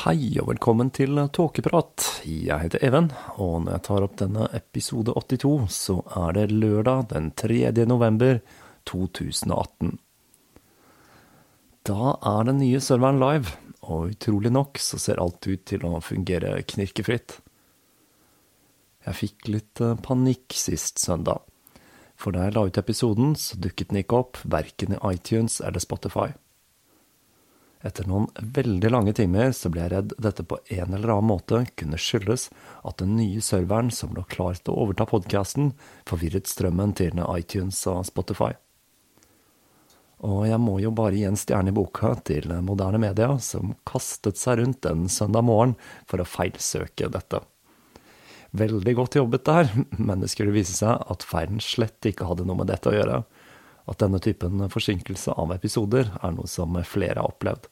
Hei 0.00 0.38
og 0.40 0.46
velkommen 0.48 0.88
til 0.96 1.18
Tåkeprat. 1.28 2.22
Jeg 2.24 2.56
heter 2.62 2.80
Even, 2.86 3.10
og 3.36 3.66
når 3.66 3.74
jeg 3.74 3.82
tar 3.84 4.06
opp 4.06 4.14
denne 4.16 4.46
episode 4.56 5.12
82, 5.12 5.66
så 5.76 5.96
er 6.16 6.38
det 6.38 6.44
lørdag 6.54 7.10
den 7.10 7.28
3. 7.36 7.58
november 7.84 8.40
2018. 8.88 9.92
Da 11.84 12.14
er 12.32 12.48
den 12.48 12.62
nye 12.62 12.80
serveren 12.80 13.20
live, 13.20 13.52
og 13.84 14.14
utrolig 14.14 14.56
nok 14.56 14.80
så 14.80 14.96
ser 14.96 15.20
alt 15.20 15.44
ut 15.44 15.68
til 15.68 15.84
å 15.84 16.00
fungere 16.00 16.56
knirkefritt. 16.64 17.36
Jeg 19.04 19.20
fikk 19.20 19.52
litt 19.52 19.84
eh, 19.84 19.98
panikk 20.00 20.56
sist 20.56 21.04
søndag, 21.04 21.44
for 22.16 22.32
da 22.32 22.48
jeg 22.48 22.56
la 22.56 22.70
ut 22.70 22.80
episoden, 22.80 23.36
så 23.36 23.60
dukket 23.60 23.92
den 23.92 24.00
ikke 24.00 24.24
opp, 24.24 24.46
verken 24.48 24.96
i 24.96 25.08
iTunes 25.12 25.60
eller 25.60 25.84
Spotify. 25.84 26.30
Etter 27.80 28.04
noen 28.04 28.26
veldig 28.36 28.90
lange 28.92 29.12
timer 29.16 29.54
så 29.56 29.70
ble 29.72 29.86
jeg 29.86 29.92
redd 29.94 30.10
dette 30.20 30.44
på 30.44 30.58
en 30.68 30.92
eller 30.92 31.14
annen 31.14 31.30
måte 31.30 31.62
kunne 31.80 32.00
skyldes 32.00 32.50
at 32.84 33.00
den 33.00 33.14
nye 33.16 33.40
serveren 33.44 33.88
som 33.94 34.12
lå 34.12 34.26
klar 34.28 34.58
til 34.58 34.74
å 34.74 34.82
overta 34.84 35.06
podkasten, 35.08 35.72
forvirret 36.08 36.50
strømmen 36.50 36.92
til 36.98 37.22
iTunes 37.24 37.80
og 37.88 38.04
Spotify. 38.10 38.52
Og 40.20 40.44
jeg 40.44 40.60
må 40.60 40.76
jo 40.82 40.92
bare 40.92 41.16
gi 41.16 41.24
en 41.24 41.40
stjerne 41.40 41.72
i 41.72 41.76
boka 41.76 42.12
til 42.28 42.52
moderne 42.66 43.00
media, 43.00 43.32
som 43.40 43.72
kastet 43.88 44.36
seg 44.36 44.60
rundt 44.60 44.84
en 44.84 45.08
søndag 45.08 45.46
morgen 45.48 45.72
for 46.10 46.20
å 46.20 46.28
feilsøke 46.28 47.08
dette. 47.08 47.40
Veldig 48.60 48.94
godt 48.98 49.16
jobbet 49.16 49.46
der, 49.48 49.72
men 49.96 50.20
det 50.20 50.28
skulle 50.34 50.52
vise 50.52 50.76
seg 50.76 51.00
at 51.00 51.24
feilen 51.24 51.62
slett 51.64 52.04
ikke 52.04 52.28
hadde 52.28 52.44
noe 52.44 52.60
med 52.60 52.68
dette 52.68 52.92
å 52.92 52.98
gjøre 52.98 53.22
at 53.90 54.00
denne 54.02 54.20
typen 54.22 54.62
forsinkelse 54.70 55.34
av 55.34 55.52
episoder 55.56 56.12
er 56.20 56.34
noe 56.36 56.48
som 56.50 56.78
flere 56.86 57.18
har 57.18 57.28
opplevd. 57.28 57.68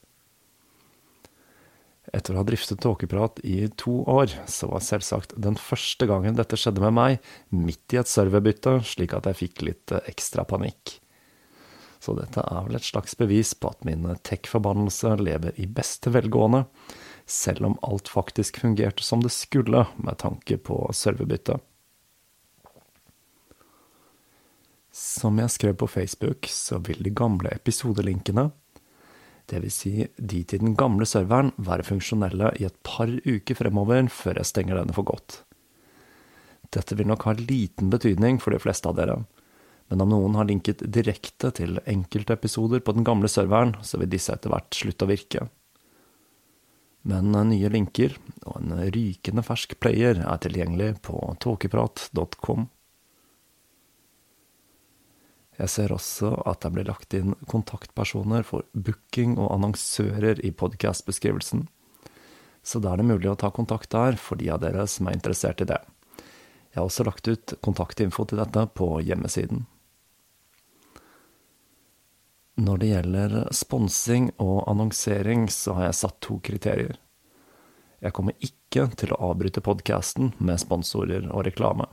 Etter 2.09 2.33
å 2.33 2.39
ha 2.41 2.45
driftet 2.47 2.81
Tåkeprat 2.81 3.41
i 3.45 3.67
to 3.77 3.99
år, 4.09 4.31
så 4.49 4.71
var 4.71 4.81
selvsagt 4.81 5.35
den 5.37 5.59
første 5.61 6.07
gangen 6.09 6.37
dette 6.39 6.57
skjedde 6.57 6.81
med 6.87 6.95
meg, 6.97 7.27
midt 7.53 7.93
i 7.93 7.99
et 8.01 8.09
serverbytte, 8.09 8.79
slik 8.87 9.13
at 9.13 9.29
jeg 9.29 9.39
fikk 9.43 9.63
litt 9.67 9.93
ekstra 9.99 10.45
panikk. 10.49 10.97
Så 11.99 12.15
dette 12.17 12.41
er 12.41 12.65
vel 12.65 12.79
et 12.79 12.87
slags 12.87 13.17
bevis 13.19 13.51
på 13.53 13.69
at 13.73 13.85
min 13.85 14.07
tech-forbannelse 14.25 15.17
lever 15.19 15.57
i 15.59 15.67
beste 15.69 16.13
velgående, 16.15 16.63
selv 17.29 17.67
om 17.67 17.79
alt 17.85 18.09
faktisk 18.09 18.61
fungerte 18.63 19.05
som 19.05 19.21
det 19.21 19.33
skulle 19.35 19.85
med 19.99 20.17
tanke 20.23 20.57
på 20.57 20.81
serverbyttet. 20.95 21.61
Som 24.91 25.37
jeg 25.37 25.53
skrev 25.53 25.75
på 25.77 25.87
Facebook, 25.87 26.49
så 26.49 26.79
vil 26.81 27.03
de 27.05 27.13
gamle 27.13 27.51
episodelinkene, 27.53 28.49
dvs. 29.49 29.75
Si 29.75 30.07
de 30.17 30.43
til 30.43 30.63
den 30.63 30.75
gamle 30.77 31.05
serveren, 31.09 31.51
være 31.57 31.85
funksjonelle 31.85 32.53
i 32.59 32.65
et 32.67 32.77
par 32.85 33.09
uker 33.09 33.57
fremover 33.57 34.09
før 34.13 34.41
jeg 34.41 34.49
stenger 34.49 34.79
denne 34.79 34.95
for 34.95 35.07
godt. 35.09 35.43
Dette 36.73 36.97
vil 36.97 37.09
nok 37.09 37.25
ha 37.25 37.33
liten 37.37 37.89
betydning 37.89 38.37
for 38.41 38.53
de 38.53 38.61
fleste 38.61 38.89
av 38.89 38.97
dere, 38.97 39.17
men 39.89 40.03
om 40.05 40.11
noen 40.11 40.35
har 40.37 40.45
linket 40.45 40.83
direkte 40.85 41.49
til 41.57 41.79
enkeltepisoder 41.89 42.83
på 42.85 42.93
den 42.93 43.05
gamle 43.07 43.29
serveren, 43.31 43.73
så 43.81 43.97
vil 43.97 44.11
disse 44.11 44.33
etter 44.35 44.53
hvert 44.53 44.77
slutte 44.77 45.07
å 45.07 45.09
virke. 45.09 45.47
Men 47.09 47.31
nye 47.49 47.71
linker 47.73 48.17
og 48.43 48.59
en 48.59 48.75
rykende 48.93 49.41
fersk 49.45 49.77
player 49.81 50.19
er 50.21 50.41
tilgjengelig 50.43 50.99
på 51.07 51.17
tåkeprat.com. 51.41 52.67
Jeg 55.59 55.71
ser 55.73 55.91
også 55.91 56.31
at 56.47 56.61
det 56.63 56.71
blir 56.75 56.87
lagt 56.87 57.13
inn 57.17 57.33
kontaktpersoner 57.51 58.45
for 58.47 58.63
booking 58.71 59.35
og 59.37 59.51
annonsører 59.57 60.39
i 60.45 60.53
podkastbeskrivelsen, 60.55 61.65
så 62.63 62.79
da 62.79 62.93
er 62.93 63.01
det 63.01 63.09
mulig 63.09 63.31
å 63.31 63.39
ta 63.39 63.49
kontakt 63.51 63.91
der 63.91 64.15
for 64.19 64.39
de 64.39 64.49
av 64.53 64.61
dere 64.63 64.85
som 64.87 65.09
er 65.09 65.17
interessert 65.17 65.63
i 65.63 65.67
det. 65.67 65.79
Jeg 66.69 66.79
har 66.79 66.87
også 66.87 67.05
lagt 67.07 67.27
ut 67.27 67.53
kontaktinfo 67.65 68.23
til 68.29 68.39
dette 68.39 68.65
på 68.77 68.87
hjemmesiden. 69.03 69.65
Når 72.59 72.79
det 72.79 72.89
gjelder 72.89 73.37
sponsing 73.55 74.31
og 74.43 74.65
annonsering, 74.69 75.47
så 75.51 75.77
har 75.77 75.89
jeg 75.89 75.99
satt 76.01 76.19
to 76.23 76.39
kriterier. 76.43 76.97
Jeg 78.03 78.15
kommer 78.15 78.35
ikke 78.43 78.85
til 78.99 79.11
å 79.15 79.21
avbryte 79.31 79.63
podkasten 79.63 80.33
med 80.39 80.59
sponsorer 80.61 81.25
og 81.31 81.47
reklame. 81.47 81.87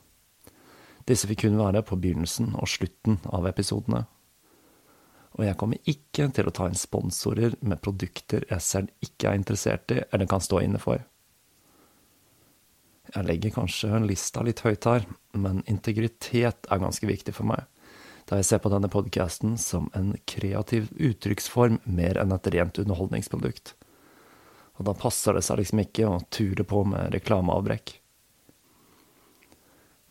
Disse 1.06 1.28
vil 1.30 1.38
kun 1.38 1.58
være 1.58 1.84
på 1.86 1.98
begynnelsen 2.02 2.54
og 2.58 2.68
slutten 2.70 3.20
av 3.30 3.46
episodene. 3.46 4.04
Og 5.36 5.44
jeg 5.44 5.58
kommer 5.60 5.90
ikke 5.90 6.30
til 6.34 6.48
å 6.48 6.54
ta 6.54 6.66
inn 6.66 6.78
sponsorer 6.78 7.54
med 7.60 7.82
produkter 7.84 8.46
jeg 8.48 8.64
selv 8.64 9.04
ikke 9.04 9.30
er 9.30 9.38
interessert 9.38 9.92
i 9.92 10.00
eller 10.08 10.28
kan 10.30 10.42
stå 10.42 10.62
inne 10.64 10.80
for. 10.82 11.04
Jeg 13.14 13.26
legger 13.28 13.54
kanskje 13.54 14.00
lista 14.02 14.42
litt 14.42 14.64
høyt 14.64 14.86
her, 14.88 15.04
men 15.36 15.62
integritet 15.70 16.66
er 16.66 16.82
ganske 16.82 17.06
viktig 17.06 17.36
for 17.36 17.46
meg, 17.46 17.68
da 18.26 18.40
jeg 18.40 18.48
ser 18.48 18.62
på 18.64 18.72
denne 18.72 18.90
podkasten 18.90 19.54
som 19.60 19.86
en 19.94 20.16
kreativ 20.26 20.88
uttrykksform 20.96 21.78
mer 21.84 22.18
enn 22.18 22.34
et 22.34 22.50
rent 22.56 22.80
underholdningsprodukt. 22.82 23.76
Og 24.76 24.88
da 24.88 24.96
passer 24.98 25.36
det 25.36 25.44
seg 25.46 25.60
liksom 25.60 25.84
ikke 25.84 26.08
å 26.08 26.18
ture 26.34 26.66
på 26.66 26.82
med 26.88 27.14
reklameavbrekk. 27.14 27.94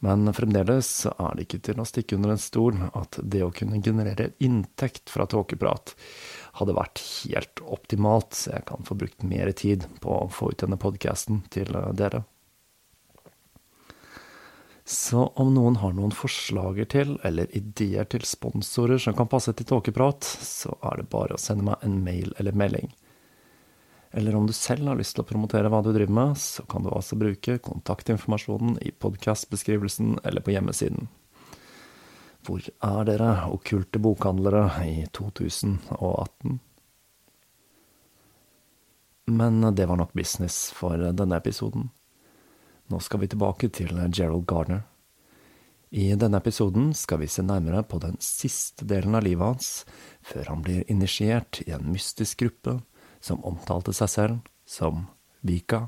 Men 0.03 0.27
fremdeles 0.36 0.89
er 1.07 1.36
det 1.36 1.45
ikke 1.45 1.62
til 1.69 1.80
å 1.80 1.88
stikke 1.88 2.18
under 2.18 2.33
en 2.33 2.42
stol 2.42 2.77
at 2.92 3.18
det 3.24 3.42
å 3.45 3.53
kunne 3.56 3.81
generere 3.83 4.33
inntekt 4.44 5.09
fra 5.09 5.25
tåkeprat 5.30 5.95
hadde 6.59 6.75
vært 6.75 7.01
helt 7.24 7.63
optimalt, 7.63 8.36
så 8.36 8.57
jeg 8.57 8.68
kan 8.69 8.86
få 8.88 8.97
brukt 9.00 9.24
mer 9.27 9.51
tid 9.56 9.88
på 10.03 10.12
å 10.25 10.31
få 10.31 10.51
ut 10.51 10.62
denne 10.62 10.80
podkasten 10.80 11.44
til 11.53 11.71
dere. 11.95 12.25
Så 14.86 15.24
om 15.42 15.50
noen 15.56 15.80
har 15.81 15.95
noen 15.97 16.13
forslager 16.13 16.86
til, 16.94 17.15
eller 17.25 17.50
ideer 17.57 18.06
til 18.06 18.21
sponsorer 18.27 19.01
som 19.01 19.15
kan 19.18 19.31
passe 19.31 19.56
til 19.57 19.65
tåkeprat, 19.65 20.27
så 20.45 20.75
er 20.86 21.01
det 21.01 21.09
bare 21.09 21.33
å 21.33 21.42
sende 21.42 21.65
meg 21.71 21.81
en 21.88 21.97
mail 22.06 22.36
eller 22.38 22.53
melding. 22.53 22.92
Eller 24.15 24.35
om 24.35 24.47
du 24.47 24.53
selv 24.56 24.88
har 24.88 24.95
lyst 24.95 25.17
til 25.17 25.25
å 25.25 25.27
promotere 25.27 25.67
hva 25.67 25.81
du 25.83 25.89
driver 25.91 26.15
med, 26.15 26.38
så 26.39 26.63
kan 26.71 26.85
du 26.85 26.88
altså 26.88 27.17
bruke 27.19 27.57
kontaktinformasjonen 27.59 28.77
i 28.88 28.94
podkastbeskrivelsen 28.95 30.21
eller 30.23 30.45
på 30.45 30.53
hjemmesiden. 30.53 31.09
Hvor 32.47 32.63
er 32.63 33.09
dere, 33.09 33.33
okkulte 33.51 34.00
bokhandlere, 34.00 34.69
i 34.88 35.03
2018? 35.12 36.56
Men 39.35 39.59
det 39.75 39.89
var 39.91 40.00
nok 40.00 40.15
business 40.15 40.69
for 40.71 40.95
denne 41.11 41.41
episoden. 41.41 41.89
Nå 42.88 43.03
skal 43.03 43.25
vi 43.25 43.31
tilbake 43.35 43.68
til 43.73 43.91
Gerald 44.13 44.47
Gardner. 44.47 44.85
I 45.91 46.13
denne 46.15 46.39
episoden 46.39 46.94
skal 46.95 47.19
vi 47.19 47.27
se 47.27 47.44
nærmere 47.44 47.83
på 47.83 48.00
den 48.00 48.15
siste 48.23 48.88
delen 48.88 49.19
av 49.19 49.27
livet 49.27 49.56
hans, 49.56 49.69
før 50.23 50.53
han 50.53 50.63
blir 50.63 50.88
initiert 50.88 51.65
i 51.68 51.73
en 51.75 51.91
mystisk 51.91 52.45
gruppe 52.45 52.79
som 53.25 53.42
omtalte 53.48 53.94
seg 53.98 54.12
selv 54.12 54.39
som 54.69 55.07
Vika. 55.45 55.88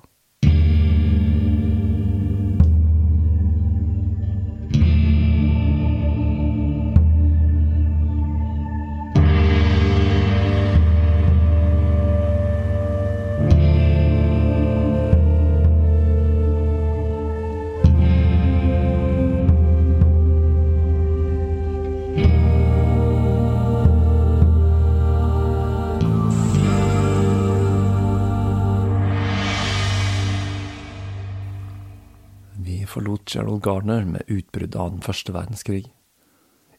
Gerald 33.27 33.61
Gardner 33.63 34.05
med 34.05 34.27
utbruddet 34.27 34.75
av 34.75 34.91
den 34.91 35.03
første 35.05 35.33
verdenskrig. 35.35 35.85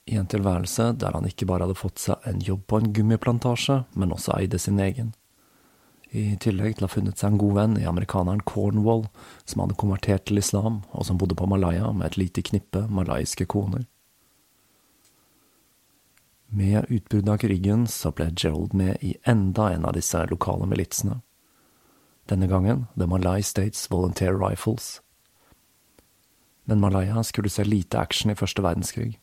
I 0.08 0.16
en 0.16 0.28
tilværelse 0.30 0.92
der 0.96 1.12
han 1.12 1.28
ikke 1.28 1.46
bare 1.48 1.66
hadde 1.66 1.76
fått 1.76 2.00
seg 2.00 2.24
en 2.28 2.40
jobb 2.40 2.64
på 2.66 2.80
en 2.80 2.92
gummiplantasje, 2.96 3.82
men 3.92 4.14
også 4.14 4.38
eide 4.38 4.58
sin 4.58 4.80
egen. 4.80 5.12
I 6.08 6.38
tillegg 6.40 6.78
til 6.78 6.86
å 6.86 6.88
ha 6.88 6.94
funnet 6.94 7.20
seg 7.20 7.34
en 7.34 7.40
god 7.42 7.54
venn 7.58 7.76
i 7.76 7.84
amerikaneren 7.88 8.40
Cornwall, 8.48 9.04
som 9.44 9.60
hadde 9.60 9.76
konvertert 9.76 10.24
til 10.28 10.40
islam, 10.40 10.80
og 10.96 11.04
som 11.04 11.20
bodde 11.20 11.36
på 11.36 11.48
Malaya 11.50 11.92
med 11.92 12.06
et 12.08 12.20
lite 12.22 12.44
knippe 12.48 12.86
malaiske 12.88 13.44
koner. 13.44 13.84
Med 16.48 16.88
utbruddet 16.88 17.28
av 17.28 17.42
krigen 17.42 17.84
så 17.92 18.08
ble 18.16 18.30
Gerald 18.32 18.72
med 18.72 19.04
i 19.04 19.18
enda 19.28 19.68
en 19.74 19.84
av 19.84 19.92
disse 19.98 20.22
lokale 20.30 20.64
militsene. 20.70 21.20
Denne 22.28 22.48
gangen 22.48 22.86
The 22.96 23.06
Malay 23.06 23.44
States 23.44 23.90
Volunteer 23.92 24.32
Rifles. 24.32 25.02
Men 26.68 26.82
Malaya 26.82 27.22
skulle 27.24 27.50
se 27.50 27.64
lite 27.64 27.98
action 27.98 28.30
i 28.30 28.36
første 28.36 28.62
verdenskrig, 28.62 29.16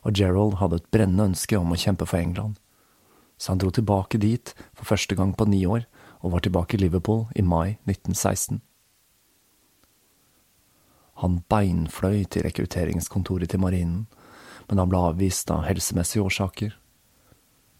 og 0.00 0.16
Gerald 0.16 0.56
hadde 0.62 0.80
et 0.80 0.88
brennende 0.90 1.28
ønske 1.28 1.58
om 1.58 1.74
å 1.74 1.78
kjempe 1.78 2.08
for 2.08 2.16
England, 2.18 2.56
så 3.36 3.52
han 3.52 3.60
dro 3.60 3.68
tilbake 3.72 4.20
dit 4.20 4.54
for 4.72 4.88
første 4.88 5.16
gang 5.16 5.34
på 5.36 5.44
ni 5.48 5.60
år, 5.68 5.84
og 6.24 6.32
var 6.32 6.44
tilbake 6.44 6.76
i 6.76 6.80
Liverpool 6.80 7.26
i 7.36 7.44
mai 7.44 7.76
1916. 7.88 8.60
Han 11.20 11.42
beinfløy 11.52 12.24
til 12.32 12.44
rekrutteringskontoret 12.48 13.52
til 13.52 13.60
marinen, 13.60 14.06
men 14.68 14.80
han 14.80 14.88
ble 14.88 15.00
avvist 15.10 15.52
av 15.52 15.66
helsemessige 15.68 16.24
årsaker. 16.24 16.76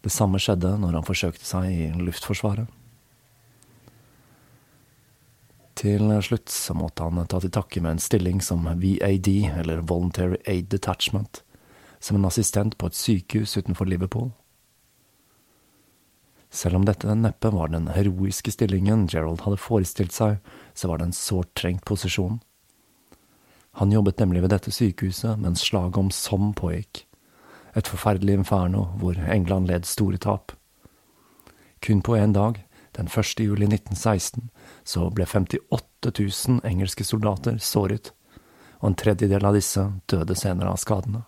Det 0.01 0.13
samme 0.13 0.41
skjedde 0.41 0.75
når 0.81 0.99
han 0.99 1.07
forsøkte 1.07 1.45
seg 1.45 1.69
i 1.69 1.89
Luftforsvaret. 1.97 2.69
Til 5.81 6.11
slutt 6.21 6.51
så 6.53 6.75
måtte 6.77 7.07
han 7.07 7.23
ta 7.25 7.39
til 7.41 7.49
takke 7.53 7.81
med 7.81 7.95
en 7.95 8.03
stilling 8.03 8.41
som 8.45 8.67
VAD, 8.69 9.29
eller 9.57 9.81
Voluntary 9.89 10.37
Aid 10.45 10.69
Detachment, 10.69 11.41
som 11.97 12.19
en 12.19 12.27
assistent 12.29 12.77
på 12.77 12.91
et 12.91 12.97
sykehus 12.97 13.55
utenfor 13.57 13.89
Liverpool. 13.89 14.29
Selv 16.53 16.77
om 16.77 16.85
dette 16.85 17.15
neppe 17.15 17.49
var 17.49 17.71
den 17.73 17.87
heroiske 17.95 18.53
stillingen 18.53 19.07
Gerald 19.09 19.41
hadde 19.41 19.57
forestilt 19.57 20.13
seg, 20.13 20.37
så 20.77 20.91
var 20.91 20.99
det 20.99 21.09
en 21.09 21.17
sårt 21.17 21.55
trengt 21.57 21.85
posisjon. 21.89 22.41
Han 23.79 23.93
jobbet 23.95 24.19
nemlig 24.19 24.43
ved 24.43 24.53
dette 24.53 24.73
sykehuset 24.75 25.39
mens 25.39 25.63
slaget 25.65 25.97
om 25.97 26.11
Somme 26.13 26.53
pågikk, 26.53 27.07
et 27.73 27.87
forferdelig 27.87 28.35
inferno 28.37 28.91
hvor 29.01 29.17
England 29.17 29.71
led 29.71 29.89
store 29.89 30.21
tap. 30.21 30.51
Kun 31.81 32.03
på 32.05 32.19
én 32.19 32.37
dag, 32.37 32.59
den 32.91 33.07
1. 33.07 33.39
juli 33.39 33.65
1916, 33.65 34.49
så 34.83 35.09
ble 35.09 35.25
58 35.25 36.11
000 36.47 36.61
engelske 36.67 37.03
soldater 37.03 37.57
såret, 37.57 38.11
og 38.81 38.91
en 38.91 38.97
tredjedel 38.97 39.45
av 39.45 39.55
disse 39.55 39.83
døde 40.11 40.35
senere 40.35 40.73
av 40.73 40.81
skadene. 40.81 41.23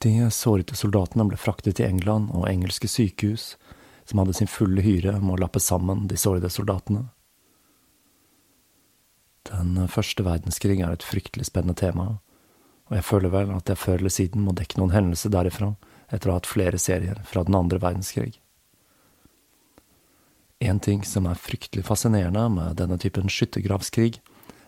De 0.00 0.14
sårete 0.32 0.76
soldatene 0.76 1.26
ble 1.28 1.36
fraktet 1.36 1.76
til 1.76 1.90
England 1.90 2.30
og 2.32 2.48
engelske 2.48 2.88
sykehus, 2.88 3.54
som 4.08 4.22
hadde 4.22 4.34
sin 4.38 4.50
fulle 4.50 4.82
hyre 4.82 5.18
med 5.20 5.34
å 5.36 5.40
lappe 5.42 5.60
sammen 5.60 6.06
de 6.08 6.16
sårede 6.18 6.48
soldatene. 6.50 7.04
Den 9.50 9.76
første 9.92 10.24
verdenskrig 10.24 10.80
er 10.80 10.94
et 10.94 11.06
fryktelig 11.06 11.50
spennende 11.50 11.76
tema, 11.78 12.08
og 12.88 12.96
jeg 12.96 13.06
føler 13.06 13.32
vel 13.32 13.52
at 13.54 13.68
jeg 13.70 13.78
før 13.78 14.00
eller 14.00 14.14
siden 14.14 14.42
må 14.42 14.56
dekke 14.56 14.80
noen 14.80 14.96
hendelser 14.96 15.32
derifra 15.32 15.74
etter 16.10 16.28
å 16.28 16.34
ha 16.34 16.40
hatt 16.40 16.50
flere 16.50 16.78
serier 16.78 17.20
fra 17.26 17.44
den 17.46 17.56
andre 17.58 17.80
verdenskrig. 17.82 18.40
En 20.60 20.80
ting 20.82 21.04
som 21.08 21.24
er 21.30 21.40
fryktelig 21.40 21.86
fascinerende 21.88 22.42
med 22.52 22.76
denne 22.76 22.98
typen 23.00 23.30
skyttergravskrig, 23.32 24.18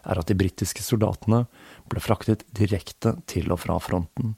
er 0.02 0.18
at 0.18 0.26
de 0.26 0.34
britiske 0.34 0.82
soldatene 0.82 1.44
ble 1.90 2.00
fraktet 2.02 2.46
direkte 2.56 3.14
til 3.30 3.52
og 3.52 3.60
fra 3.62 3.76
fronten, 3.82 4.32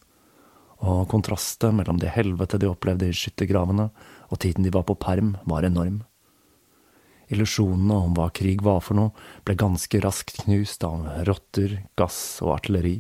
og 0.85 1.07
kontrastet 1.09 1.73
mellom 1.73 2.01
det 2.03 2.13
helvete 2.13 2.59
de 2.61 2.69
opplevde 2.69 3.09
i 3.09 3.17
skyttergravene 3.17 3.89
og 4.29 4.41
tiden 4.43 4.67
de 4.67 4.73
var 4.75 4.85
på 4.89 4.99
perm, 5.01 5.37
var 5.49 5.65
enorm. 5.65 6.03
Illusjonene 7.33 7.97
om 8.09 8.17
hva 8.19 8.29
krig 8.35 8.61
var 8.65 8.83
for 8.85 8.99
noe, 8.99 9.15
ble 9.47 9.57
ganske 9.57 10.01
raskt 10.05 10.43
knust 10.43 10.85
av 10.85 11.07
rotter, 11.29 11.79
gass 11.97 12.19
og 12.45 12.59
artilleri. 12.59 12.99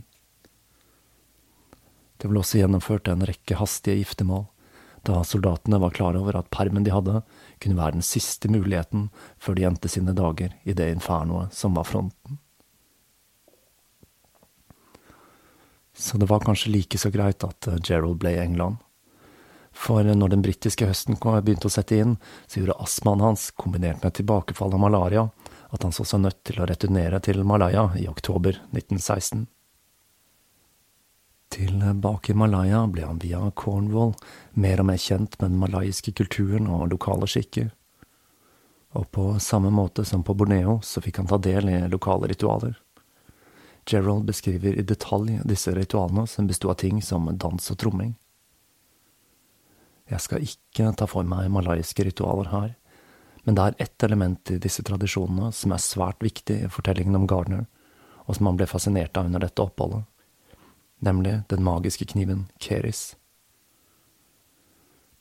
Det 2.18 2.30
ble 2.30 2.40
også 2.40 2.60
gjennomført 2.60 3.08
en 3.10 3.24
rekke 3.26 3.58
hastige 3.58 4.00
giftermål, 4.02 4.46
da 5.04 5.20
soldatene 5.26 5.80
var 5.82 5.92
klar 5.92 6.16
over 6.16 6.38
at 6.38 6.48
permen 6.54 6.86
de 6.86 6.94
hadde, 6.94 7.20
kunne 7.60 7.76
være 7.76 7.98
den 7.98 8.06
siste 8.06 8.48
muligheten 8.48 9.10
før 9.36 9.58
de 9.58 9.66
endte 9.68 9.90
sine 9.92 10.14
dager 10.16 10.54
i 10.64 10.72
det 10.72 10.88
infernoet 10.94 11.52
som 11.52 11.76
var 11.76 11.84
fronten. 11.84 12.38
Så 15.94 16.18
det 16.18 16.26
var 16.30 16.42
kanskje 16.42 16.72
like 16.72 16.98
så 16.98 17.12
greit 17.12 17.44
at 17.46 17.68
Gerald 17.86 18.18
ble 18.22 18.32
i 18.34 18.40
England. 18.42 18.80
For 19.74 20.06
når 20.06 20.32
den 20.32 20.42
britiske 20.42 20.86
høsten 20.88 21.18
begynte 21.18 21.68
å 21.68 21.74
sette 21.74 21.98
inn, 21.98 22.16
så 22.46 22.60
gjorde 22.60 22.78
astmaen 22.82 23.22
hans, 23.22 23.50
kombinert 23.58 24.02
med 24.02 24.14
tilbakefall 24.16 24.74
av 24.74 24.82
malaria, 24.82 25.28
at 25.74 25.82
han 25.82 25.92
så 25.92 26.06
seg 26.06 26.22
nødt 26.22 26.40
til 26.46 26.60
å 26.62 26.68
returnere 26.70 27.20
til 27.20 27.42
Malaya 27.44 27.88
i 27.98 28.06
oktober 28.08 28.60
1916. 28.70 29.46
Tilbake 31.54 32.32
i 32.32 32.34
Malaya 32.34 32.86
ble 32.86 33.04
han 33.06 33.20
via 33.22 33.38
Cornwall 33.54 34.14
mer 34.58 34.80
og 34.82 34.88
mer 34.88 34.98
kjent 34.98 35.36
med 35.38 35.52
den 35.52 35.60
malaysiske 35.60 36.10
kulturen 36.18 36.66
og 36.66 36.88
lokale 36.90 37.28
skikker. 37.30 37.68
Og 38.98 39.04
på 39.14 39.26
samme 39.38 39.70
måte 39.70 40.02
som 40.04 40.24
på 40.26 40.34
Borneo 40.34 40.80
så 40.82 41.02
fikk 41.04 41.20
han 41.20 41.28
ta 41.30 41.38
del 41.38 41.70
i 41.70 41.76
lokale 41.92 42.26
ritualer. 42.32 42.74
Gerald 43.86 44.26
beskriver 44.26 44.74
i 44.74 44.82
detalj 44.82 45.36
disse 45.46 45.70
ritualene 45.76 46.26
som 46.30 46.48
besto 46.50 46.72
av 46.72 46.80
ting 46.82 46.98
som 47.02 47.28
dans 47.30 47.70
og 47.70 47.78
tromming. 47.78 48.16
Jeg 50.10 50.24
skal 50.24 50.42
ikke 50.42 50.90
ta 50.98 51.06
for 51.06 51.28
meg 51.28 51.52
malaysiske 51.54 52.08
ritualer 52.08 52.50
her, 52.50 52.72
men 53.44 53.54
det 53.54 53.68
er 53.68 53.78
ett 53.86 54.02
element 54.02 54.50
i 54.50 54.58
disse 54.58 54.82
tradisjonene 54.82 55.52
som 55.54 55.76
er 55.76 55.86
svært 55.86 56.18
viktig 56.24 56.58
i 56.64 56.72
fortellingen 56.72 57.20
om 57.20 57.28
Gardner, 57.30 57.68
og 58.26 58.34
som 58.34 58.50
han 58.50 58.58
ble 58.58 58.66
fascinert 58.66 59.14
av 59.20 59.30
under 59.30 59.46
dette 59.46 59.62
oppholdet 59.62 60.02
nemlig 61.04 61.42
den 61.48 61.64
magiske 61.64 62.08
kniven 62.10 62.46
Keris. 62.58 63.14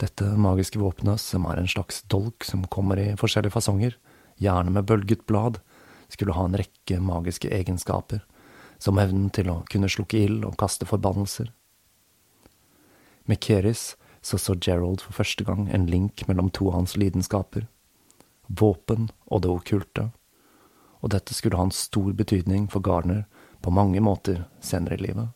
Dette 0.01 0.25
magiske 0.39 0.79
våpenet, 0.81 1.21
som 1.21 1.45
er 1.47 1.59
en 1.59 1.69
slags 1.69 2.01
dolk 2.11 2.43
som 2.47 2.65
kommer 2.67 2.99
i 2.99 3.13
forskjellige 3.19 3.53
fasonger, 3.55 3.97
gjerne 4.41 4.73
med 4.73 4.87
bølget 4.89 5.25
blad, 5.29 5.59
skulle 6.09 6.35
ha 6.35 6.45
en 6.45 6.57
rekke 6.59 6.99
magiske 6.99 7.51
egenskaper, 7.53 8.23
som 8.79 8.99
evnen 8.99 9.29
til 9.33 9.51
å 9.51 9.61
kunne 9.71 9.91
slukke 9.91 10.19
ild 10.25 10.47
og 10.47 10.57
kaste 10.59 10.87
forbannelser. 10.89 11.51
Med 13.25 13.39
Keris 13.43 13.93
så 14.23 14.37
så 14.37 14.55
Gerald 14.55 15.03
for 15.03 15.15
første 15.19 15.43
gang 15.47 15.69
en 15.71 15.87
link 15.87 16.25
mellom 16.27 16.49
to 16.49 16.69
av 16.71 16.81
hans 16.81 16.97
lidenskaper, 16.99 17.67
våpen 18.47 19.09
og 19.27 19.43
det 19.43 19.51
okkulte, 19.51 20.09
og 21.03 21.11
dette 21.11 21.35
skulle 21.35 21.59
ha 21.59 21.67
en 21.67 21.75
stor 21.75 22.11
betydning 22.15 22.67
for 22.71 22.83
Garner 22.83 23.25
på 23.61 23.71
mange 23.71 23.99
måter 24.03 24.45
senere 24.63 24.99
i 24.99 25.07
livet. 25.07 25.31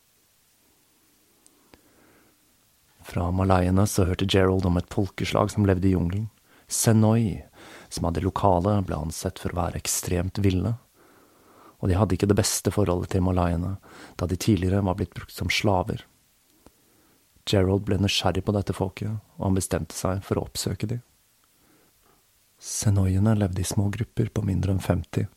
Fra 3.08 3.30
malayene 3.32 3.86
så 3.88 4.04
hørte 4.04 4.28
Gerald 4.28 4.66
om 4.68 4.78
et 4.80 4.90
folkeslag 4.92 5.52
som 5.54 5.66
levde 5.68 5.88
i 5.88 5.94
jungelen, 5.94 6.28
Senoi, 6.68 7.46
som 7.88 8.04
hadde 8.04 8.26
lokale, 8.26 8.74
ble 8.84 8.98
ansett 9.00 9.40
for 9.40 9.54
å 9.54 9.62
være 9.62 9.80
ekstremt 9.80 10.42
ville. 10.44 10.74
Og 11.80 11.88
de 11.88 11.96
hadde 11.96 12.18
ikke 12.18 12.28
det 12.28 12.36
beste 12.36 12.74
forholdet 12.76 13.14
til 13.14 13.24
malayene, 13.24 13.78
da 14.20 14.28
de 14.28 14.36
tidligere 14.36 14.84
var 14.84 14.98
blitt 15.00 15.16
brukt 15.16 15.32
som 15.32 15.48
slaver. 15.48 16.04
Gerald 17.48 17.86
ble 17.88 18.02
nysgjerrig 18.02 18.44
på 18.44 18.56
dette 18.58 18.76
folket, 18.76 19.22
og 19.40 19.46
han 19.46 19.56
bestemte 19.56 19.96
seg 19.96 20.20
for 20.28 20.42
å 20.42 20.44
oppsøke 20.50 20.90
dem. 20.92 21.00
Senoiene 22.60 23.38
levde 23.38 23.64
i 23.64 23.70
små 23.72 23.88
grupper 23.94 24.34
på 24.34 24.44
mindre 24.44 24.76
enn 24.76 24.84
50, 24.84 25.30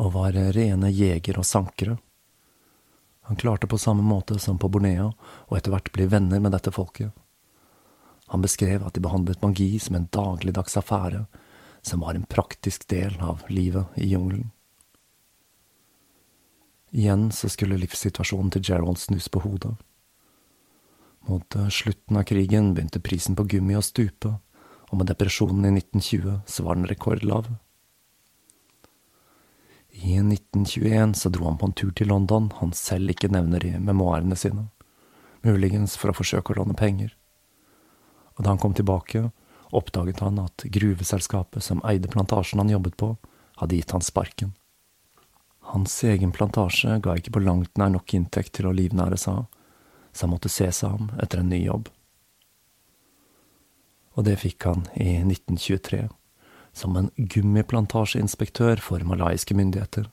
og 0.00 0.14
var 0.16 0.38
rene 0.56 0.88
jeger 0.94 1.42
og 1.42 1.44
sankere. 1.44 1.98
Han 3.28 3.36
klarte 3.36 3.66
på 3.66 3.78
samme 3.78 4.02
måte 4.02 4.38
som 4.38 4.58
på 4.58 4.70
Borneo 4.72 5.10
og 5.48 5.56
etter 5.58 5.74
hvert 5.74 5.90
bli 5.92 6.06
venner 6.08 6.40
med 6.40 6.54
dette 6.56 6.72
folket. 6.72 7.12
Han 8.32 8.40
beskrev 8.40 8.86
at 8.86 8.96
de 8.96 9.02
behandlet 9.04 9.42
magi 9.44 9.74
som 9.80 9.98
en 9.98 10.08
dagligdags 10.12 10.76
affære, 10.80 11.26
som 11.84 12.00
var 12.00 12.16
en 12.16 12.24
praktisk 12.24 12.86
del 12.88 13.20
av 13.20 13.44
livet 13.52 14.00
i 14.00 14.08
jungelen. 14.08 14.48
Igjen 16.90 17.28
så 17.32 17.52
skulle 17.52 17.76
livssituasjonen 17.76 18.50
til 18.56 18.64
Gerald 18.64 18.96
snus 18.96 19.28
på 19.28 19.44
hodet. 19.44 19.74
Mot 21.28 21.56
slutten 21.68 22.16
av 22.16 22.24
krigen 22.24 22.72
begynte 22.72 23.04
prisen 23.04 23.36
på 23.36 23.44
gummi 23.44 23.76
å 23.76 23.84
stupe, 23.84 24.38
og 24.88 24.96
med 24.96 25.12
depresjonen 25.12 25.68
i 25.68 25.74
1920 25.82 26.40
så 26.48 26.64
var 26.64 26.80
den 26.80 26.88
rekordlav. 26.88 27.52
I 29.98 30.18
1921 30.20 31.14
så 31.18 31.30
dro 31.34 31.48
han 31.48 31.58
på 31.58 31.66
en 31.66 31.74
tur 31.74 31.90
til 31.90 32.10
London 32.12 32.52
han 32.60 32.70
selv 32.76 33.10
ikke 33.10 33.30
nevner 33.34 33.64
i 33.66 33.72
memoarene 33.82 34.38
sine, 34.38 34.68
muligens 35.42 35.96
for 35.98 36.12
å 36.12 36.16
forsøke 36.16 36.54
å 36.54 36.60
låne 36.60 36.76
penger. 36.78 37.16
Og 38.38 38.44
da 38.44 38.52
han 38.52 38.62
kom 38.62 38.76
tilbake, 38.78 39.30
oppdaget 39.74 40.22
han 40.22 40.38
at 40.38 40.64
gruveselskapet 40.78 41.64
som 41.66 41.82
eide 41.88 42.10
plantasjen 42.12 42.62
han 42.62 42.70
jobbet 42.70 42.94
på, 43.00 43.16
hadde 43.58 43.80
gitt 43.80 43.90
han 43.96 44.06
sparken. 44.06 44.54
Hans 45.74 45.98
egen 46.06 46.30
plantasje 46.32 47.00
ga 47.02 47.18
ikke 47.18 47.34
på 47.34 47.42
langt 47.42 47.74
nær 47.76 47.90
nok 47.92 48.14
inntekt 48.14 48.54
til 48.56 48.70
å 48.70 48.76
livnære 48.76 49.18
seg 49.18 49.46
så 50.12 50.26
han 50.26 50.32
måtte 50.32 50.50
se 50.50 50.70
seg 50.72 50.94
om 50.94 51.10
etter 51.22 51.42
en 51.42 51.50
ny 51.52 51.60
jobb. 51.62 51.90
Og 54.18 54.24
det 54.26 54.38
fikk 54.40 54.66
han 54.66 54.86
i 54.98 55.20
1923 55.22 56.06
som 56.72 56.96
en 56.96 57.10
gummiplantasjeinspektør 57.16 58.80
for 58.82 59.04
malaysiske 59.06 59.56
myndigheter. 59.58 60.06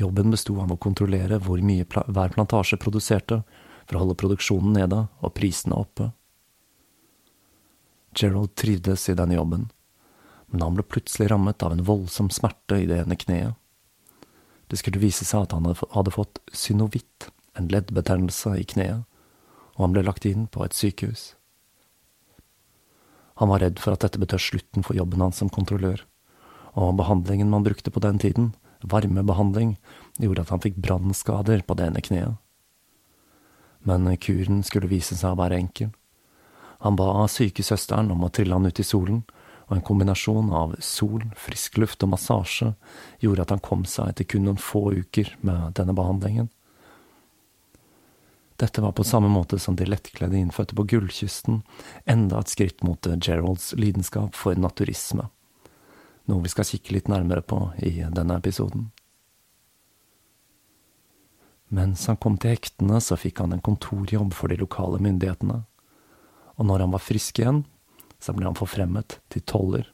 Jobben 0.00 0.32
besto 0.32 0.56
av 0.62 0.72
å 0.72 0.80
kontrollere 0.80 1.38
hvor 1.44 1.60
mye 1.64 1.84
pla 1.84 2.04
hver 2.08 2.32
plantasje 2.32 2.78
produserte, 2.80 3.42
for 3.86 3.98
å 3.98 4.04
holde 4.04 4.18
produksjonen 4.20 4.76
nede 4.78 5.04
og 5.20 5.34
prisene 5.36 5.76
oppe. 5.76 6.12
Gerald 8.16 8.54
trivdes 8.60 9.08
i 9.08 9.16
denne 9.18 9.36
jobben, 9.36 9.68
men 10.52 10.64
han 10.64 10.76
ble 10.76 10.84
plutselig 10.86 11.30
rammet 11.32 11.62
av 11.64 11.74
en 11.74 11.84
voldsom 11.84 12.30
smerte 12.32 12.78
i 12.82 12.88
det 12.88 13.02
ene 13.02 13.18
kneet. 13.18 13.56
Det 14.68 14.78
skulle 14.80 15.02
vise 15.02 15.26
seg 15.28 15.44
at 15.44 15.52
han 15.56 15.68
hadde 15.68 16.14
fått 16.14 16.40
synovitt, 16.56 17.28
en 17.58 17.68
leddbetennelse 17.68 18.54
i 18.56 18.64
kneet, 18.64 19.04
og 19.76 19.80
han 19.84 19.96
ble 19.96 20.04
lagt 20.06 20.24
inn 20.28 20.46
på 20.48 20.64
et 20.64 20.76
sykehus. 20.76 21.32
Han 23.42 23.50
var 23.50 23.58
redd 23.58 23.80
for 23.82 23.90
at 23.90 24.04
dette 24.04 24.20
betød 24.22 24.38
slutten 24.38 24.84
for 24.86 24.94
jobben 24.94 25.18
hans 25.18 25.40
som 25.42 25.48
kontrollør, 25.50 26.04
og 26.78 26.92
behandlingen 27.00 27.48
man 27.50 27.64
brukte 27.66 27.90
på 27.90 27.98
den 27.98 28.20
tiden, 28.22 28.52
varmebehandling, 28.86 29.72
gjorde 30.22 30.44
at 30.44 30.52
han 30.54 30.62
fikk 30.62 30.78
brannskader 30.78 31.64
på 31.66 31.74
det 31.74 31.88
ene 31.90 32.02
kneet. 32.06 32.36
Men 33.82 34.06
kuren 34.22 34.62
skulle 34.62 34.86
vise 34.92 35.18
seg 35.18 35.34
å 35.34 35.40
være 35.42 35.58
enkel. 35.58 35.90
Han 36.86 36.94
ba 36.94 37.26
sykesøsteren 37.26 38.14
om 38.14 38.22
å 38.22 38.30
trille 38.30 38.54
han 38.54 38.70
ut 38.70 38.78
i 38.78 38.86
solen, 38.86 39.24
og 39.66 39.74
en 39.74 39.84
kombinasjon 39.90 40.54
av 40.54 40.78
sol, 40.78 41.26
frisk 41.34 41.82
luft 41.82 42.06
og 42.06 42.12
massasje 42.14 42.76
gjorde 43.26 43.42
at 43.42 43.56
han 43.56 43.66
kom 43.66 43.82
seg 43.90 44.12
etter 44.12 44.30
kun 44.30 44.46
noen 44.46 44.62
få 44.62 44.84
uker 45.02 45.34
med 45.42 45.74
denne 45.82 45.98
behandlingen. 45.98 46.46
Dette 48.62 48.80
var 48.80 48.92
på 48.92 49.04
samme 49.04 49.26
måte 49.28 49.58
som 49.58 49.74
de 49.76 49.88
lettkledde 49.88 50.38
innfødte 50.38 50.76
på 50.78 50.84
Gullkysten, 50.86 51.64
enda 52.06 52.38
et 52.38 52.52
skritt 52.52 52.84
mot 52.86 53.08
Geralds 53.18 53.72
lidenskap 53.74 54.38
for 54.38 54.54
naturisme, 54.54 55.24
noe 56.30 56.44
vi 56.44 56.52
skal 56.52 56.68
kikke 56.68 56.94
litt 56.94 57.10
nærmere 57.10 57.42
på 57.42 57.58
i 57.82 57.90
denne 58.14 58.36
episoden. 58.38 58.92
Mens 61.74 62.06
han 62.06 62.20
kom 62.22 62.38
til 62.38 62.54
hektene, 62.54 63.02
så 63.02 63.18
fikk 63.18 63.42
han 63.42 63.56
en 63.56 63.64
kontorjobb 63.66 64.30
for 64.38 64.54
de 64.54 64.60
lokale 64.62 65.02
myndighetene, 65.02 65.58
og 66.54 66.70
når 66.70 66.86
han 66.86 66.94
var 66.94 67.02
frisk 67.02 67.42
igjen, 67.42 67.64
så 68.22 68.30
ble 68.36 68.46
han 68.46 68.62
forfremmet 68.62 69.18
til 69.34 69.42
toller. 69.42 69.88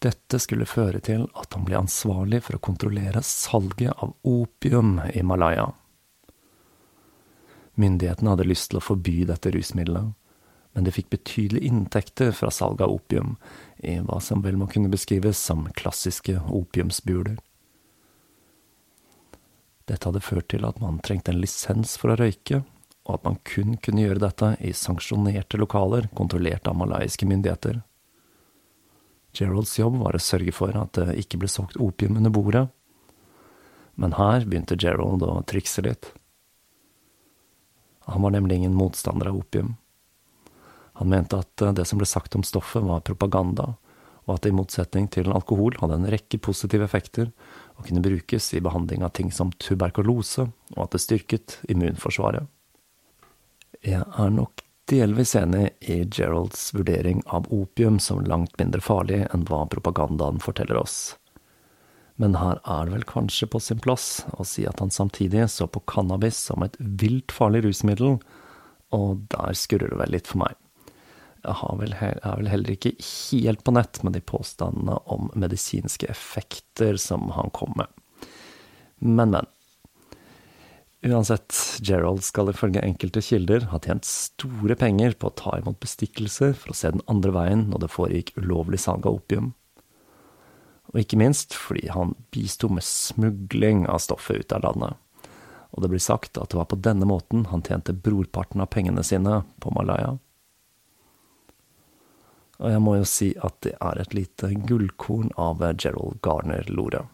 Dette 0.00 0.38
skulle 0.40 0.64
føre 0.64 1.02
til 1.04 1.26
at 1.36 1.52
han 1.52 1.66
ble 1.68 1.76
ansvarlig 1.76 2.40
for 2.46 2.56
å 2.56 2.62
kontrollere 2.64 3.20
salget 3.26 3.92
av 4.00 4.14
opium 4.24 4.94
i 5.12 5.20
Malaya. 5.26 5.66
Myndighetene 7.80 8.32
hadde 8.32 8.48
lyst 8.48 8.70
til 8.70 8.80
å 8.80 8.84
forby 8.84 9.18
dette 9.28 9.52
rusmiddelet, 9.52 10.14
men 10.72 10.86
de 10.86 10.94
fikk 10.94 11.10
betydelige 11.12 11.68
inntekter 11.68 12.32
fra 12.36 12.48
salget 12.54 12.86
av 12.86 12.94
opium 12.94 13.36
i 13.84 13.98
hva 14.06 14.20
som 14.24 14.40
vel 14.44 14.56
må 14.60 14.70
kunne 14.72 14.92
beskrives 14.92 15.40
som 15.40 15.66
klassiske 15.76 16.38
opiumsbuler. 16.48 17.36
Dette 19.90 20.06
hadde 20.06 20.22
ført 20.22 20.48
til 20.52 20.64
at 20.64 20.80
man 20.80 21.00
trengte 21.04 21.34
en 21.34 21.40
lisens 21.42 21.96
for 22.00 22.14
å 22.14 22.18
røyke, 22.20 22.62
og 23.08 23.16
at 23.18 23.26
man 23.26 23.40
kun 23.44 23.76
kunne 23.82 24.04
gjøre 24.04 24.22
dette 24.22 24.54
i 24.64 24.72
sanksjonerte 24.76 25.58
lokaler 25.58 26.08
kontrollert 26.16 26.68
av 26.70 26.78
malaysiske 26.78 27.26
myndigheter. 27.26 27.82
Geralds 29.36 29.78
jobb 29.78 30.00
var 30.02 30.16
å 30.16 30.22
sørge 30.22 30.52
for 30.54 30.74
at 30.76 30.96
det 30.98 31.18
ikke 31.22 31.40
ble 31.40 31.50
solgt 31.50 31.78
opium 31.80 32.18
under 32.18 32.32
bordet. 32.34 32.66
Men 34.00 34.16
her 34.18 34.46
begynte 34.46 34.78
Gerald 34.80 35.22
å 35.22 35.40
trikse 35.48 35.84
litt. 35.84 36.12
Han 38.10 38.24
var 38.24 38.34
nemlig 38.34 38.60
ingen 38.60 38.74
motstander 38.74 39.30
av 39.30 39.38
opium. 39.38 39.76
Han 40.98 41.12
mente 41.12 41.38
at 41.38 41.62
det 41.76 41.86
som 41.88 42.00
ble 42.00 42.08
sagt 42.08 42.34
om 42.36 42.44
stoffet, 42.44 42.82
var 42.84 43.04
propaganda, 43.06 43.74
og 44.26 44.34
at 44.34 44.44
det 44.44 44.50
i 44.52 44.56
motsetning 44.56 45.06
til 45.12 45.30
alkohol 45.32 45.78
hadde 45.80 45.96
en 45.96 46.08
rekke 46.12 46.40
positive 46.42 46.84
effekter 46.84 47.30
og 47.78 47.86
kunne 47.86 48.02
brukes 48.04 48.50
i 48.54 48.62
behandling 48.62 49.04
av 49.06 49.14
ting 49.16 49.30
som 49.32 49.52
tuberkulose, 49.62 50.48
og 50.76 50.80
at 50.84 50.96
det 50.96 51.02
styrket 51.02 51.56
immunforsvaret. 51.72 52.44
Jeg 53.86 54.04
er 54.04 54.34
nok 54.34 54.60
delvis 54.90 55.36
enig 55.38 55.70
i 55.80 56.02
Geralds 56.04 56.74
vurdering 56.74 57.22
av 57.26 57.46
opium 57.54 57.98
som 58.02 58.24
langt 58.26 58.56
mindre 58.58 58.82
farlig 58.82 59.22
enn 59.30 59.46
hva 59.46 59.62
propagandaen 59.70 60.40
forteller 60.42 60.80
oss. 60.80 60.98
Men 62.20 62.34
her 62.36 62.58
er 62.68 62.88
det 62.88 62.96
vel 62.98 63.06
kanskje 63.08 63.48
på 63.48 63.60
sin 63.62 63.80
plass 63.80 64.26
å 64.36 64.44
si 64.44 64.66
at 64.68 64.82
han 64.82 64.90
samtidig 64.92 65.46
så 65.48 65.68
på 65.70 65.80
cannabis 65.88 66.40
som 66.50 66.66
et 66.66 66.74
vilt 66.78 67.32
farlig 67.32 67.62
rusmiddel, 67.64 68.18
og 68.92 69.22
der 69.32 69.56
skurrer 69.56 69.94
det 69.94 70.00
vel 70.02 70.12
litt 70.16 70.28
for 70.28 70.42
meg. 70.42 70.58
Jeg, 71.40 71.76
vel, 71.80 71.94
er 71.96 72.36
vel 72.36 72.50
heller 72.52 72.74
ikke 72.74 72.92
helt 73.00 73.62
på 73.64 73.72
nett 73.72 74.02
med 74.04 74.12
de 74.18 74.20
påstandene 74.20 74.98
om 75.08 75.30
medisinske 75.32 76.10
effekter 76.12 76.98
som 77.00 77.30
han 77.38 77.48
kom 77.56 77.72
med. 77.78 77.88
Men, 78.98 79.32
men. 79.32 79.48
Uansett, 81.00 81.80
Gerald 81.80 82.20
skal 82.26 82.50
ifølge 82.52 82.82
enkelte 82.84 83.22
kilder 83.24 83.70
ha 83.70 83.78
tjent 83.80 84.04
store 84.04 84.76
penger 84.76 85.14
på 85.16 85.30
å 85.30 85.36
ta 85.38 85.54
imot 85.56 85.78
bestikkelser 85.80 86.52
for 86.52 86.74
å 86.74 86.76
se 86.76 86.90
den 86.92 87.04
andre 87.08 87.32
veien 87.32 87.62
når 87.70 87.86
det 87.86 87.94
foregikk 87.94 88.34
ulovlig 88.36 88.82
salg 88.82 89.08
av 89.08 89.16
opium. 89.16 89.54
Og 90.92 91.00
ikke 91.00 91.20
minst 91.22 91.56
fordi 91.56 91.88
han 91.94 92.12
bisto 92.34 92.68
med 92.68 92.84
smugling 92.84 93.86
av 93.88 94.02
stoffet 94.04 94.44
ut 94.44 94.52
av 94.52 94.66
landet. 94.66 94.98
Og 95.72 95.80
det 95.80 95.92
blir 95.94 96.04
sagt 96.04 96.36
at 96.36 96.52
det 96.52 96.60
var 96.60 96.68
på 96.68 96.80
denne 96.84 97.08
måten 97.08 97.46
han 97.48 97.64
tjente 97.64 97.96
brorparten 97.96 98.60
av 98.60 98.68
pengene 98.74 99.04
sine 99.06 99.40
på 99.62 99.72
Malaya. 99.72 100.18
Og 102.60 102.74
jeg 102.74 102.84
må 102.84 102.98
jo 102.98 103.08
si 103.08 103.32
at 103.40 103.56
det 103.64 103.78
er 103.80 104.02
et 104.02 104.12
lite 104.12 104.52
gullkorn 104.68 105.32
av 105.40 105.64
Gerald 105.80 106.20
Garner-Lore. 106.20 107.06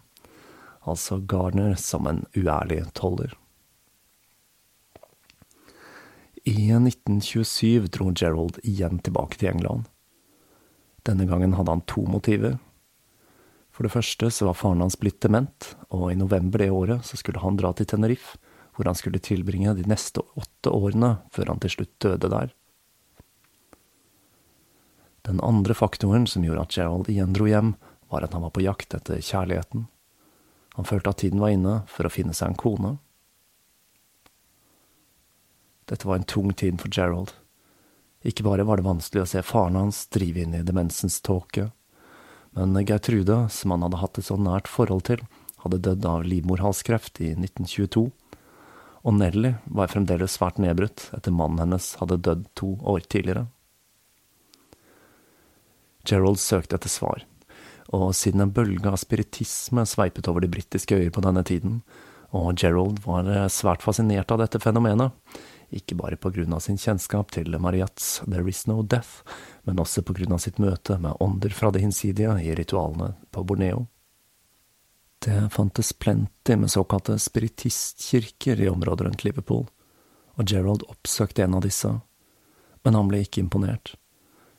Altså 0.83 1.21
Garner 1.23 1.77
som 1.79 2.09
en 2.11 2.25
uærlig 2.35 2.83
toller. 2.99 3.37
I 6.47 6.71
1927 6.71 7.89
dro 7.91 8.13
Gerald 8.15 8.59
igjen 8.63 9.01
tilbake 9.03 9.35
til 9.35 9.49
England. 9.51 9.89
Denne 11.03 11.27
gangen 11.27 11.57
hadde 11.59 11.73
han 11.75 11.83
to 11.91 12.05
motiver. 12.07 12.61
For 13.75 13.83
det 13.83 13.91
første 13.91 14.31
så 14.31 14.47
var 14.47 14.55
faren 14.55 14.85
hans 14.85 14.95
blitt 15.01 15.19
dement, 15.25 15.73
og 15.91 16.13
i 16.13 16.19
november 16.19 16.63
det 16.63 16.69
året 16.71 17.03
så 17.09 17.19
skulle 17.19 17.43
han 17.43 17.59
dra 17.59 17.73
til 17.75 17.89
Tenerife, 17.91 18.39
hvor 18.77 18.87
han 18.87 18.95
skulle 18.95 19.19
tilbringe 19.19 19.75
de 19.75 19.89
neste 19.91 20.23
åtte 20.39 20.71
årene 20.71 21.17
før 21.35 21.51
han 21.51 21.65
til 21.65 21.75
slutt 21.75 21.99
døde 22.07 22.31
der. 22.31 22.55
Den 25.27 25.43
andre 25.43 25.75
faktoren 25.75 26.29
som 26.31 26.47
gjorde 26.47 26.63
at 26.63 26.79
Gerald 26.79 27.11
igjen 27.11 27.35
dro 27.35 27.51
hjem, 27.51 27.75
var 28.07 28.23
at 28.23 28.39
han 28.39 28.47
var 28.47 28.55
på 28.55 28.63
jakt 28.63 28.95
etter 28.95 29.19
kjærligheten. 29.19 29.89
Han 30.79 30.87
følte 30.87 31.11
at 31.11 31.25
tiden 31.25 31.43
var 31.43 31.51
inne 31.51 31.81
for 31.91 32.07
å 32.07 32.13
finne 32.13 32.39
seg 32.39 32.53
en 32.53 32.61
kone. 32.61 32.93
Dette 35.87 36.09
var 36.09 36.19
en 36.19 36.27
tung 36.27 36.53
tid 36.53 36.81
for 36.83 36.91
Gerald. 36.91 37.33
Ikke 38.27 38.43
bare 38.43 38.67
var 38.67 38.81
det 38.81 38.89
vanskelig 38.89 39.23
å 39.23 39.31
se 39.31 39.43
faren 39.47 39.79
hans 39.79 40.07
drive 40.11 40.43
inn 40.43 40.55
i 40.59 40.65
demensens 40.67 41.21
tåke, 41.23 41.71
men 42.57 42.73
Gertrude, 42.89 43.49
som 43.53 43.75
han 43.75 43.85
hadde 43.85 44.01
hatt 44.01 44.19
et 44.19 44.27
så 44.27 44.39
nært 44.41 44.71
forhold 44.73 45.05
til, 45.11 45.21
hadde 45.63 45.83
dødd 45.85 46.07
av 46.09 46.25
livmorhalskreft 46.25 47.21
i 47.21 47.35
1922, 47.35 48.07
og 49.07 49.15
Nelly 49.15 49.53
var 49.71 49.93
fremdeles 49.93 50.39
svært 50.39 50.59
nedbrutt 50.63 51.11
etter 51.15 51.35
mannen 51.35 51.61
hennes 51.63 51.93
hadde 52.01 52.19
dødd 52.27 52.47
to 52.59 52.73
år 52.83 53.05
tidligere. 53.07 53.45
Gerald 56.07 56.41
søkte 56.43 56.79
etter 56.81 56.91
svar, 56.91 57.23
og 57.95 58.09
siden 58.17 58.43
en 58.43 58.55
bølge 58.55 58.91
av 58.91 58.99
spiritisme 58.99 59.85
sveipet 59.87 60.27
over 60.31 60.43
de 60.43 60.51
britiske 60.51 60.97
øyer 60.97 61.13
på 61.15 61.23
denne 61.23 61.45
tiden, 61.47 61.83
og 62.35 62.57
Gerald 62.59 63.05
var 63.05 63.29
svært 63.53 63.85
fascinert 63.87 64.33
av 64.35 64.41
dette 64.43 64.59
fenomenet, 64.63 65.13
ikke 65.75 65.97
bare 65.99 66.17
på 66.17 66.31
grunn 66.31 66.55
av 66.55 66.63
sin 66.65 66.79
kjennskap 66.79 67.33
til 67.35 67.57
Mariats 67.59 68.21
There 68.25 68.47
Is 68.49 68.67
No 68.71 68.83
Death, 68.83 69.25
men 69.65 69.81
også 69.83 70.05
på 70.07 70.15
grunn 70.17 70.37
av 70.37 70.43
sitt 70.45 70.61
møte 70.63 70.99
med 71.03 71.19
ånder 71.21 71.55
fra 71.55 71.73
det 71.75 71.83
hinsidige 71.83 72.37
i 72.43 72.55
ritualene 72.55 73.15
på 73.35 73.45
Borneo. 73.45 73.87
Det 75.27 75.49
fantes 75.53 75.93
plenty 75.93 76.57
med 76.57 76.71
såkalte 76.71 77.19
spiritistkirker 77.19 78.61
i 78.61 78.69
området 78.69 79.07
rundt 79.07 79.25
Liverpool, 79.25 79.67
og 80.37 80.51
Gerald 80.53 80.85
oppsøkte 80.89 81.43
en 81.45 81.57
av 81.57 81.65
disse, 81.65 81.91
men 82.85 82.95
han 82.95 83.09
ble 83.11 83.25
ikke 83.25 83.43
imponert. 83.43 83.97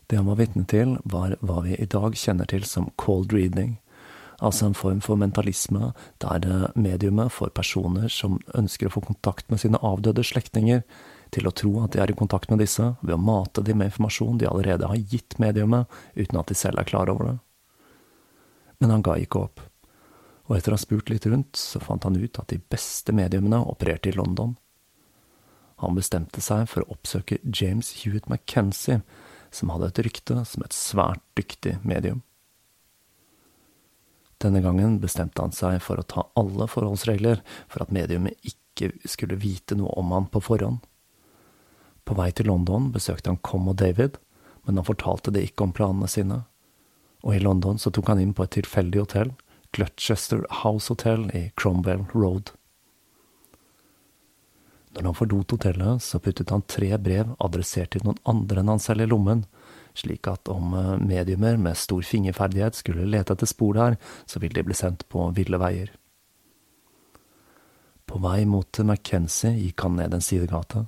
Det 0.07 0.17
han 0.17 0.27
var 0.27 0.39
vitne 0.39 0.65
til, 0.67 0.97
var 1.03 1.37
hva 1.39 1.61
vi 1.63 1.75
i 1.77 1.87
dag 1.87 2.15
kjenner 2.15 2.49
til 2.49 2.65
som 2.67 2.89
cold 2.95 3.33
reading, 3.35 3.77
altså 4.37 4.67
en 4.67 4.77
form 4.77 4.99
for 5.01 5.19
mentalisme 5.19 5.91
der 6.21 6.71
mediumet 6.77 7.33
får 7.33 7.53
personer 7.57 8.11
som 8.13 8.39
ønsker 8.57 8.89
å 8.89 8.93
få 8.93 9.03
kontakt 9.07 9.49
med 9.51 9.61
sine 9.63 9.81
avdøde 9.81 10.25
slektninger, 10.25 10.83
til 11.33 11.47
å 11.47 11.51
tro 11.51 11.73
at 11.83 11.91
de 11.91 11.99
er 11.99 12.11
i 12.11 12.15
kontakt 12.15 12.51
med 12.51 12.61
disse 12.63 12.93
ved 13.01 13.15
å 13.17 13.19
mate 13.19 13.63
dem 13.65 13.81
med 13.81 13.89
informasjon 13.89 14.37
de 14.39 14.47
allerede 14.47 14.87
har 14.87 15.09
gitt 15.11 15.35
mediumet, 15.43 15.89
uten 16.15 16.39
at 16.39 16.47
de 16.47 16.55
selv 16.55 16.79
er 16.79 16.87
klar 16.87 17.11
over 17.11 17.31
det. 17.31 17.37
Men 18.79 18.93
han 18.93 19.03
ga 19.03 19.17
ikke 19.19 19.41
opp, 19.41 19.63
og 20.47 20.55
etter 20.55 20.71
å 20.71 20.77
ha 20.77 20.81
spurt 20.81 21.11
litt 21.11 21.27
rundt, 21.27 21.59
så 21.59 21.81
fant 21.83 22.05
han 22.07 22.15
ut 22.15 22.39
at 22.39 22.47
de 22.53 22.61
beste 22.71 23.11
mediumene 23.15 23.59
opererte 23.67 24.13
i 24.13 24.15
London. 24.15 24.55
Han 25.83 25.97
bestemte 25.97 26.41
seg 26.41 26.69
for 26.71 26.85
å 26.85 26.95
oppsøke 26.95 27.41
James 27.43 27.91
Hewitt 27.99 28.29
McKenzie, 28.31 29.01
som 29.51 29.73
hadde 29.73 29.91
et 29.91 30.01
rykte 30.07 30.39
som 30.47 30.63
et 30.63 30.75
svært 30.75 31.23
dyktig 31.37 31.77
medium. 31.83 32.23
Denne 34.43 34.61
gangen 34.61 34.99
bestemte 35.01 35.41
han 35.41 35.55
seg 35.55 35.79
for 35.81 35.97
å 35.97 36.05
ta 36.05 36.27
alle 36.37 36.67
forholdsregler 36.69 37.41
for 37.71 37.83
at 37.83 37.93
mediumet 37.93 38.37
ikke 38.45 38.91
skulle 39.09 39.39
vite 39.41 39.77
noe 39.77 39.95
om 39.97 40.13
han 40.13 40.29
på 40.29 40.43
forhånd. 40.45 40.83
På 42.05 42.15
vei 42.15 42.29
til 42.31 42.47
London 42.47 42.91
besøkte 42.93 43.33
han 43.33 43.41
Com 43.41 43.67
og 43.71 43.79
David, 43.81 44.19
men 44.63 44.77
han 44.77 44.87
fortalte 44.87 45.33
det 45.33 45.47
ikke 45.47 45.65
om 45.65 45.73
planene 45.75 46.07
sine, 46.11 46.43
og 47.25 47.33
i 47.33 47.41
London 47.41 47.81
så 47.81 47.91
tok 47.91 48.13
han 48.13 48.21
inn 48.21 48.35
på 48.37 48.45
et 48.45 48.53
tilfeldig 48.59 49.01
hotell, 49.01 49.33
Clutchester 49.75 50.45
House 50.61 50.87
Hotel 50.93 51.27
i 51.35 51.49
Cromwell 51.59 52.05
Road. 52.13 52.53
Når 54.95 55.09
han 55.09 55.17
forlot 55.17 55.53
hotellet, 55.57 56.03
så 56.03 56.21
puttet 56.23 56.53
han 56.53 56.63
tre 56.65 56.93
brev 57.01 57.33
adressert 57.43 57.91
til 57.93 58.05
noen 58.05 58.21
andre 58.29 58.63
enn 58.63 58.71
han 58.71 58.81
selv 58.81 59.03
i 59.03 59.09
lommen, 59.09 59.43
slik 59.97 60.27
at 60.31 60.49
om 60.51 60.73
eh, 60.77 60.95
mediumer 61.01 61.57
med 61.61 61.77
stor 61.77 62.05
fingerferdighet 62.05 62.79
skulle 62.79 63.07
lete 63.09 63.35
etter 63.35 63.49
spor 63.49 63.77
der, 63.77 63.97
så 64.25 64.41
ville 64.43 64.57
de 64.57 64.65
bli 64.67 64.77
sendt 64.77 65.07
på 65.09 65.29
ville 65.37 65.59
veier. 65.61 65.91
På 68.07 68.21
vei 68.23 68.45
mot 68.47 68.79
McKenzie 68.79 69.57
gikk 69.57 69.83
han 69.83 69.97
ned 69.99 70.13
en 70.15 70.23
sidegate, 70.23 70.85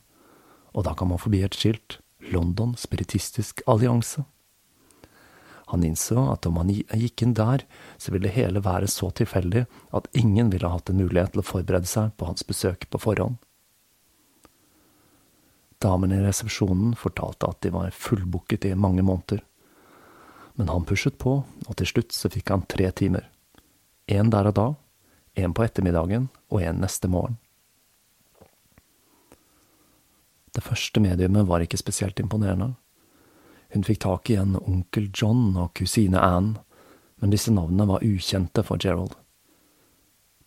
og 0.72 0.86
da 0.88 0.94
kom 0.96 1.12
han 1.12 1.22
forbi 1.22 1.42
et 1.44 1.58
skilt, 1.58 2.00
London 2.32 2.75
Spiritistisk 2.78 3.63
Allianse. 3.68 4.24
Han 5.70 5.84
innså 5.86 6.18
at 6.32 6.48
om 6.50 6.58
han 6.58 6.72
gikk 6.72 7.22
inn 7.22 7.36
der, 7.38 7.66
så 8.01 8.13
ville 8.16 8.32
hele 8.34 8.63
være 8.66 8.88
så 8.89 9.12
tilfeldig 9.13 9.67
at 9.93 10.08
ingen 10.17 10.50
ville 10.54 10.72
hatt 10.72 10.89
en 10.89 10.98
mulighet 10.98 11.36
til 11.36 11.43
å 11.43 11.45
forberede 11.45 11.89
seg 11.89 12.15
på 12.17 12.30
hans 12.30 12.45
besøk 12.48 12.88
på 12.89 13.02
forhånd. 13.02 13.38
Damene 15.80 16.18
i 16.20 16.24
resepsjonen 16.24 16.96
fortalte 17.00 17.48
at 17.48 17.62
de 17.63 17.72
var 17.72 17.94
fullbooket 17.96 18.65
i 18.68 18.76
mange 18.76 19.02
måneder. 19.02 19.39
Men 20.60 20.68
han 20.68 20.84
pushet 20.84 21.15
på, 21.18 21.38
og 21.68 21.76
til 21.80 21.88
slutt 21.88 22.12
så 22.12 22.28
fikk 22.32 22.52
han 22.52 22.65
tre 22.68 22.89
timer. 22.92 23.30
En 24.12 24.32
der 24.34 24.50
og 24.50 24.58
da, 24.58 24.65
en 25.39 25.54
på 25.56 25.63
ettermiddagen 25.63 26.26
og 26.52 26.65
en 26.68 26.82
neste 26.84 27.08
morgen. 27.08 27.38
Det 30.52 30.65
første 30.65 31.00
mediumet 31.00 31.48
var 31.48 31.63
ikke 31.63 31.80
spesielt 31.80 32.20
imponerende. 32.20 32.74
Hun 33.72 33.86
fikk 33.88 34.02
tak 34.04 34.32
i 34.34 34.36
en 34.42 34.58
onkel 34.60 35.08
John 35.15 35.54
og 35.56 35.72
kusine 35.80 36.20
Anne, 36.20 36.58
men 37.22 37.32
disse 37.32 37.54
navnene 37.54 37.88
var 37.88 38.04
ukjente 38.04 38.65
for 38.68 38.82
Gerald. 38.82 39.15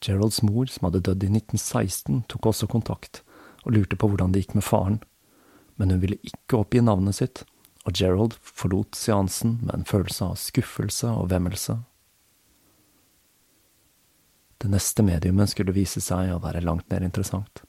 Geralds 0.05 0.43
mor, 0.43 0.67
som 0.67 0.91
hadde 0.91 1.05
dødd 1.07 1.25
i 1.25 1.31
1916, 1.31 2.27
tok 2.29 2.51
også 2.51 2.69
kontakt, 2.69 3.23
og 3.63 3.79
lurte 3.79 3.97
på 3.97 4.11
hvordan 4.11 4.35
det 4.35 4.45
gikk 4.45 4.59
med 4.59 4.67
faren 4.67 5.01
men 5.77 5.91
hun 5.91 6.03
ville 6.03 6.21
ikke 6.27 6.61
oppgi 6.61 6.83
navnet 6.85 7.19
sitt, 7.19 7.45
og 7.87 7.97
Gerald 7.99 8.37
forlot 8.43 8.95
seansen 8.95 9.59
med 9.65 9.75
en 9.75 9.89
følelse 9.89 10.29
av 10.31 10.39
skuffelse 10.39 11.11
og 11.11 11.31
vemmelse. 11.33 11.81
Det 14.63 14.71
neste 14.71 15.03
mediumet 15.03 15.51
skulle 15.51 15.75
vise 15.75 16.01
seg 16.01 16.31
å 16.31 16.43
være 16.43 16.63
langt 16.63 16.87
mer 16.93 17.03
interessant. 17.03 17.65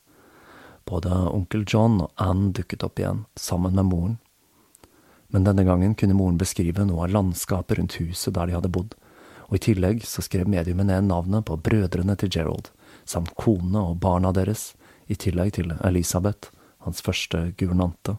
Både 0.85 1.09
onkel 1.09 1.63
John 1.65 2.03
og 2.03 2.11
Anne 2.21 2.51
dukket 2.53 2.83
opp 2.85 2.99
igjen, 3.01 3.23
sammen 3.39 3.73
med 3.73 3.89
moren. 3.89 4.19
Men 5.33 5.47
denne 5.47 5.65
gangen 5.65 5.95
kunne 5.97 6.13
moren 6.13 6.37
beskrive 6.37 6.85
noe 6.85 7.07
av 7.07 7.15
landskapet 7.15 7.79
rundt 7.79 7.97
huset 7.97 8.35
der 8.35 8.51
de 8.51 8.57
hadde 8.59 8.73
bodd, 8.75 8.93
og 9.49 9.57
i 9.57 9.63
tillegg 9.71 10.05
så 10.05 10.21
skrev 10.21 10.49
mediumet 10.49 10.91
ned 10.91 11.07
navnet 11.09 11.47
på 11.49 11.57
brødrene 11.65 12.13
til 12.19 12.29
Gerald, 12.35 12.69
samt 13.09 13.33
kone 13.39 13.81
og 13.81 13.97
barna 14.03 14.29
deres, 14.35 14.75
i 15.09 15.17
tillegg 15.17 15.55
til 15.57 15.73
Elisabeth, 15.81 16.53
hans 16.85 17.01
første 17.03 17.51
guvernante. 17.57 18.17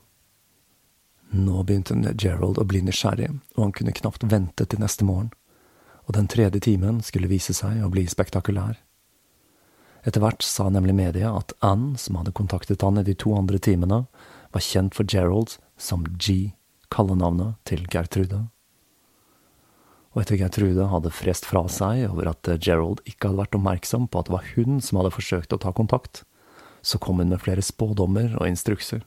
Nå 1.34 1.62
begynte 1.66 1.96
Gerald 2.14 2.60
å 2.60 2.66
bli 2.68 2.82
nysgjerrig, 2.84 3.30
og 3.56 3.62
han 3.62 3.74
kunne 3.74 3.94
knapt 3.96 4.26
vente 4.30 4.66
til 4.66 4.82
neste 4.82 5.06
morgen, 5.06 5.32
og 6.04 6.14
den 6.14 6.28
tredje 6.30 6.60
timen 6.62 7.00
skulle 7.02 7.30
vise 7.30 7.54
seg 7.56 7.80
å 7.82 7.90
bli 7.92 8.04
spektakulær. 8.10 8.76
Etter 10.04 10.20
hvert 10.20 10.44
sa 10.44 10.68
nemlig 10.68 10.94
media 10.94 11.32
at 11.32 11.54
Anne, 11.64 11.96
som 11.98 12.20
hadde 12.20 12.34
kontaktet 12.36 12.84
han 12.84 13.00
i 13.00 13.06
de 13.06 13.16
to 13.16 13.32
andre 13.36 13.58
timene, 13.58 14.04
var 14.52 14.62
kjent 14.62 14.94
for 14.94 15.08
Gerald 15.08 15.56
som 15.80 16.04
G, 16.20 16.52
kallenavnet 16.92 17.56
til 17.66 17.86
Gertrude. 17.90 18.44
Og 20.14 20.22
etter 20.22 20.38
Gertrude 20.38 20.86
hadde 20.92 21.10
frest 21.10 21.48
fra 21.48 21.64
seg 21.72 22.04
over 22.06 22.30
at 22.30 22.52
Gerald 22.62 23.00
ikke 23.08 23.32
hadde 23.32 23.40
vært 23.40 23.58
oppmerksom 23.58 24.06
på 24.06 24.20
at 24.20 24.28
det 24.28 24.36
var 24.36 24.52
hun 24.54 24.78
som 24.84 25.00
hadde 25.00 25.14
forsøkt 25.16 25.56
å 25.56 25.60
ta 25.64 25.72
kontakt, 25.74 26.22
så 26.84 27.00
kom 27.00 27.18
hun 27.18 27.32
med 27.32 27.40
flere 27.40 27.64
spådommer 27.64 28.36
og 28.36 28.48
instrukser. 28.48 29.02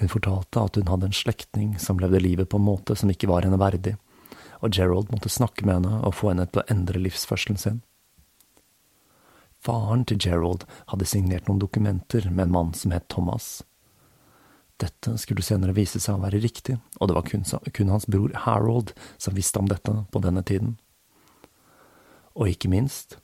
Hun 0.00 0.10
fortalte 0.10 0.62
at 0.62 0.78
hun 0.80 0.88
hadde 0.90 1.10
en 1.10 1.16
slektning 1.16 1.74
som 1.78 2.00
levde 2.02 2.22
livet 2.22 2.48
på 2.50 2.58
en 2.58 2.66
måte 2.66 2.96
som 2.98 3.12
ikke 3.12 3.28
var 3.30 3.46
henne 3.46 3.60
verdig, 3.60 3.94
og 4.64 4.72
Gerald 4.74 5.12
måtte 5.12 5.30
snakke 5.30 5.66
med 5.66 5.82
henne 5.82 6.00
og 6.00 6.16
få 6.18 6.32
henne 6.32 6.48
til 6.48 6.62
å 6.62 6.68
endre 6.72 7.02
livsførselen 7.04 7.60
sin. 7.60 7.82
Faren 9.64 10.04
til 10.08 10.18
Gerald 10.20 10.66
hadde 10.90 11.08
signert 11.08 11.46
noen 11.48 11.62
dokumenter 11.62 12.26
med 12.30 12.48
en 12.48 12.56
mann 12.56 12.74
som 12.76 12.92
het 12.92 13.06
Thomas. 13.12 13.62
Dette 14.82 15.14
skulle 15.22 15.44
senere 15.46 15.76
vise 15.76 16.00
seg 16.02 16.16
å 16.16 16.24
være 16.24 16.42
riktig, 16.42 16.78
og 16.98 17.08
det 17.08 17.16
var 17.16 17.28
kun, 17.28 17.44
kun 17.46 17.92
hans 17.92 18.08
bror 18.10 18.34
Harold 18.44 18.92
som 19.16 19.36
visste 19.36 19.60
om 19.60 19.70
dette 19.70 19.94
på 20.10 20.24
denne 20.24 20.42
tiden. 20.42 20.74
Og 22.34 22.50
ikke 22.50 22.72
minst, 22.72 23.20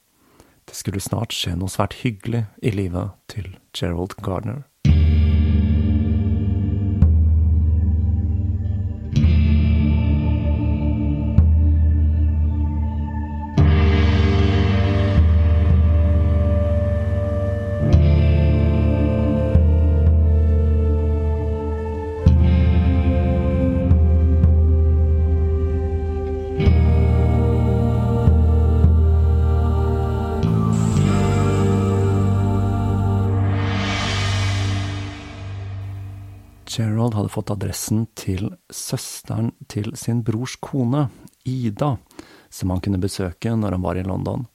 det 0.71 0.79
skulle 0.79 1.03
snart 1.03 1.35
skje 1.35 1.57
noe 1.59 1.71
svært 1.71 1.97
hyggelig 1.99 2.45
i 2.63 2.71
livet 2.71 3.11
til 3.31 3.57
Gerald 3.75 4.15
Gardner. 4.23 4.63
Fått 37.31 37.51
adressen 37.53 38.05
til 38.19 38.51
søsteren 38.69 39.53
til 39.71 39.93
sin 39.99 40.21
brors 40.27 40.57
kone, 40.61 41.07
Ida, 41.47 41.95
som 42.49 42.69
han 42.69 42.81
kunne 42.83 43.01
besøke 43.01 43.55
når 43.57 43.77
han 43.77 43.85
var 43.85 43.97
i 43.97 44.05
London. 44.05 44.45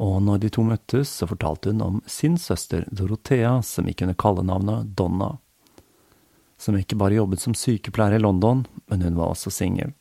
Og 0.00 0.16
når 0.24 0.40
de 0.40 0.48
to 0.48 0.64
møttes, 0.64 1.12
så 1.12 1.28
fortalte 1.28 1.74
hun 1.74 1.82
om 1.84 2.00
sin 2.08 2.38
søster 2.40 2.86
Dorothea, 2.88 3.58
som 3.62 3.88
gikk 3.88 4.06
under 4.06 4.16
kallenavnet 4.16 4.96
Donna. 4.96 5.36
som 6.60 6.76
ikke 6.76 6.98
bare 7.00 7.16
jobbet 7.16 7.40
som 7.40 7.54
sykepleier 7.56 8.18
i 8.18 8.20
London, 8.20 8.66
men 8.92 9.00
hun 9.02 9.16
var 9.16 9.32
også 9.32 9.48
singel. 9.48 9.94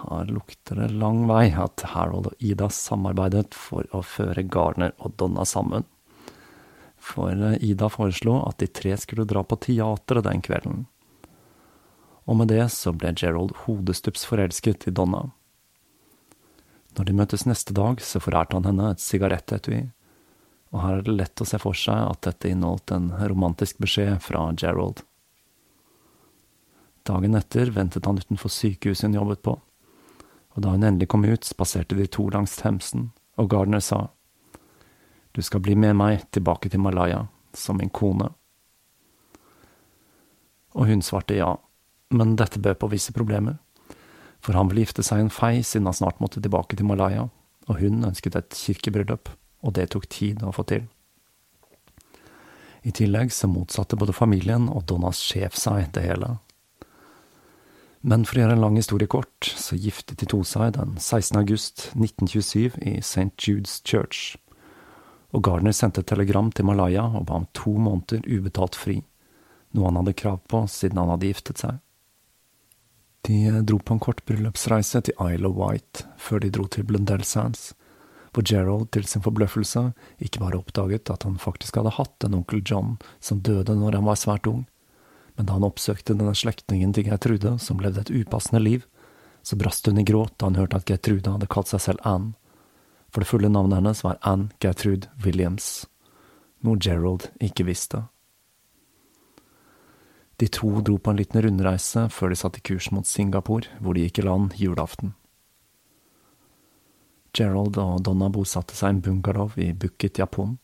Her 0.00 0.28
lukter 0.28 0.76
det 0.76 0.90
lang 0.92 1.22
vei 1.28 1.46
at 1.56 1.80
Harold 1.94 2.28
og 2.28 2.44
Ida 2.44 2.68
samarbeidet 2.68 3.54
for 3.56 3.88
å 3.96 4.02
føre 4.04 4.44
Garner 4.44 4.92
og 4.98 5.16
Donna 5.16 5.46
sammen. 5.48 5.86
For 7.00 7.32
Ida 7.64 7.88
foreslo 7.88 8.36
at 8.46 8.60
de 8.60 8.68
tre 8.68 8.94
skulle 9.00 9.26
dra 9.28 9.42
på 9.42 9.58
teatret 9.64 10.26
den 10.26 10.42
kvelden. 10.44 10.86
Og 12.28 12.36
med 12.36 12.52
det 12.52 12.66
så 12.70 12.92
ble 12.92 13.14
Gerald 13.16 13.56
hodestups 13.64 14.26
forelsket 14.28 14.86
i 14.86 14.94
Donna. 14.94 15.30
Når 16.98 17.06
de 17.06 17.14
møtes 17.16 17.46
neste 17.46 17.74
dag, 17.74 18.02
så 18.02 18.20
forærte 18.22 18.58
han 18.58 18.66
henne 18.68 18.90
et 18.92 19.02
sigarettetui, 19.02 19.80
og 20.70 20.82
her 20.84 20.98
er 20.98 21.06
det 21.06 21.16
lett 21.16 21.42
å 21.42 21.46
se 21.48 21.58
for 21.58 21.74
seg 21.74 21.96
at 21.96 22.22
dette 22.26 22.50
inneholdt 22.50 22.92
en 22.94 23.08
romantisk 23.32 23.80
beskjed 23.82 24.20
fra 24.22 24.44
Gerald. 24.58 25.02
Dagen 27.08 27.34
etter 27.38 27.72
ventet 27.74 28.06
han 28.06 28.20
utenfor 28.20 28.52
sykehuset 28.52 29.08
hun 29.08 29.18
jobbet 29.18 29.42
på, 29.46 29.56
og 30.54 30.62
da 30.62 30.74
hun 30.74 30.86
endelig 30.86 31.08
kom 31.10 31.24
ut, 31.26 31.46
spaserte 31.46 31.98
de 31.98 32.06
to 32.06 32.28
langs 32.30 32.58
Themsen, 32.60 33.10
og 33.40 33.50
Gardner 33.50 33.82
sa, 33.82 34.10
Du 35.32 35.42
skal 35.42 35.62
bli 35.62 35.76
med 35.78 35.94
meg 35.98 36.24
tilbake 36.34 36.70
til 36.70 36.82
Malaya, 36.82 37.26
som 37.54 37.78
min 37.78 37.90
kone. 37.90 38.30
Og 40.74 40.86
hun 40.90 41.02
svarte 41.02 41.38
ja, 41.38 41.54
men 42.10 42.36
dette 42.38 42.62
bød 42.62 42.78
på 42.80 42.90
visse 42.90 43.14
problemer, 43.14 43.58
for 44.40 44.56
han 44.56 44.70
ville 44.70 44.86
gifte 44.86 45.04
seg 45.06 45.22
en 45.22 45.34
fei 45.34 45.60
siden 45.62 45.86
han 45.86 45.96
snart 45.96 46.20
måtte 46.22 46.42
tilbake 46.42 46.78
til 46.78 46.88
Malaya, 46.88 47.28
og 47.68 47.78
hun 47.82 48.04
ønsket 48.06 48.38
et 48.38 48.56
kirkebryllup, 48.56 49.30
og 49.62 49.74
det 49.76 49.90
tok 49.92 50.08
tid 50.10 50.42
å 50.42 50.54
få 50.54 50.64
til. 50.66 50.86
I 52.82 52.94
tillegg 52.96 53.32
så 53.34 53.48
motsatte 53.50 53.98
både 54.00 54.16
familien 54.16 54.70
og 54.72 54.86
Donnas 54.88 55.20
sjef 55.20 55.58
seg 55.58 55.90
det 55.94 56.06
hele. 56.06 56.38
Men 58.00 58.24
for 58.24 58.38
å 58.38 58.44
gjøre 58.44 58.56
en 58.56 58.62
lang 58.64 58.78
historie 58.80 59.10
kort, 59.10 59.44
så 59.44 59.76
giftet 59.76 60.22
de 60.22 60.28
to 60.32 60.40
seg 60.48 60.72
den 60.78 60.96
16. 60.96 61.36
august 61.36 61.90
1927 61.92 62.80
i 62.80 62.94
St. 63.04 63.34
Jude's 63.36 63.82
Church, 63.84 64.38
og 65.30 65.44
Gardner 65.46 65.74
sendte 65.76 66.02
et 66.02 66.10
telegram 66.10 66.50
til 66.52 66.66
Malaya 66.66 67.04
og 67.06 67.26
ba 67.28 67.38
om 67.38 67.46
to 67.56 67.72
måneder 67.78 68.24
ubetalt 68.26 68.78
fri, 68.78 69.00
noe 69.74 69.86
han 69.86 70.00
hadde 70.00 70.16
krav 70.18 70.40
på 70.50 70.64
siden 70.70 70.98
han 70.98 71.12
hadde 71.14 71.30
giftet 71.30 71.62
seg. 71.62 71.78
De 73.28 73.60
dro 73.68 73.78
på 73.78 73.94
en 73.94 74.02
kort 74.02 74.24
bryllupsreise 74.26 75.02
til 75.04 75.18
Isle 75.20 75.50
of 75.50 75.58
Wight 75.58 76.04
før 76.18 76.42
de 76.42 76.50
dro 76.54 76.66
til 76.66 76.86
Blundell 76.88 77.22
Sands, 77.26 77.74
hvor 78.32 78.46
Gerald 78.46 78.88
til 78.94 79.06
sin 79.10 79.22
forbløffelse 79.22 79.90
ikke 80.22 80.40
bare 80.42 80.58
oppdaget 80.58 81.10
at 81.12 81.26
han 81.26 81.38
faktisk 81.38 81.78
hadde 81.78 81.94
hatt 81.98 82.26
en 82.26 82.38
onkel 82.40 82.62
John 82.66 82.96
som 83.20 83.42
døde 83.44 83.76
når 83.76 83.98
han 83.98 84.06
var 84.06 84.18
svært 84.18 84.48
ung, 84.50 84.64
men 85.36 85.46
da 85.46 85.56
han 85.58 85.66
oppsøkte 85.66 86.16
denne 86.16 86.34
slektningen 86.34 86.94
til 86.94 87.06
Gertrude, 87.10 87.56
som 87.58 87.80
levde 87.82 88.02
et 88.02 88.12
upassende 88.12 88.62
liv, 88.62 88.86
så 89.42 89.56
brast 89.56 89.86
hun 89.86 90.00
i 90.00 90.06
gråt 90.06 90.34
da 90.38 90.50
han 90.50 90.58
hørte 90.58 90.80
at 90.80 90.88
Gertrude 90.88 91.34
hadde 91.34 91.50
kalt 91.50 91.70
seg 91.70 91.82
selv 91.84 92.06
Anne. 92.08 92.34
For 93.10 93.22
det 93.22 93.30
fulle 93.30 93.50
navnet 93.50 93.80
hennes 93.80 94.04
var 94.06 94.20
Anne 94.22 94.54
Gertrude 94.62 95.10
Williams, 95.24 95.86
noe 96.62 96.78
Gerald 96.78 97.28
ikke 97.42 97.66
visste. 97.66 98.04
De 100.40 100.48
to 100.48 100.70
dro 100.80 100.96
på 100.96 101.12
en 101.12 101.18
liten 101.20 101.42
rundreise 101.44 102.06
før 102.14 102.32
de 102.32 102.38
satte 102.40 102.62
kurs 102.64 102.88
mot 102.94 103.06
Singapore, 103.06 103.68
hvor 103.80 103.96
de 103.96 104.06
gikk 104.06 104.22
i 104.22 104.24
land 104.24 104.54
julaften. 104.56 105.12
Gerald 107.36 107.76
og 107.78 108.00
Donna 108.06 108.30
bosatte 108.32 108.74
seg 108.74 108.88
i 108.88 108.96
en 108.96 109.02
bungalow 109.04 109.52
i 109.60 109.70
Bukit 109.76 110.18
Japon, 110.18 110.56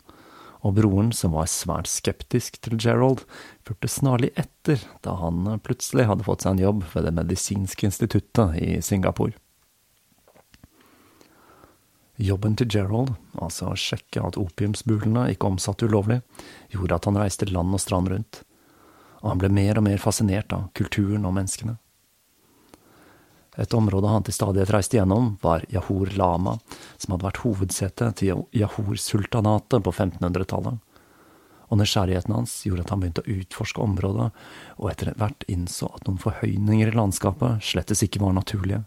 og 0.65 0.79
broren, 0.79 1.13
som 1.15 1.35
var 1.37 1.47
svært 1.51 1.91
skeptisk 1.91 2.57
til 2.65 2.79
Gerald, 2.81 3.23
fulgte 3.67 3.91
snarlig 3.93 4.33
etter 4.41 4.81
da 5.05 5.15
han 5.21 5.45
plutselig 5.63 6.09
hadde 6.09 6.27
fått 6.27 6.47
seg 6.47 6.57
en 6.57 6.65
jobb 6.65 6.87
ved 6.95 7.07
Det 7.07 7.13
medisinske 7.21 7.87
instituttet 7.87 8.57
i 8.59 8.81
Singapore. 8.83 9.37
Jobben 12.17 12.55
til 12.57 12.71
Gerald, 12.73 13.13
altså 13.37 13.71
å 13.71 13.77
sjekke 13.77 14.23
at 14.25 14.39
opiumsbulene 14.41 15.27
ikke 15.35 15.51
omsatte 15.51 15.85
ulovlig, 15.85 16.23
gjorde 16.73 16.97
at 16.97 17.09
han 17.09 17.19
reiste 17.21 17.49
land 17.51 17.77
og 17.77 17.83
strand 17.83 18.09
rundt, 18.13 18.41
og 19.21 19.35
han 19.35 19.43
ble 19.43 19.51
mer 19.53 19.77
og 19.77 19.85
mer 19.85 20.01
fascinert 20.01 20.55
av 20.57 20.71
kulturen 20.79 21.29
og 21.29 21.35
menneskene. 21.37 21.77
Et 23.57 23.75
område 23.77 24.09
han 24.09 24.25
til 24.25 24.37
stadighet 24.37 24.73
reiste 24.73 24.99
gjennom, 24.99 25.35
var 25.45 25.65
Yahur 25.73 26.13
Lama, 26.17 26.59
som 27.01 27.15
hadde 27.15 27.25
vært 27.25 27.41
hovedsete 27.45 28.11
til 28.21 28.45
Yahur-sultanatet 28.57 29.85
på 29.85 29.93
1500-tallet. 29.93 30.77
Og 31.67 31.81
nysgjerrigheten 31.81 32.37
hans 32.37 32.61
gjorde 32.69 32.85
at 32.85 32.93
han 32.93 33.03
begynte 33.03 33.25
å 33.25 33.37
utforske 33.41 33.83
området, 33.83 34.29
og 34.77 34.91
etter 34.93 35.13
hvert 35.19 35.49
innså 35.51 35.89
at 35.97 36.05
noen 36.07 36.21
forhøyninger 36.23 36.93
i 36.93 36.97
landskapet 36.97 37.65
slettes 37.65 38.05
ikke 38.07 38.23
var 38.23 38.37
naturlige, 38.37 38.85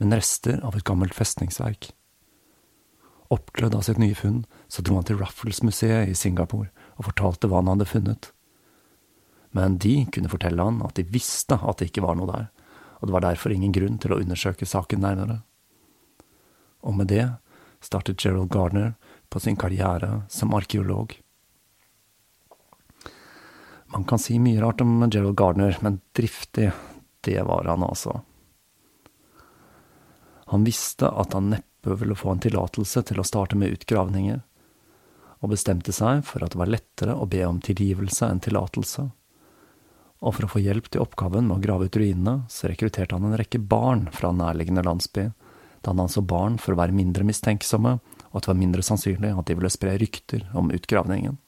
men 0.00 0.16
rester 0.16 0.64
av 0.64 0.76
et 0.76 0.86
gammelt 0.88 1.14
festningsverk. 1.16 1.92
Oppglødd 3.30 3.76
av 3.78 3.84
sitt 3.86 4.00
nye 4.02 4.16
funn, 4.18 4.42
så 4.66 4.82
dro 4.82 4.96
han 4.98 5.06
til 5.06 5.20
Raffles-museet 5.20 6.10
i 6.10 6.16
Singapore 6.18 6.70
og 6.98 7.06
fortalte 7.06 7.50
hva 7.50 7.60
han 7.62 7.70
hadde 7.70 7.86
funnet. 7.86 8.30
Men 9.54 9.78
de 9.82 10.04
kunne 10.10 10.30
fortelle 10.30 10.62
han 10.66 10.82
at 10.86 10.96
de 10.98 11.06
visste 11.06 11.58
at 11.58 11.78
det 11.78 11.90
ikke 11.90 12.04
var 12.04 12.18
noe 12.18 12.30
der, 12.30 12.50
og 12.98 13.08
det 13.08 13.14
var 13.14 13.24
derfor 13.26 13.54
ingen 13.54 13.74
grunn 13.74 13.98
til 14.02 14.14
å 14.14 14.20
undersøke 14.22 14.66
saken 14.66 15.02
nærmere. 15.04 15.40
Og 16.82 16.96
med 16.98 17.10
det 17.12 17.26
startet 17.84 18.20
Gerald 18.22 18.50
Gardner 18.52 18.94
på 19.30 19.40
sin 19.40 19.58
karriere 19.58 20.24
som 20.28 20.54
arkeolog. 20.54 21.14
Man 23.90 24.04
kan 24.06 24.22
si 24.22 24.38
mye 24.38 24.60
rart 24.62 24.82
om 24.82 24.98
Gerald 25.10 25.38
Gardner, 25.38 25.78
men 25.82 26.00
driftig, 26.14 26.70
det 27.26 27.40
var 27.46 27.66
han 27.70 27.82
altså. 27.82 28.20
Han 30.50 30.66
visste 30.66 31.10
at 31.10 31.34
han 31.34 31.50
neppe 31.54 31.69
ville 31.84 32.18
få 32.18 32.34
en 32.34 32.42
tillatelse 32.44 33.02
til 33.08 33.20
å 33.20 33.26
starte 33.26 33.56
med 33.56 33.72
utgravninger, 33.78 34.42
og 35.40 35.54
bestemte 35.54 35.92
seg 35.96 36.20
for 36.28 36.44
at 36.44 36.52
det 36.52 36.60
var 36.60 36.68
lettere 36.68 37.16
å 37.16 37.28
be 37.30 37.40
om 37.46 37.62
tilgivelse 37.64 38.28
enn 38.28 38.42
tillatelse 38.44 39.08
og 40.20 40.36
for 40.36 40.46
å 40.46 40.52
få 40.52 40.60
hjelp 40.60 40.90
til 40.92 41.02
oppgaven 41.02 41.46
med 41.48 41.56
å 41.58 41.64
grave 41.64 41.88
ut 41.88 41.96
ruinene, 41.96 42.44
så 42.52 42.68
rekrutterte 42.68 43.16
han 43.16 43.30
en 43.30 43.38
rekke 43.40 43.60
barn 43.60 44.06
fra 44.12 44.32
nærliggende 44.36 44.84
landsby, 44.84 45.30
da 45.80 45.94
han 45.94 46.02
anså 46.04 46.20
barn 46.20 46.58
for 46.60 46.74
å 46.74 46.80
være 46.80 46.96
mindre 46.96 47.24
mistenksomme, 47.24 47.96
og 48.30 48.34
at 48.36 48.44
det 48.44 48.52
var 48.52 48.60
mindre 48.60 48.84
sannsynlig 48.84 49.32
at 49.32 49.48
de 49.48 49.56
ville 49.56 49.72
spre 49.72 49.96
rykter 50.00 50.44
om 50.52 50.68
utgravningen. 50.76 51.38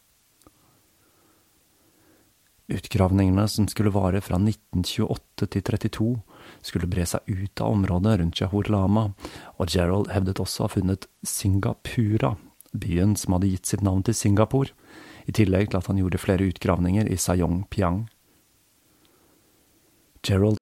Utgravningene, 2.73 3.45
som 3.53 3.69
skulle 3.69 3.93
vare 3.93 4.23
fra 4.25 4.41
1928 4.41 5.51
til 5.53 5.67
32, 5.69 6.09
skulle 6.63 6.89
bre 6.91 7.05
seg 7.09 7.27
ut 7.27 7.61
av 7.61 7.75
området 7.75 8.17
rundt 8.21 8.41
Jahor 8.41 8.71
Lama, 8.71 9.11
og 9.59 9.75
Gerald 9.75 10.13
hevdet 10.15 10.41
også 10.43 10.65
å 10.65 10.69
ha 10.69 10.75
funnet 10.77 11.09
Singapura, 11.27 12.37
byen 12.73 13.17
som 13.19 13.37
hadde 13.37 13.51
gitt 13.53 13.69
sitt 13.69 13.85
navn 13.85 14.05
til 14.07 14.17
Singapore, 14.17 14.73
i 15.27 15.35
tillegg 15.35 15.71
til 15.71 15.79
at 15.83 15.91
han 15.91 16.01
gjorde 16.01 16.23
flere 16.23 16.49
utgravninger 16.51 17.11
i 17.11 17.19
Sayong 17.21 17.65
Piang. 17.71 18.07
Gerald. 20.23 20.62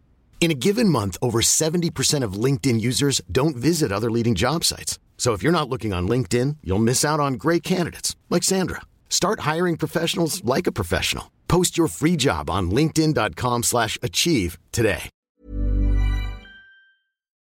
In 0.41 0.49
a 0.49 0.55
given 0.55 0.89
month, 0.89 1.17
over 1.21 1.39
70% 1.39 2.25
of 2.25 2.33
LinkedIn 2.33 2.81
users 2.81 3.21
don't 3.31 3.55
visit 3.55 3.91
other 3.91 4.09
leading 4.09 4.33
job 4.33 4.63
sites. 4.63 4.97
So 5.17 5.33
if 5.33 5.43
you're 5.43 5.59
not 5.59 5.69
looking 5.69 5.93
on 5.93 6.07
LinkedIn, 6.09 6.57
you'll 6.63 6.87
miss 6.89 7.05
out 7.05 7.19
on 7.19 7.35
great 7.35 7.61
candidates 7.61 8.15
like 8.31 8.41
Sandra. 8.41 8.81
Start 9.07 9.41
hiring 9.41 9.77
professionals 9.77 10.43
like 10.43 10.65
a 10.65 10.71
professional. 10.71 11.31
Post 11.47 11.77
your 11.77 11.87
free 11.87 12.15
job 12.15 12.49
on 12.49 12.71
linkedin.com/achieve 12.71 14.57
today. 14.71 15.09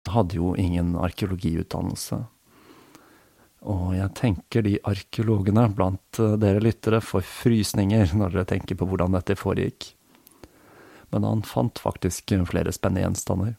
hadde 0.08 0.38
jo 0.38 0.54
ingen 0.56 0.96
arkeologiutdannelse. 0.96 2.18
Og 3.68 3.94
jeg 3.96 4.14
tenker 4.14 4.64
de 4.64 4.78
arkeologene 4.87 5.66
blant 5.74 6.20
eh, 6.22 6.37
dere 6.40 6.62
lyttere 6.62 7.02
får 7.04 7.26
frysninger 7.26 8.14
når 8.16 8.37
dere 8.37 8.50
tenker 8.54 8.78
på 8.78 8.88
hvordan 8.88 9.16
dette 9.18 9.37
foregikk. 9.38 9.90
Men 11.11 11.25
han 11.25 11.42
fant 11.42 11.79
faktisk 11.79 12.35
flere 12.51 12.73
spennende 12.73 13.07
gjenstander, 13.07 13.57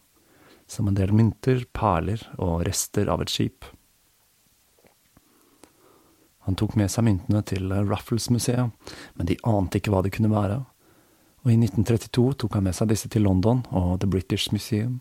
som 0.67 0.87
en 0.87 0.97
del 0.97 1.13
mynter, 1.13 1.65
perler 1.73 2.21
og 2.37 2.65
rester 2.67 3.09
av 3.09 3.23
et 3.23 3.33
skip. 3.33 3.65
Han 6.45 6.55
tok 6.55 6.75
med 6.77 6.89
seg 6.91 7.05
myntene 7.05 7.41
til 7.45 7.73
Ruffles-museet, 7.89 8.69
men 9.15 9.29
de 9.29 9.37
ante 9.43 9.81
ikke 9.81 9.93
hva 9.93 10.01
det 10.05 10.13
kunne 10.13 10.31
være, 10.33 10.63
og 11.43 11.51
i 11.51 11.57
1932 11.57 12.33
tok 12.43 12.57
han 12.57 12.65
med 12.69 12.77
seg 12.77 12.89
disse 12.91 13.09
til 13.09 13.25
London 13.25 13.63
og 13.69 13.99
The 14.01 14.09
British 14.09 14.53
Museum 14.53 14.99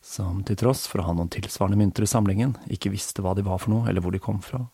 som 0.00 0.42
til 0.46 0.58
tross 0.58 0.86
for 0.88 1.02
å 1.02 1.08
ha 1.08 1.14
noen 1.16 1.30
tilsvarende 1.32 1.78
mynter 1.80 2.06
i 2.06 2.10
samlingen, 2.10 2.56
ikke 2.70 2.92
visste 2.92 3.22
hva 3.24 3.34
de 3.36 3.44
var 3.46 3.60
for 3.62 3.74
noe, 3.74 3.88
eller 3.90 4.04
hvor 4.04 4.14
de 4.14 4.22
kom 4.22 4.40
fra. 4.44 4.64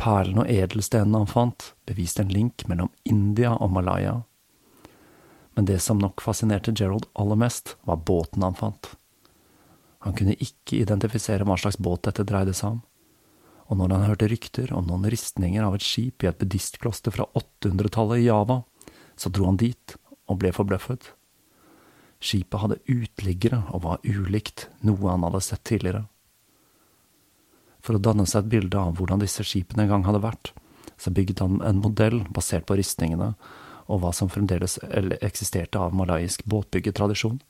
Perlene 0.00 0.44
og 0.44 0.50
edelstenene 0.50 1.22
han 1.22 1.30
fant, 1.30 1.72
beviste 1.86 2.24
en 2.24 2.32
link 2.32 2.64
mellom 2.70 2.90
India 3.04 3.52
og 3.54 3.74
Malaya. 3.74 4.22
Men 5.54 5.68
det 5.68 5.78
som 5.84 6.00
nok 6.00 6.22
fascinerte 6.24 6.72
Gerald 6.72 7.06
aller 7.12 7.36
mest, 7.36 7.76
var 7.84 8.00
båten 8.08 8.42
han 8.42 8.56
fant. 8.56 8.94
Han 10.02 10.16
kunne 10.18 10.34
ikke 10.34 10.80
identifisere 10.80 11.46
hva 11.46 11.58
slags 11.60 11.78
båt 11.78 12.08
dette 12.08 12.24
dreide 12.26 12.54
seg 12.56 12.74
om, 12.74 12.80
og 13.70 13.78
når 13.78 13.92
han 13.94 14.06
hørte 14.10 14.28
rykter 14.28 14.72
om 14.74 14.88
noen 14.88 15.06
ristninger 15.12 15.62
av 15.64 15.76
et 15.76 15.84
skip 15.86 16.24
i 16.24 16.28
et 16.28 16.38
buddhistkloster 16.40 17.14
fra 17.14 17.28
800-tallet 17.38 18.24
i 18.24 18.26
Java, 18.26 18.62
så 19.16 19.30
dro 19.30 19.46
han 19.46 19.60
dit 19.60 19.94
og 20.26 20.40
ble 20.42 20.50
forbløffet. 20.56 21.12
Skipet 22.22 22.62
hadde 22.62 22.80
uteliggere 22.86 23.62
og 23.74 23.84
var 23.86 24.02
ulikt 24.04 24.68
noe 24.86 25.10
han 25.10 25.24
hadde 25.26 25.42
sett 25.44 25.64
tidligere. 25.68 26.04
For 27.82 27.98
å 27.98 28.02
danne 28.02 28.26
seg 28.30 28.44
et 28.44 28.52
bilde 28.52 28.78
av 28.78 28.98
hvordan 28.98 29.22
disse 29.22 29.44
skipene 29.46 29.86
en 29.86 29.94
gang 29.94 30.04
hadde 30.06 30.22
vært, 30.22 30.52
så 30.98 31.10
bygget 31.14 31.42
han 31.42 31.58
en 31.66 31.80
modell 31.82 32.20
basert 32.30 32.66
på 32.68 32.76
ristningene 32.78 33.32
og 33.86 34.02
hva 34.02 34.12
som 34.14 34.30
fremdeles 34.32 34.78
eksisterte 35.20 35.80
av 35.80 35.94
malayisk 35.96 36.44
båtbyggetradisjon. 36.44 37.40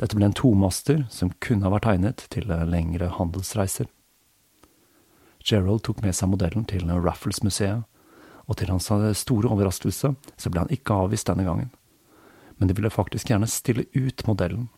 Dette 0.00 0.16
ble 0.16 0.28
en 0.28 0.36
tomaster 0.36 1.06
som 1.10 1.32
kunne 1.40 1.64
ha 1.64 1.72
vært 1.72 1.88
tegnet 1.88 2.26
til 2.32 2.50
lengre 2.68 3.08
handelsreiser. 3.16 3.88
Gerald 5.46 5.84
tok 5.86 6.02
med 6.02 6.16
seg 6.16 6.32
modellen 6.32 6.66
til 6.68 6.90
Raffles-museet, 6.90 7.86
og 8.46 8.58
til 8.58 8.70
hans 8.70 8.90
store 9.18 9.50
overraskelse 9.50 10.12
så 10.14 10.50
ble 10.52 10.62
han 10.62 10.74
ikke 10.74 10.94
avvist 11.06 11.30
denne 11.30 11.46
gangen 11.46 11.72
men 12.56 12.68
de 12.68 12.74
ville 12.74 12.90
faktisk 12.90 13.30
gjerne 13.30 13.48
stille 13.50 13.84
ut 13.92 14.26
modellen, 14.26 14.68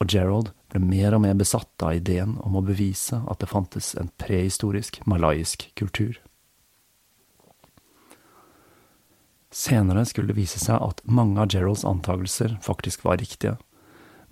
og 0.00 0.10
Gerald 0.10 0.50
ble 0.72 0.80
mer 0.82 1.14
og 1.14 1.22
mer 1.24 1.36
besatt 1.38 1.84
av 1.84 1.98
ideen 1.98 2.36
om 2.42 2.56
å 2.58 2.64
bevise 2.64 3.20
at 3.30 3.40
det 3.42 3.50
fantes 3.50 3.92
en 4.00 4.10
prehistorisk 4.20 5.00
malayisk 5.06 5.68
kultur. 5.78 6.18
Senere 9.54 10.02
skulle 10.10 10.32
det 10.32 10.40
vise 10.40 10.58
seg 10.58 10.82
at 10.82 11.00
mange 11.06 11.38
av 11.38 11.52
Geralds 11.52 11.84
antagelser 11.86 12.56
faktisk 12.62 13.04
var 13.06 13.20
riktige, 13.22 13.54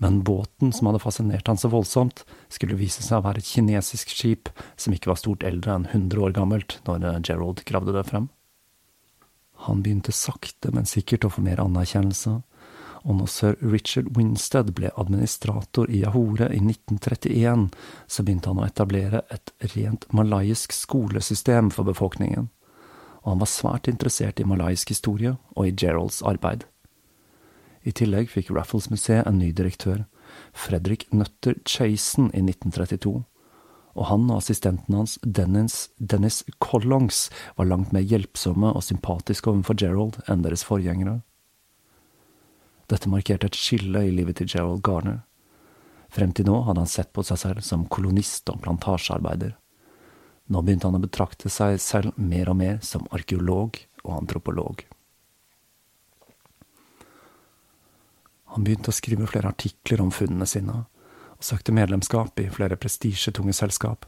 men 0.02 0.24
båten 0.26 0.72
som 0.74 0.88
hadde 0.88 1.02
fascinert 1.04 1.46
han 1.46 1.60
så 1.60 1.70
voldsomt, 1.70 2.24
skulle 2.50 2.78
vise 2.80 3.04
seg 3.06 3.20
å 3.20 3.26
være 3.28 3.38
et 3.38 3.50
kinesisk 3.52 4.10
skip 4.10 4.50
som 4.74 4.94
ikke 4.96 5.12
var 5.12 5.20
stort 5.20 5.44
eldre 5.46 5.76
enn 5.76 5.86
100 5.92 6.24
år 6.26 6.34
gammelt 6.34 6.80
når 6.88 7.22
Gerald 7.22 7.62
gravde 7.68 7.94
det 7.94 8.02
frem. 8.08 8.26
Han 9.68 9.84
begynte 9.84 10.10
sakte, 10.10 10.72
men 10.74 10.90
sikkert 10.90 11.28
å 11.28 11.30
få 11.30 11.44
mer 11.46 11.62
anerkjennelse, 11.62 12.40
og 13.02 13.18
når 13.18 13.30
sir 13.30 13.54
Richard 13.62 14.10
Winstead 14.16 14.72
ble 14.74 14.90
administrator 14.98 15.90
i 15.90 16.02
Yahore 16.02 16.48
i 16.50 16.58
1931, 16.58 17.68
så 18.10 18.26
begynte 18.26 18.50
han 18.50 18.62
å 18.62 18.66
etablere 18.66 19.22
et 19.30 19.54
rent 19.76 20.08
malayisk 20.10 20.74
skolesystem 20.74 21.70
for 21.74 21.86
befolkningen, 21.86 22.50
og 23.22 23.32
han 23.32 23.42
var 23.42 23.50
svært 23.50 23.88
interessert 23.90 24.40
i 24.40 24.46
malaysk 24.48 24.90
historie 24.90 25.36
og 25.54 25.66
i 25.66 25.74
Geralds 25.74 26.22
arbeid. 26.26 26.66
I 27.82 27.94
tillegg 27.94 28.30
fikk 28.30 28.50
Raffles-museet 28.54 29.26
en 29.26 29.40
ny 29.42 29.50
direktør, 29.54 30.04
Fredrik 30.54 31.08
Nøtter 31.12 31.58
Chasen, 31.68 32.30
i 32.30 32.42
1932, 32.42 33.22
og 33.92 34.06
han 34.08 34.30
og 34.30 34.38
assistenten 34.38 34.96
hans, 34.96 35.18
Dennis, 35.22 35.90
Dennis 35.98 36.42
Collongs, 36.62 37.26
var 37.58 37.68
langt 37.68 37.92
mer 37.92 38.06
hjelpsomme 38.06 38.72
og 38.72 38.86
sympatiske 38.86 39.50
overfor 39.50 39.76
Gerald 39.78 40.22
enn 40.30 40.46
deres 40.46 40.64
forgjengere. 40.64 41.20
Dette 42.88 43.10
markerte 43.10 43.48
et 43.48 43.58
skille 43.58 44.06
i 44.06 44.14
livet 44.14 44.40
til 44.40 44.48
Gerald 44.48 44.82
Garner. 44.84 45.22
Frem 46.12 46.32
til 46.36 46.48
nå 46.48 46.58
hadde 46.66 46.82
han 46.84 46.90
sett 46.90 47.12
på 47.16 47.24
seg 47.24 47.40
selv 47.40 47.64
som 47.64 47.86
kolonist 47.88 48.48
og 48.52 48.60
plantasjearbeider. 48.64 49.54
Nå 50.52 50.60
begynte 50.60 50.88
han 50.90 50.98
å 50.98 51.00
betrakte 51.00 51.48
seg 51.52 51.78
selv 51.80 52.16
mer 52.20 52.50
og 52.52 52.58
mer 52.60 52.80
som 52.84 53.06
arkeolog 53.14 53.78
og 54.02 54.16
antropolog. 54.18 54.82
Han 58.52 58.66
begynte 58.66 58.92
å 58.92 58.96
skrive 58.96 59.28
flere 59.30 59.48
artikler 59.48 60.02
om 60.04 60.10
funnene 60.12 60.44
sine, 60.48 60.82
og 61.38 61.46
søkte 61.46 61.72
medlemskap 61.72 62.40
i 62.42 62.50
flere 62.52 62.76
prestisjetunge 62.76 63.54
selskap, 63.56 64.04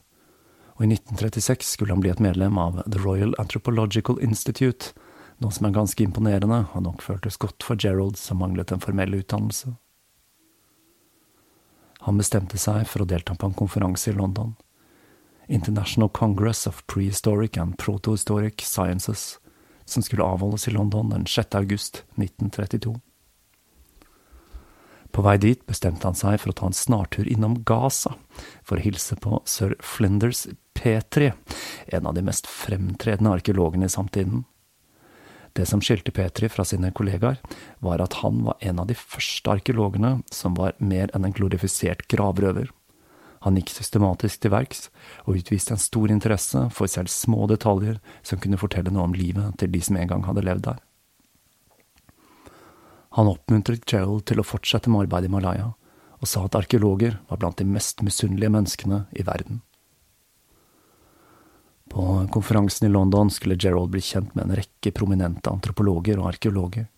og 0.75 0.85
i 0.85 0.91
1936 0.91 1.71
skulle 1.77 1.95
han 1.95 2.03
bli 2.03 2.13
et 2.13 2.21
medlem 2.21 2.59
av 2.61 2.83
The 2.85 3.01
Royal 3.01 3.33
Anthropological 3.41 4.21
Institute, 4.21 4.93
noe 5.41 5.55
som 5.55 5.65
er 5.69 5.75
ganske 5.79 6.05
imponerende, 6.05 6.67
og 6.75 6.85
nok 6.85 7.07
føltes 7.07 7.41
godt 7.41 7.65
for 7.65 7.81
Gerald, 7.81 8.19
som 8.21 8.43
manglet 8.43 8.75
en 8.75 8.85
formell 8.85 9.17
utdannelse. 9.17 9.73
Han 12.05 12.21
bestemte 12.21 12.61
seg 12.61 12.85
for 12.91 13.01
å 13.01 13.09
delta 13.09 13.33
på 13.39 13.49
en 13.49 13.57
konferanse 13.57 14.13
i 14.13 14.19
London, 14.19 14.53
International 15.49 16.09
Congress 16.09 16.67
of 16.67 16.87
Prehistoric 16.87 17.57
and 17.57 17.79
Protohistoric 17.79 18.61
Sciences, 18.61 19.39
som 19.85 20.03
skulle 20.03 20.25
avholdes 20.25 20.69
i 20.69 20.71
London 20.71 21.11
den 21.11 21.27
6. 21.27 21.55
august 21.55 22.05
1932. 22.15 23.01
På 25.15 25.23
vei 25.23 25.37
dit 25.39 25.61
bestemte 25.67 26.09
han 26.09 26.17
seg 26.19 26.41
for 26.43 26.51
å 26.51 26.57
ta 26.59 26.67
en 26.67 26.75
snartur 26.75 27.29
innom 27.31 27.61
Gaza 27.63 28.17
for 28.67 28.81
å 28.81 28.83
hilse 28.83 29.15
på 29.23 29.39
sir 29.47 29.77
Flinders 29.79 30.49
P3, 30.75 31.31
en 31.95 32.09
av 32.11 32.17
de 32.17 32.25
mest 32.27 32.51
fremtredende 32.51 33.37
arkeologene 33.37 33.87
i 33.87 33.95
samtiden. 33.95 34.43
Det 35.55 35.69
som 35.71 35.79
skilte 35.79 36.11
Petri 36.11 36.49
fra 36.51 36.65
sine 36.67 36.91
kollegaer, 36.91 37.39
var 37.79 38.03
at 38.03 38.19
han 38.25 38.43
var 38.43 38.59
en 38.59 38.81
av 38.83 38.89
de 38.91 38.97
første 38.99 39.53
arkeologene 39.55 40.17
som 40.35 40.57
var 40.59 40.75
mer 40.83 41.15
enn 41.15 41.29
en 41.29 41.37
glorifisert 41.37 42.09
gravrøver. 42.11 42.73
Han 43.45 43.59
gikk 43.61 43.75
systematisk 43.75 44.41
til 44.41 44.55
verks, 44.55 44.89
og 45.29 45.37
utviste 45.41 45.75
en 45.77 45.83
stor 45.83 46.13
interesse 46.13 46.65
for 46.73 46.89
selv 46.89 47.13
små 47.13 47.45
detaljer 47.51 48.01
som 48.25 48.41
kunne 48.41 48.61
fortelle 48.61 48.93
noe 48.95 49.05
om 49.11 49.17
livet 49.17 49.59
til 49.61 49.73
de 49.75 49.83
som 49.85 50.01
en 50.01 50.11
gang 50.11 50.25
hadde 50.25 50.45
levd 50.47 50.65
der. 50.71 50.81
Han 53.15 53.31
oppmuntret 53.31 53.85
Gerald 53.87 54.25
til 54.27 54.41
å 54.41 54.47
fortsette 54.47 54.91
med 54.91 55.05
arbeidet 55.05 55.31
i 55.31 55.35
Malaya, 55.35 55.69
og 56.19 56.31
sa 56.31 56.47
at 56.47 56.57
arkeologer 56.59 57.21
var 57.29 57.39
blant 57.39 57.61
de 57.61 57.69
mest 57.69 58.01
misunnelige 58.03 58.51
menneskene 58.51 59.05
i 59.13 59.27
verden. 59.27 59.61
På 61.93 62.25
konferansen 62.33 62.89
i 62.89 62.91
London 62.91 63.31
skulle 63.31 63.61
Gerald 63.61 63.93
bli 63.93 64.01
kjent 64.03 64.33
med 64.35 64.49
en 64.49 64.57
rekke 64.59 64.91
prominente 64.97 65.53
antropologer 65.53 66.19
og 66.19 66.33
arkeologer. 66.33 66.89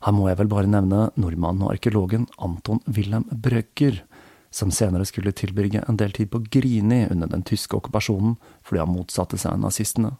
Her 0.00 0.16
må 0.16 0.26
jeg 0.28 0.40
vel 0.40 0.50
bare 0.50 0.68
nevne 0.68 1.06
nordmannen 1.20 1.64
og 1.64 1.74
arkeologen 1.76 2.26
Anton 2.42 2.82
Wilhelm 2.88 3.28
Brøgger, 3.30 4.02
som 4.50 4.72
senere 4.74 5.06
skulle 5.06 5.32
tilbringe 5.32 5.84
en 5.88 5.98
del 6.00 6.12
tid 6.12 6.30
på 6.30 6.42
Grini 6.50 7.04
under 7.10 7.30
den 7.30 7.46
tyske 7.46 7.76
okkupasjonen 7.78 8.36
fordi 8.66 8.82
han 8.82 8.92
motsatte 8.92 9.38
seg 9.38 9.60
nazistene. 9.62 10.16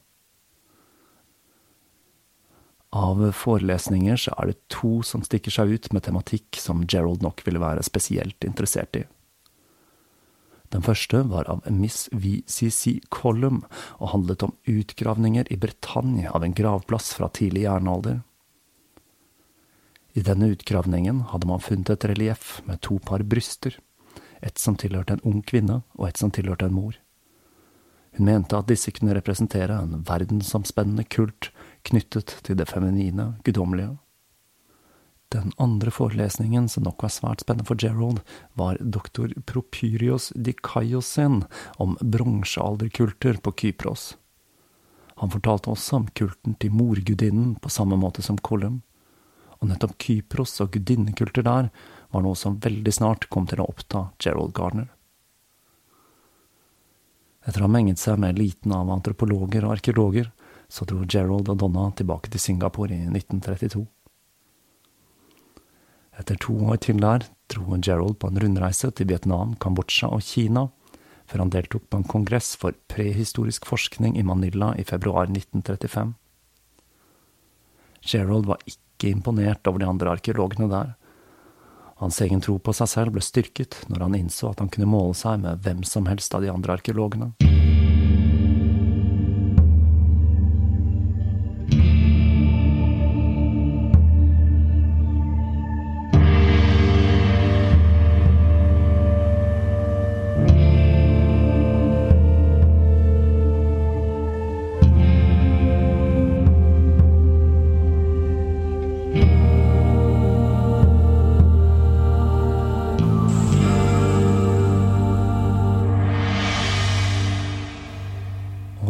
Av 2.90 3.20
forelesninger 3.38 4.18
så 4.18 4.34
er 4.38 4.50
det 4.50 4.62
to 4.72 4.98
som 5.06 5.22
stikker 5.22 5.54
seg 5.54 5.70
ut 5.70 5.92
med 5.94 6.06
tematikk 6.06 6.58
som 6.58 6.82
Gerald 6.90 7.22
nok 7.22 7.42
ville 7.46 7.62
være 7.62 7.86
spesielt 7.86 8.46
interessert 8.46 8.98
i. 8.98 9.04
Den 10.70 10.82
første 10.86 11.22
var 11.26 11.48
av 11.50 11.66
Miss 11.70 12.06
VCC 12.14 13.00
Collum 13.10 13.64
og 13.98 14.10
handlet 14.12 14.42
om 14.46 14.54
utgravninger 14.70 15.50
i 15.50 15.58
Britannia 15.58 16.30
av 16.34 16.46
en 16.46 16.54
gravplass 16.54 17.12
fra 17.18 17.30
tidlig 17.34 17.64
jernalder. 17.64 18.20
I 20.14 20.22
denne 20.26 20.50
utgravningen 20.54 21.24
hadde 21.30 21.50
man 21.50 21.62
funnet 21.62 21.90
et 21.94 22.06
relieff 22.10 22.58
med 22.66 22.82
to 22.86 22.98
par 23.02 23.22
bryster, 23.26 23.76
et 24.42 24.58
som 24.58 24.76
tilhørte 24.76 25.16
en 25.16 25.24
ung 25.26 25.40
kvinne 25.46 25.82
og 25.98 26.08
et 26.08 26.20
som 26.20 26.30
tilhørte 26.30 26.68
en 26.68 26.76
mor. 26.76 26.98
Hun 28.16 28.26
mente 28.26 28.58
at 28.58 28.68
disse 28.68 28.90
kunne 28.92 29.14
representere 29.14 29.76
en 29.82 30.02
verdensomspennende 30.06 31.06
kult 31.12 31.50
knyttet 31.86 32.40
til 32.44 32.58
det 32.58 32.68
feminine, 32.68 33.34
guddommelige. 33.44 33.96
Den 35.30 35.52
andre 35.62 35.92
forelesningen, 35.94 36.66
som 36.68 36.82
nok 36.82 37.04
var 37.04 37.12
svært 37.14 37.44
spennende 37.44 37.68
for 37.68 37.78
Gerald, 37.78 38.18
var 38.58 38.80
doktor 38.82 39.30
Propyrios 39.46 40.32
Dikaiosen 40.34 41.44
om 41.78 41.94
bronsealderkulter 42.02 43.38
på 43.38 43.52
Kypros. 43.62 44.16
Han 45.22 45.30
fortalte 45.30 45.70
også 45.70 46.00
om 46.00 46.08
kulten 46.18 46.56
til 46.58 46.74
morgudinnen 46.74 47.54
på 47.62 47.70
samme 47.70 47.98
måte 48.00 48.24
som 48.26 48.40
Colum, 48.42 48.80
og 49.60 49.68
nettopp 49.70 49.98
Kypros 50.02 50.56
og 50.64 50.72
gudinnekulter 50.74 51.46
der 51.46 51.70
var 52.10 52.24
noe 52.24 52.38
som 52.38 52.58
veldig 52.62 52.92
snart 52.94 53.28
kom 53.30 53.46
til 53.50 53.62
å 53.62 53.68
oppta 53.70 54.08
Gerald 54.22 54.54
Gardner. 54.56 54.88
Etter 57.46 57.62
å 57.62 57.68
ha 57.68 57.72
menget 57.72 57.98
seg 57.98 58.18
med 58.20 58.36
eliten 58.36 58.74
av 58.76 58.90
antropologer 58.92 59.64
og 59.64 59.78
arkeologer, 59.78 60.28
så 60.70 60.86
dro 60.86 61.02
Gerald 61.08 61.48
og 61.50 61.58
Donna 61.62 61.88
tilbake 61.96 62.30
til 62.30 62.42
Singapore 62.42 62.94
i 62.94 63.08
1932. 63.08 63.86
Etter 66.20 66.36
to 66.42 66.54
år 66.68 66.78
til 66.84 67.00
der 67.00 67.24
dro 67.50 67.78
Gerald 67.80 68.18
på 68.20 68.28
en 68.28 68.38
rundreise 68.42 68.90
til 68.92 69.08
Vietnam, 69.08 69.56
Kambodsja 69.58 70.10
og 70.12 70.22
Kina, 70.26 70.68
før 71.30 71.44
han 71.44 71.52
deltok 71.54 71.86
på 71.88 72.00
en 72.00 72.06
kongress 72.10 72.52
for 72.58 72.76
prehistorisk 72.90 73.66
forskning 73.68 74.18
i 74.18 74.26
Manila 74.26 74.74
i 74.78 74.84
februar 74.84 75.30
1935. 75.30 76.12
Gerald 78.10 78.48
var 78.50 78.62
ikke 78.66 79.12
imponert 79.14 79.66
over 79.70 79.80
de 79.80 79.88
andre 79.88 80.14
arkeologene 80.16 80.68
der. 80.70 80.94
Hans 82.00 82.20
egen 82.24 82.40
tro 82.40 82.54
på 82.56 82.72
seg 82.72 82.88
selv 82.88 83.12
ble 83.12 83.20
styrket 83.20 83.82
når 83.92 84.06
han 84.06 84.14
innså 84.16 84.48
at 84.54 84.62
han 84.64 84.72
kunne 84.72 84.88
måle 84.88 85.12
seg 85.18 85.42
med 85.42 85.60
hvem 85.66 85.84
som 85.84 86.08
helst 86.08 86.32
av 86.32 86.40
de 86.40 86.48
andre 86.48 86.78
arkeologene. 86.80 87.34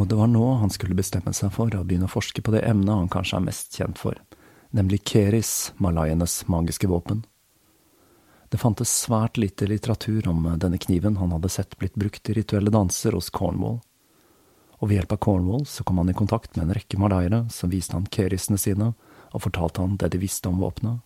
Og 0.00 0.06
det 0.08 0.16
var 0.16 0.30
nå 0.32 0.44
han 0.62 0.70
skulle 0.72 0.96
bestemme 0.96 1.32
seg 1.36 1.52
for 1.52 1.74
å 1.76 1.82
begynne 1.84 2.06
å 2.08 2.12
forske 2.12 2.40
på 2.40 2.54
det 2.54 2.62
emnet 2.64 3.02
han 3.02 3.10
kanskje 3.12 3.36
er 3.36 3.44
mest 3.44 3.74
kjent 3.76 3.98
for, 4.00 4.16
nemlig 4.72 5.02
Keris, 5.04 5.74
malayenes 5.76 6.38
magiske 6.48 6.88
våpen. 6.88 7.20
Det 8.48 8.58
fantes 8.58 8.94
svært 9.02 9.36
lite 9.36 9.68
litteratur 9.68 10.24
om 10.32 10.46
denne 10.62 10.80
kniven 10.80 11.18
han 11.20 11.34
hadde 11.36 11.50
sett 11.52 11.76
blitt 11.76 11.98
brukt 12.00 12.32
i 12.32 12.38
rituelle 12.38 12.72
danser 12.72 13.12
hos 13.12 13.28
Cornwall, 13.28 13.82
og 14.80 14.88
ved 14.88 15.02
hjelp 15.02 15.12
av 15.18 15.20
Cornwall 15.26 15.66
så 15.68 15.84
kom 15.84 16.00
han 16.00 16.08
i 16.08 16.16
kontakt 16.16 16.56
med 16.56 16.64
en 16.64 16.74
rekke 16.78 16.98
malayere 16.98 17.42
som 17.52 17.68
viste 17.70 17.92
han 17.92 18.08
kerisene 18.08 18.56
sine 18.58 18.94
og 19.30 19.44
fortalte 19.44 19.84
han 19.84 20.00
det 20.00 20.14
de 20.14 20.22
visste 20.22 20.48
om 20.48 20.64
våpenet. 20.64 21.04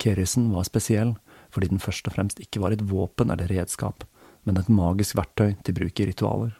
Kerisen 0.00 0.48
var 0.56 0.64
spesiell 0.64 1.12
fordi 1.52 1.68
den 1.74 1.82
først 1.82 2.08
og 2.08 2.16
fremst 2.16 2.40
ikke 2.40 2.64
var 2.64 2.72
et 2.72 2.88
våpen 2.88 3.28
eller 3.28 3.52
redskap, 3.52 4.06
men 4.48 4.56
et 4.56 4.72
magisk 4.72 5.18
verktøy 5.20 5.58
til 5.60 5.76
bruk 5.76 6.00
i 6.00 6.08
ritualer. 6.08 6.56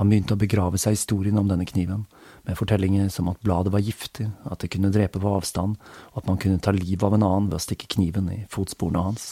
Han 0.00 0.08
begynte 0.08 0.32
å 0.32 0.40
begrave 0.40 0.78
seg 0.80 0.94
historien 0.94 1.36
om 1.36 1.48
denne 1.50 1.66
kniven, 1.68 2.06
med 2.48 2.56
fortellinger 2.56 3.10
som 3.12 3.26
at 3.28 3.42
bladet 3.44 3.68
var 3.74 3.82
giftig, 3.84 4.30
at 4.48 4.62
det 4.62 4.70
kunne 4.72 4.88
drepe 4.94 5.20
på 5.20 5.32
avstand, 5.36 5.76
og 6.14 6.22
at 6.22 6.30
man 6.30 6.38
kunne 6.40 6.62
ta 6.64 6.72
livet 6.72 7.04
av 7.04 7.18
en 7.18 7.26
annen 7.26 7.50
ved 7.50 7.58
å 7.58 7.60
stikke 7.60 7.90
kniven 7.98 8.30
i 8.32 8.38
fotsporene 8.48 9.02
hans. 9.10 9.26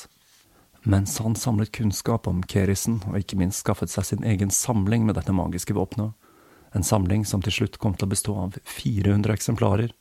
Mens 0.84 1.16
han 1.24 1.38
samlet 1.40 1.72
kunnskap 1.72 2.28
om 2.28 2.42
Kerisen, 2.44 3.00
og 3.08 3.16
ikke 3.16 3.40
minst 3.40 3.64
skaffet 3.64 3.88
seg 3.88 4.10
sin 4.10 4.28
egen 4.28 4.52
samling 4.52 5.08
med 5.08 5.16
dette 5.16 5.32
magiske 5.32 5.72
våpenet, 5.72 6.12
en 6.76 6.84
samling 6.84 7.24
som 7.24 7.40
til 7.40 7.62
slutt 7.62 7.80
kom 7.80 7.96
til 7.96 8.04
å 8.04 8.12
bestå 8.12 8.36
av 8.36 8.60
400 8.68 9.38
eksemplarer, 9.38 9.96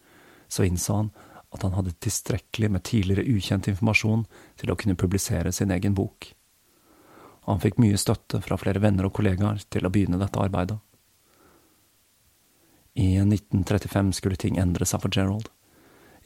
så 0.51 0.67
innså 0.67 0.99
han 0.99 1.13
at 1.56 1.63
han 1.63 1.80
hadde 1.80 1.95
tilstrekkelig 2.03 2.73
med 2.75 2.84
tidligere 2.84 3.23
ukjent 3.23 3.71
informasjon 3.71 4.27
til 4.60 4.73
å 4.73 4.75
kunne 4.75 4.99
publisere 4.99 5.56
sin 5.56 5.71
egen 5.71 5.95
bok 5.95 6.34
og 7.47 7.55
han 7.55 7.63
fikk 7.63 7.79
mye 7.79 7.97
støtte 7.99 8.41
fra 8.43 8.57
flere 8.60 8.81
venner 8.83 9.07
og 9.07 9.15
kollegaer 9.15 9.63
til 9.71 9.88
å 9.88 9.91
begynne 9.91 10.19
dette 10.19 10.41
arbeidet. 10.43 10.75
I 12.97 13.21
1935 13.23 14.12
skulle 14.17 14.39
ting 14.41 14.57
endre 14.60 14.86
seg 14.89 15.03
for 15.03 15.13
Gerald. 15.13 15.47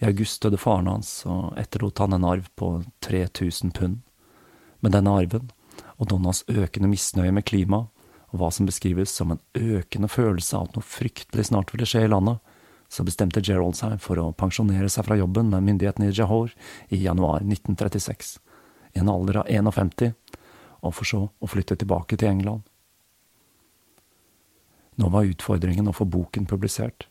I 0.02 0.08
august 0.10 0.42
døde 0.42 0.58
faren 0.58 0.90
hans, 0.90 1.12
og 1.30 1.54
etterlot 1.62 2.00
han 2.02 2.16
en 2.18 2.26
arv 2.26 2.48
på 2.58 2.72
3000 3.06 3.74
pund. 3.78 4.00
Med 4.82 4.96
denne 4.96 5.14
arven, 5.14 5.52
og 6.02 6.10
Donnas 6.10 6.42
økende 6.50 6.90
misnøye 6.90 7.34
med 7.36 7.46
klimaet, 7.46 7.92
og 8.32 8.40
hva 8.40 8.48
som 8.56 8.66
beskrives 8.66 9.12
som 9.14 9.34
en 9.36 9.42
økende 9.54 10.08
følelse 10.10 10.56
av 10.58 10.70
at 10.70 10.78
noe 10.78 10.88
fryktelig 10.88 11.50
snart 11.50 11.74
ville 11.76 11.86
skje 11.86 12.06
i 12.08 12.10
landet, 12.10 12.40
så 12.92 13.06
bestemte 13.08 13.44
Gerald 13.44 13.78
seg 13.78 14.00
for 14.04 14.20
å 14.20 14.32
pensjonere 14.36 14.90
seg 14.90 15.06
fra 15.06 15.20
jobben 15.20 15.52
med 15.52 15.68
myndighetene 15.68 16.10
i 16.10 16.16
Jahor 16.16 16.56
i 16.90 17.04
januar 17.04 17.44
1936, 17.44 18.38
i 18.96 19.04
en 19.04 19.12
alder 19.12 19.44
av 19.44 19.52
51, 19.52 20.16
og 20.82 20.96
for 20.98 21.08
så 21.08 21.22
å 21.30 21.50
flytte 21.50 21.78
tilbake 21.80 22.18
til 22.18 22.32
England. 22.32 22.66
Nå 25.00 25.10
var 25.10 25.30
utfordringen 25.30 25.88
å 25.90 25.96
få 25.96 26.06
boken 26.06 26.46
publisert. 26.50 27.08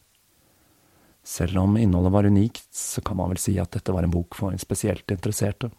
Selv 1.27 1.59
om 1.61 1.77
innholdet 1.77 2.13
var 2.13 2.29
unikt, 2.29 2.69
så 2.75 3.01
kan 3.05 3.17
man 3.17 3.33
vel 3.33 3.41
si 3.41 3.57
at 3.61 3.73
dette 3.77 3.93
var 3.93 4.07
en 4.07 4.15
bok 4.15 4.37
for 4.37 4.53
en 4.53 4.61
spesielt 4.61 5.11
interesserte. 5.11 5.71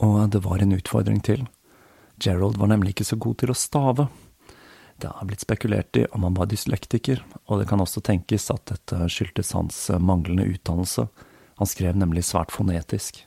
Og 0.00 0.30
det 0.32 0.42
var 0.44 0.62
en 0.62 0.76
utfordring 0.76 1.20
til. 1.24 1.46
Gerald 2.20 2.56
var 2.60 2.70
nemlig 2.72 2.94
ikke 2.94 3.08
så 3.12 3.18
god 3.20 3.40
til 3.40 3.52
å 3.52 3.58
stave. 3.58 4.08
Det 5.00 5.08
har 5.08 5.28
blitt 5.28 5.44
spekulert 5.44 5.96
i 5.96 6.04
om 6.12 6.24
han 6.26 6.36
var 6.36 6.48
dyslektiker, 6.50 7.22
og 7.48 7.60
det 7.60 7.68
kan 7.68 7.80
også 7.80 8.02
tenkes 8.04 8.50
at 8.52 8.66
dette 8.68 9.08
skyldtes 9.12 9.54
hans 9.56 9.78
manglende 10.00 10.44
utdannelse. 10.44 11.06
Han 11.60 11.68
skrev 11.68 11.96
nemlig 11.96 12.26
svært 12.28 12.52
fonetisk. 12.52 13.22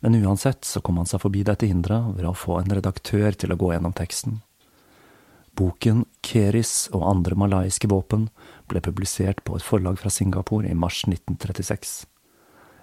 Men 0.00 0.14
uansett 0.14 0.64
så 0.64 0.80
kom 0.80 1.00
han 1.00 1.08
seg 1.10 1.22
forbi 1.24 1.42
dette 1.46 1.66
hinderet 1.66 2.14
ved 2.16 2.28
å 2.28 2.36
få 2.36 2.60
en 2.60 2.70
redaktør 2.78 3.34
til 3.34 3.52
å 3.52 3.58
gå 3.58 3.72
gjennom 3.72 3.96
teksten. 3.98 4.40
Boken 5.58 6.04
Keris 6.22 6.86
og 6.94 7.02
andre 7.02 7.34
malaysiske 7.34 7.90
våpen 7.90 8.28
ble 8.70 8.82
publisert 8.84 9.42
på 9.42 9.56
et 9.58 9.66
forlag 9.66 9.98
fra 9.98 10.12
Singapore 10.14 10.70
i 10.70 10.76
mars 10.78 11.02
1936. 11.08 12.04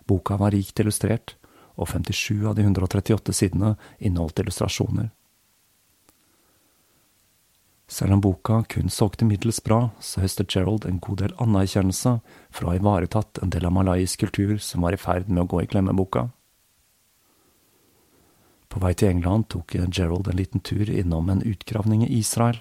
Boka 0.06 0.36
var 0.42 0.52
rikt 0.52 0.82
illustrert, 0.84 1.38
og 1.76 1.88
57 1.92 2.48
av 2.48 2.56
de 2.56 2.66
138 2.68 3.36
sidene 3.36 3.76
inneholdt 4.00 4.40
illustrasjoner. 4.44 5.10
Selv 7.88 8.16
om 8.16 8.22
boka 8.22 8.64
kun 8.68 8.90
solgte 8.90 9.28
middels 9.30 9.62
bra, 9.64 9.92
så 10.02 10.24
høstet 10.24 10.52
Gerald 10.52 10.88
en 10.90 11.00
god 11.00 11.22
del 11.22 11.36
anerkjennelse 11.40 12.18
for 12.50 12.66
å 12.66 12.72
ha 12.72 12.80
ivaretatt 12.80 13.44
en 13.44 13.52
del 13.54 13.68
av 13.68 13.76
malaysisk 13.76 14.26
kultur 14.26 14.58
som 14.58 14.84
var 14.84 14.96
i 14.96 15.00
ferd 15.00 15.30
med 15.30 15.46
å 15.46 15.50
gå 15.52 15.62
i 15.62 15.70
glemmeboka. 15.70 16.32
På 18.76 18.82
vei 18.84 18.92
til 18.92 19.08
England 19.08 19.46
tok 19.54 19.72
Gerald 19.96 20.28
en 20.28 20.36
liten 20.36 20.60
tur 20.60 20.90
innom 20.92 21.30
en 21.32 21.44
utgravning 21.48 22.02
i 22.04 22.18
Israel, 22.18 22.58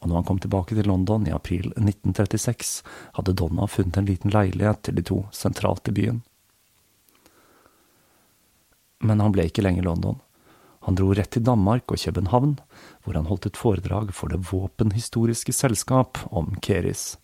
og 0.00 0.08
når 0.08 0.16
han 0.16 0.24
kom 0.30 0.38
tilbake 0.40 0.72
til 0.72 0.88
London 0.88 1.26
i 1.28 1.34
april 1.36 1.68
1936, 1.74 2.80
hadde 3.18 3.34
Donna 3.36 3.68
funnet 3.68 3.98
en 4.00 4.08
liten 4.08 4.32
leilighet 4.32 4.80
til 4.88 4.96
de 4.96 5.04
to 5.04 5.18
sentralt 5.36 5.92
i 5.92 5.96
byen. 5.98 6.22
Men 9.04 9.20
han 9.20 9.36
ble 9.36 9.50
ikke 9.50 9.60
lenge 9.60 9.84
i 9.84 9.84
London. 9.84 10.16
Han 10.88 10.96
dro 10.96 11.12
rett 11.12 11.34
til 11.36 11.44
Danmark 11.44 11.92
og 11.92 12.00
København, 12.00 12.56
hvor 13.04 13.20
han 13.20 13.28
holdt 13.28 13.52
et 13.52 13.60
foredrag 13.60 14.16
for 14.16 14.32
Det 14.32 14.40
våpenhistoriske 14.48 15.52
selskap 15.52 16.24
om 16.32 16.54
Keris. 16.64 17.18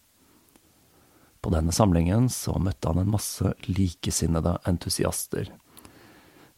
På 1.41 1.57
denne 1.57 1.73
samlingen 1.73 2.29
så 2.29 2.61
møtte 2.61 2.93
han 2.93 3.01
en 3.01 3.15
masse 3.17 3.57
likesinnede 3.65 4.59
entusiaster 4.69 5.57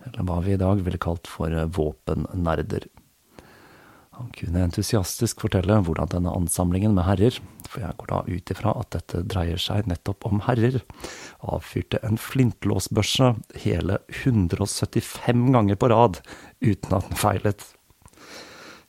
eller 0.06 0.24
hva 0.26 0.40
vi 0.44 0.54
i 0.54 0.61
dag 0.61 0.82
ville 0.87 1.00
kalt 1.02 1.28
for 1.30 1.52
eh, 1.52 1.68
våpennerder. 1.78 2.88
Han 4.18 4.32
kunne 4.34 4.64
entusiastisk 4.66 5.44
fortelle 5.44 5.76
hvordan 5.87 6.11
denne 6.11 6.32
ansamlingen 6.34 6.96
med 6.96 7.06
herrer, 7.06 7.37
for 7.70 7.84
jeg 7.84 7.94
går 8.00 8.08
da 8.11 8.18
ut 8.26 8.50
ifra 8.50 8.72
at 8.80 8.90
dette 8.96 9.20
dreier 9.30 9.61
seg 9.62 9.87
nettopp 9.87 10.26
om 10.26 10.40
herrer, 10.48 10.80
avfyrte 11.38 12.00
en 12.02 12.18
flintlåsbørse 12.18 13.30
hele 13.62 14.00
175 14.24 15.44
ganger 15.54 15.78
på 15.78 15.92
rad 15.94 16.18
uten 16.64 16.98
at 16.98 17.06
den 17.06 17.20
feilet. 17.20 17.62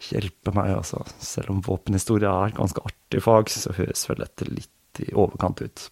Hjelpe 0.10 0.55
meg, 0.55 0.72
altså. 0.80 1.03
Selv 1.22 1.53
om 1.53 1.62
våpenhistorie 1.62 2.34
er 2.47 2.57
ganske 2.57 2.82
artig 2.89 3.22
fag, 3.22 3.53
så 3.53 3.76
høres 3.78 4.07
vel 4.10 4.24
dette 4.24 4.49
litt 4.49 5.03
i 5.03 5.12
overkant 5.14 5.62
ut. 5.62 5.89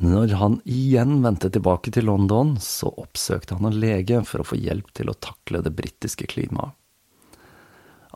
Når 0.00 0.32
han 0.40 0.54
igjen 0.64 1.18
vendte 1.20 1.50
tilbake 1.52 1.92
til 1.92 2.06
London, 2.08 2.54
så 2.56 2.88
oppsøkte 3.02 3.58
han 3.58 3.68
en 3.68 3.80
lege 3.82 4.22
for 4.24 4.40
å 4.40 4.46
få 4.48 4.56
hjelp 4.56 4.88
til 4.96 5.10
å 5.12 5.16
takle 5.20 5.60
det 5.60 5.74
britiske 5.76 6.24
klimaet. 6.32 6.72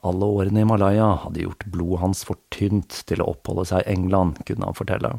Alle 0.05 0.28
årene 0.28 0.61
i 0.64 0.68
Malaya 0.68 1.11
hadde 1.22 1.45
gjort 1.45 1.64
blodet 1.72 2.01
hans 2.03 2.22
for 2.28 2.41
tynt 2.53 3.03
til 3.09 3.20
å 3.20 3.30
oppholde 3.32 3.66
seg 3.68 3.85
i 3.85 3.95
England, 3.95 4.41
kunne 4.49 4.68
han 4.68 4.76
fortelle. 4.76 5.12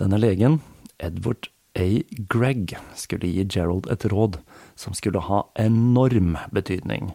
Denne 0.00 0.20
legen, 0.20 0.60
Edward 1.00 1.48
A. 1.76 1.88
Gregg, 2.28 2.76
skulle 2.96 3.32
gi 3.32 3.44
Gerald 3.48 3.88
et 3.92 4.04
råd 4.12 4.40
som 4.76 4.96
skulle 4.96 5.24
ha 5.24 5.42
enorm 5.60 6.36
betydning. 6.52 7.14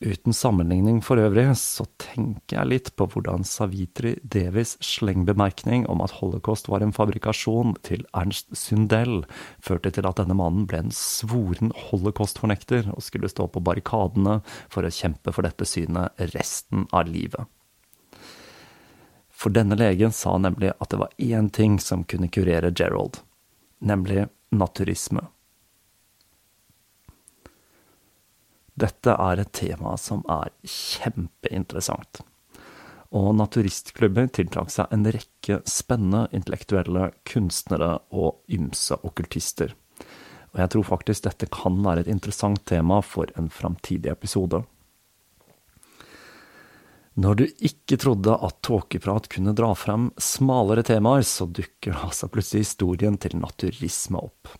Uten 0.00 0.34
sammenligning 0.36 0.98
for 1.00 1.16
øvrig, 1.16 1.46
så 1.56 1.86
tenker 1.96 2.58
jeg 2.58 2.68
litt 2.68 2.88
på 3.00 3.06
hvordan 3.08 3.46
Savitri 3.48 4.10
Devis 4.20 4.74
slengbemerkning 4.84 5.86
om 5.88 6.02
at 6.04 6.18
holocaust 6.18 6.68
var 6.68 6.84
en 6.84 6.92
fabrikasjon 6.92 7.72
til 7.86 8.04
Ernst 8.12 8.52
Sundell, 8.52 9.22
førte 9.56 9.94
til 9.96 10.04
at 10.04 10.20
denne 10.20 10.36
mannen 10.36 10.66
ble 10.68 10.82
en 10.84 10.92
svoren 10.92 11.72
holocaustfornekter 11.88 12.90
og 12.92 13.00
skulle 13.06 13.30
stå 13.32 13.48
på 13.48 13.62
barrikadene 13.64 14.42
for 14.68 14.84
å 14.84 14.92
kjempe 14.92 15.32
for 15.32 15.48
dette 15.48 15.64
synet 15.64 16.20
resten 16.34 16.84
av 16.92 17.08
livet. 17.08 17.48
For 19.32 19.52
denne 19.52 19.80
legen 19.80 20.12
sa 20.12 20.36
nemlig 20.36 20.74
at 20.76 20.92
det 20.92 21.00
var 21.00 21.16
én 21.16 21.48
ting 21.48 21.80
som 21.80 22.04
kunne 22.04 22.28
kurere 22.28 22.68
Gerald, 22.68 23.22
nemlig 23.80 24.28
naturisme. 24.52 25.24
Dette 28.76 29.14
er 29.16 29.40
et 29.40 29.52
tema 29.56 29.94
som 29.96 30.20
er 30.28 30.50
kjempeinteressant. 30.68 32.20
Og 33.16 33.30
naturistklubber 33.38 34.28
tiltrakk 34.36 34.72
seg 34.74 34.92
en 34.92 35.06
rekke 35.08 35.62
spennende 35.68 36.26
intellektuelle 36.36 37.10
kunstnere 37.28 37.94
og 38.12 38.42
ymse 38.52 38.98
okkultister. 39.00 39.72
Og 40.52 40.60
jeg 40.60 40.72
tror 40.72 40.88
faktisk 40.90 41.24
dette 41.24 41.48
kan 41.52 41.78
være 41.84 42.04
et 42.04 42.12
interessant 42.12 42.60
tema 42.68 43.00
for 43.04 43.32
en 43.40 43.48
framtidig 43.52 44.12
episode. 44.12 44.60
Når 47.16 47.38
du 47.40 47.46
ikke 47.64 47.96
trodde 47.96 48.34
at 48.44 48.60
tåkeprat 48.66 49.30
kunne 49.32 49.56
dra 49.56 49.70
frem 49.78 50.10
smalere 50.20 50.84
temaer, 50.84 51.24
så 51.24 51.48
dukker 51.48 51.96
altså 51.96 52.28
plutselig 52.28 52.66
historien 52.66 53.16
til 53.16 53.38
naturisme 53.40 54.20
opp 54.20 54.52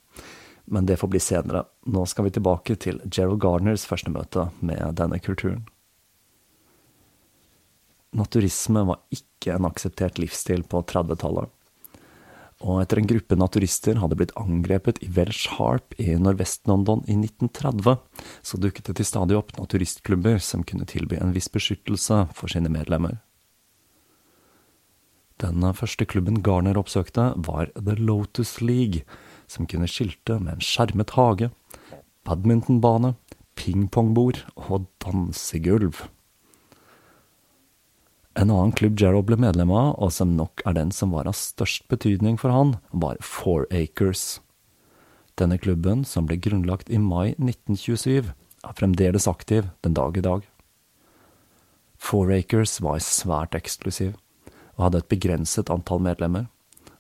men 0.67 0.87
det 0.87 0.99
får 1.01 1.11
bli 1.13 1.21
senere. 1.23 1.65
Nå 1.87 2.05
skal 2.07 2.27
vi 2.27 2.35
tilbake 2.37 2.77
til 2.83 3.01
Gerald 3.07 3.41
Gardners 3.43 3.87
første 3.87 4.11
møte 4.13 4.49
med 4.61 4.97
denne 4.99 5.19
kulturen. 5.23 5.65
Naturisme 8.17 8.83
var 8.89 9.03
ikke 9.13 9.57
en 9.57 9.69
akseptert 9.69 10.19
livsstil 10.19 10.65
på 10.67 10.81
30-tallet. 10.89 11.53
Og 12.65 12.81
etter 12.81 13.03
en 13.03 13.09
gruppe 13.11 13.37
naturister 13.37 13.99
hadde 14.01 14.17
blitt 14.17 14.33
angrepet 14.41 15.03
i 15.05 15.11
Welsh 15.13 15.59
Harp 15.59 15.93
i 16.01 16.15
Nordvest-London 16.17 17.03
i 17.05 17.19
1930, 17.19 17.99
så 18.41 18.61
dukket 18.61 18.89
det 18.89 18.97
til 18.97 19.09
stadig 19.09 19.37
opp 19.37 19.53
naturistklubber 19.59 20.41
som 20.41 20.65
kunne 20.65 20.89
tilby 20.89 21.21
en 21.21 21.35
viss 21.37 21.51
beskyttelse 21.53 22.23
for 22.33 22.53
sine 22.53 22.73
medlemmer. 22.73 23.19
Den 25.37 25.61
første 25.77 26.07
klubben 26.09 26.41
Garner 26.41 26.79
oppsøkte, 26.81 27.35
var 27.45 27.69
The 27.77 27.99
Lotus 28.01 28.63
League, 28.63 29.05
som 29.51 29.69
kunne 29.71 29.89
skilte 29.91 30.39
med 30.41 30.57
en 30.57 30.65
skjermet 30.65 31.15
hage, 31.17 31.51
badmintonbane, 32.27 33.15
pingpongbord 33.57 34.43
og 34.69 34.87
dansegulv. 35.03 36.05
En 38.37 38.51
annen 38.53 38.75
klubb 38.77 38.99
Gerald 39.01 39.31
ble 39.31 39.39
medlem 39.41 39.71
av, 39.73 39.95
og 39.97 40.11
som 40.13 40.35
nok 40.37 40.61
er 40.69 40.77
den 40.77 40.91
som 40.93 41.15
var 41.17 41.29
av 41.29 41.39
størst 41.39 41.87
betydning 41.89 42.37
for 42.41 42.53
han, 42.53 42.75
var 42.93 43.17
Four 43.25 43.65
Acres. 43.73 44.43
Denne 45.41 45.57
klubben, 45.61 46.05
som 46.05 46.29
ble 46.29 46.37
grunnlagt 46.41 46.93
i 46.93 47.01
mai 47.01 47.33
1927, 47.39 48.29
er 48.67 48.77
fremdeles 48.77 49.29
aktiv 49.31 49.71
den 49.85 49.97
dag 49.97 50.17
i 50.17 50.25
dag. 50.25 50.45
Four 51.97 52.33
Acres 52.37 52.77
var 52.85 53.01
svært 53.01 53.57
eksklusiv, 53.57 54.13
og 54.77 54.89
hadde 54.89 55.01
et 55.01 55.11
begrenset 55.13 55.73
antall 55.73 56.05
medlemmer, 56.05 56.51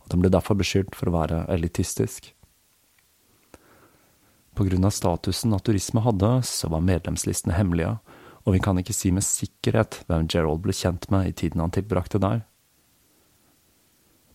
og 0.00 0.08
den 0.12 0.24
ble 0.24 0.32
derfor 0.32 0.56
beskyldt 0.56 0.96
for 0.96 1.10
å 1.10 1.18
være 1.18 1.44
elitistisk. 1.52 2.32
Av 4.56 4.90
statusen 4.90 5.50
naturisme 5.50 6.00
hadde, 6.00 6.42
så 6.42 6.68
var 6.72 6.80
medlemslistene 6.80 7.52
hemmelige, 7.58 7.98
og 8.46 8.54
vi 8.54 8.60
kan 8.64 8.78
ikke 8.80 8.94
si 8.96 9.10
med 9.12 9.26
sikkerhet 9.26 9.98
hvem 10.08 10.28
Gerald 10.32 10.62
ble 10.64 10.72
kjent 10.72 11.10
med 11.12 11.28
i 11.28 11.34
tiden 11.36 11.60
han 11.60 11.74
tilbrakte 11.74 12.20
der. 12.22 12.46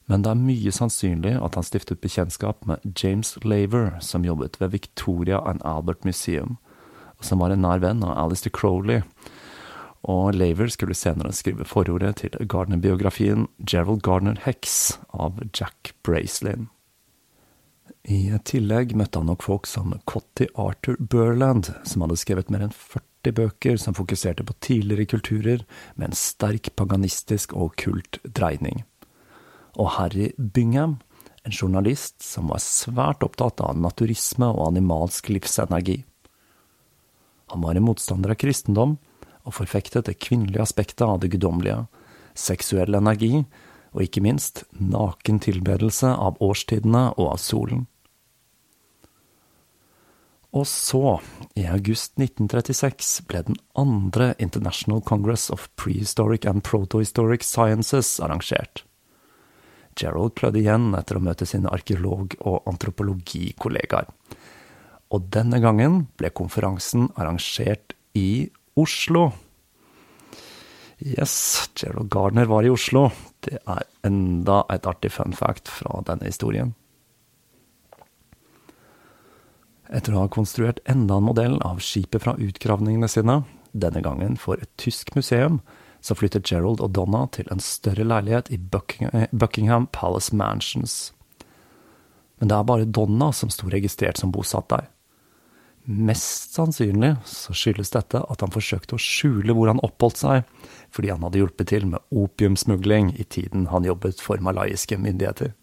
Men 0.06 0.22
det 0.22 0.30
er 0.30 0.44
mye 0.44 0.74
sannsynlig 0.76 1.38
at 1.40 1.56
han 1.56 1.66
stiftet 1.66 2.04
bekjentskap 2.04 2.66
med 2.70 2.84
James 3.00 3.34
Laver, 3.48 3.96
som 4.04 4.26
jobbet 4.28 4.60
ved 4.62 4.74
Victoria 4.76 5.40
and 5.48 5.64
Albert 5.66 6.06
Museum, 6.06 6.58
og 7.18 7.26
som 7.26 7.42
var 7.42 7.56
en 7.56 7.64
nær 7.64 7.82
venn 7.82 8.04
av 8.04 8.18
Alistair 8.26 8.54
Crowley. 8.54 9.02
Og 10.04 10.36
Laver 10.36 10.70
skulle 10.74 10.98
senere 10.98 11.34
skrive 11.34 11.66
forordet 11.66 12.18
til 12.22 12.38
Gardner-biografien 12.46 13.48
Gerald 13.64 14.04
Gardner 14.06 14.38
Hex 14.46 15.00
av 15.14 15.42
Jack 15.50 15.96
Bracelin. 16.04 16.68
I 18.08 18.32
tillegg 18.48 18.96
møtte 18.98 19.20
han 19.20 19.30
nok 19.30 19.44
folk 19.46 19.68
som 19.70 19.94
Cotty 20.10 20.48
Arthur 20.60 20.98
Burland, 21.00 21.72
som 21.88 22.04
hadde 22.06 22.20
skrevet 22.20 22.52
mer 22.54 22.66
enn 22.66 22.74
40 22.76 23.36
bøker 23.38 23.78
som 23.82 23.96
fokuserte 23.98 24.46
på 24.48 24.56
tidligere 24.64 25.10
kulturer 25.14 25.66
med 25.96 26.10
en 26.10 26.18
sterk 26.18 26.72
paganistisk 26.80 27.54
og 27.54 27.76
kult 27.82 28.20
dreining. 28.26 28.84
Og 29.80 29.94
Harry 29.98 30.32
Bingham, 30.38 31.00
en 31.44 31.56
journalist 31.56 32.20
som 32.24 32.52
var 32.52 32.62
svært 32.64 33.24
opptatt 33.26 33.62
av 33.64 33.80
naturisme 33.80 34.50
og 34.52 34.68
animalsk 34.72 35.32
livsenergi. 35.32 36.02
Han 37.52 37.64
var 37.66 37.76
en 37.76 37.88
motstander 37.88 38.34
av 38.34 38.40
kristendom, 38.42 38.98
og 39.42 39.56
forfektet 39.58 40.06
det 40.06 40.20
kvinnelige 40.22 40.62
aspektet 40.62 41.02
av 41.02 41.20
det 41.22 41.32
guddommelige, 41.34 41.86
seksuell 42.38 42.96
energi 42.96 43.42
og 43.92 44.06
ikke 44.06 44.24
minst 44.24 44.64
naken 44.80 45.42
tilbedelse 45.44 46.12
av 46.12 46.40
årstidene 46.44 47.10
og 47.18 47.34
av 47.34 47.42
solen. 47.44 47.88
Og 50.52 50.66
så, 50.68 51.20
i 51.56 51.64
august 51.72 52.18
1936, 52.20 53.22
ble 53.28 53.44
den 53.48 53.60
andre 53.80 54.34
International 54.44 55.00
Congress 55.00 55.48
of 55.52 55.70
Prehistoric 55.80 56.46
and 56.48 56.64
Protohistoric 56.68 57.46
Sciences 57.48 58.18
arrangert. 58.20 58.84
Gerald 59.96 60.36
klødde 60.40 60.60
igjen 60.60 60.92
etter 60.96 61.20
å 61.20 61.24
møte 61.24 61.48
sine 61.48 61.72
arkeolog- 61.72 62.36
og 62.44 62.68
antropologikollegaer. 62.68 64.12
Og 65.12 65.32
denne 65.32 65.60
gangen 65.64 66.06
ble 66.20 66.32
konferansen 66.36 67.10
arrangert 67.20 67.96
i 68.16 68.50
Oslo. 68.80 69.32
Yes, 71.00 71.70
Gerald 71.76 72.12
Gardner 72.12 72.48
var 72.48 72.68
i 72.68 72.72
Oslo. 72.72 73.10
Det 73.42 73.58
er 73.66 73.86
enda 74.06 74.62
et 74.70 74.86
artig 74.86 75.12
fun 75.16 75.34
fact 75.34 75.70
fra 75.72 76.04
denne 76.06 76.30
historien. 76.30 76.76
Etter 79.92 80.16
å 80.16 80.24
ha 80.24 80.32
konstruert 80.32 80.80
enda 80.90 81.18
en 81.20 81.28
modell 81.28 81.58
av 81.68 81.82
skipet 81.84 82.24
fra 82.24 82.38
utgravningene 82.40 83.10
sine, 83.12 83.42
denne 83.72 84.04
gangen 84.04 84.38
for 84.40 84.62
et 84.62 84.72
tysk 84.80 85.16
museum, 85.18 85.60
så 86.02 86.16
flytter 86.18 86.42
Gerald 86.46 86.82
og 86.82 86.94
Donna 86.96 87.26
til 87.36 87.50
en 87.54 87.62
større 87.62 88.06
leilighet 88.08 88.50
i 88.54 88.58
Buckingham 88.62 89.88
Palace 89.94 90.36
Mansions. 90.36 91.12
Men 92.40 92.50
det 92.50 92.58
er 92.58 92.70
bare 92.72 92.90
Donna 92.90 93.30
som 93.36 93.52
sto 93.54 93.70
registrert 93.70 94.18
som 94.18 94.32
bosatt 94.34 94.70
der. 94.72 94.88
Mest 95.86 96.54
sannsynlig 96.54 97.16
så 97.26 97.56
skyldes 97.58 97.90
dette 97.96 98.20
at 98.22 98.44
han 98.44 98.54
forsøkte 98.54 98.96
å 98.96 99.02
skjule 99.02 99.56
hvor 99.58 99.72
han 99.72 99.82
oppholdt 99.82 100.22
seg, 100.22 100.44
fordi 100.94 101.10
han 101.10 101.24
hadde 101.26 101.42
hjulpet 101.42 101.72
til 101.72 101.88
med 101.90 102.06
opiumsmugling 102.14 103.16
i 103.18 103.26
tiden 103.26 103.66
han 103.72 103.88
jobbet 103.88 104.22
for 104.22 104.44
malaysiske 104.44 105.00
myndigheter. 105.02 105.56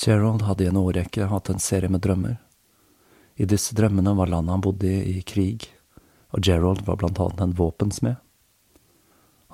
Gerald 0.00 0.46
hadde 0.46 0.64
i 0.64 0.70
en 0.70 0.78
årrekke 0.80 1.26
hatt 1.32 1.50
en 1.50 1.60
serie 1.60 1.90
med 1.90 2.04
drømmer 2.06 2.38
i 3.40 3.46
disse 3.48 3.72
drømmene 3.72 4.12
var 4.18 4.28
landet 4.28 4.52
han 4.52 4.60
bodde 4.60 4.88
i, 4.88 5.14
i 5.16 5.22
krig, 5.24 5.64
og 6.36 6.44
Gerald 6.44 6.82
var 6.84 6.98
blant 7.00 7.20
annet 7.24 7.40
en 7.40 7.54
våpensmed. 7.56 8.18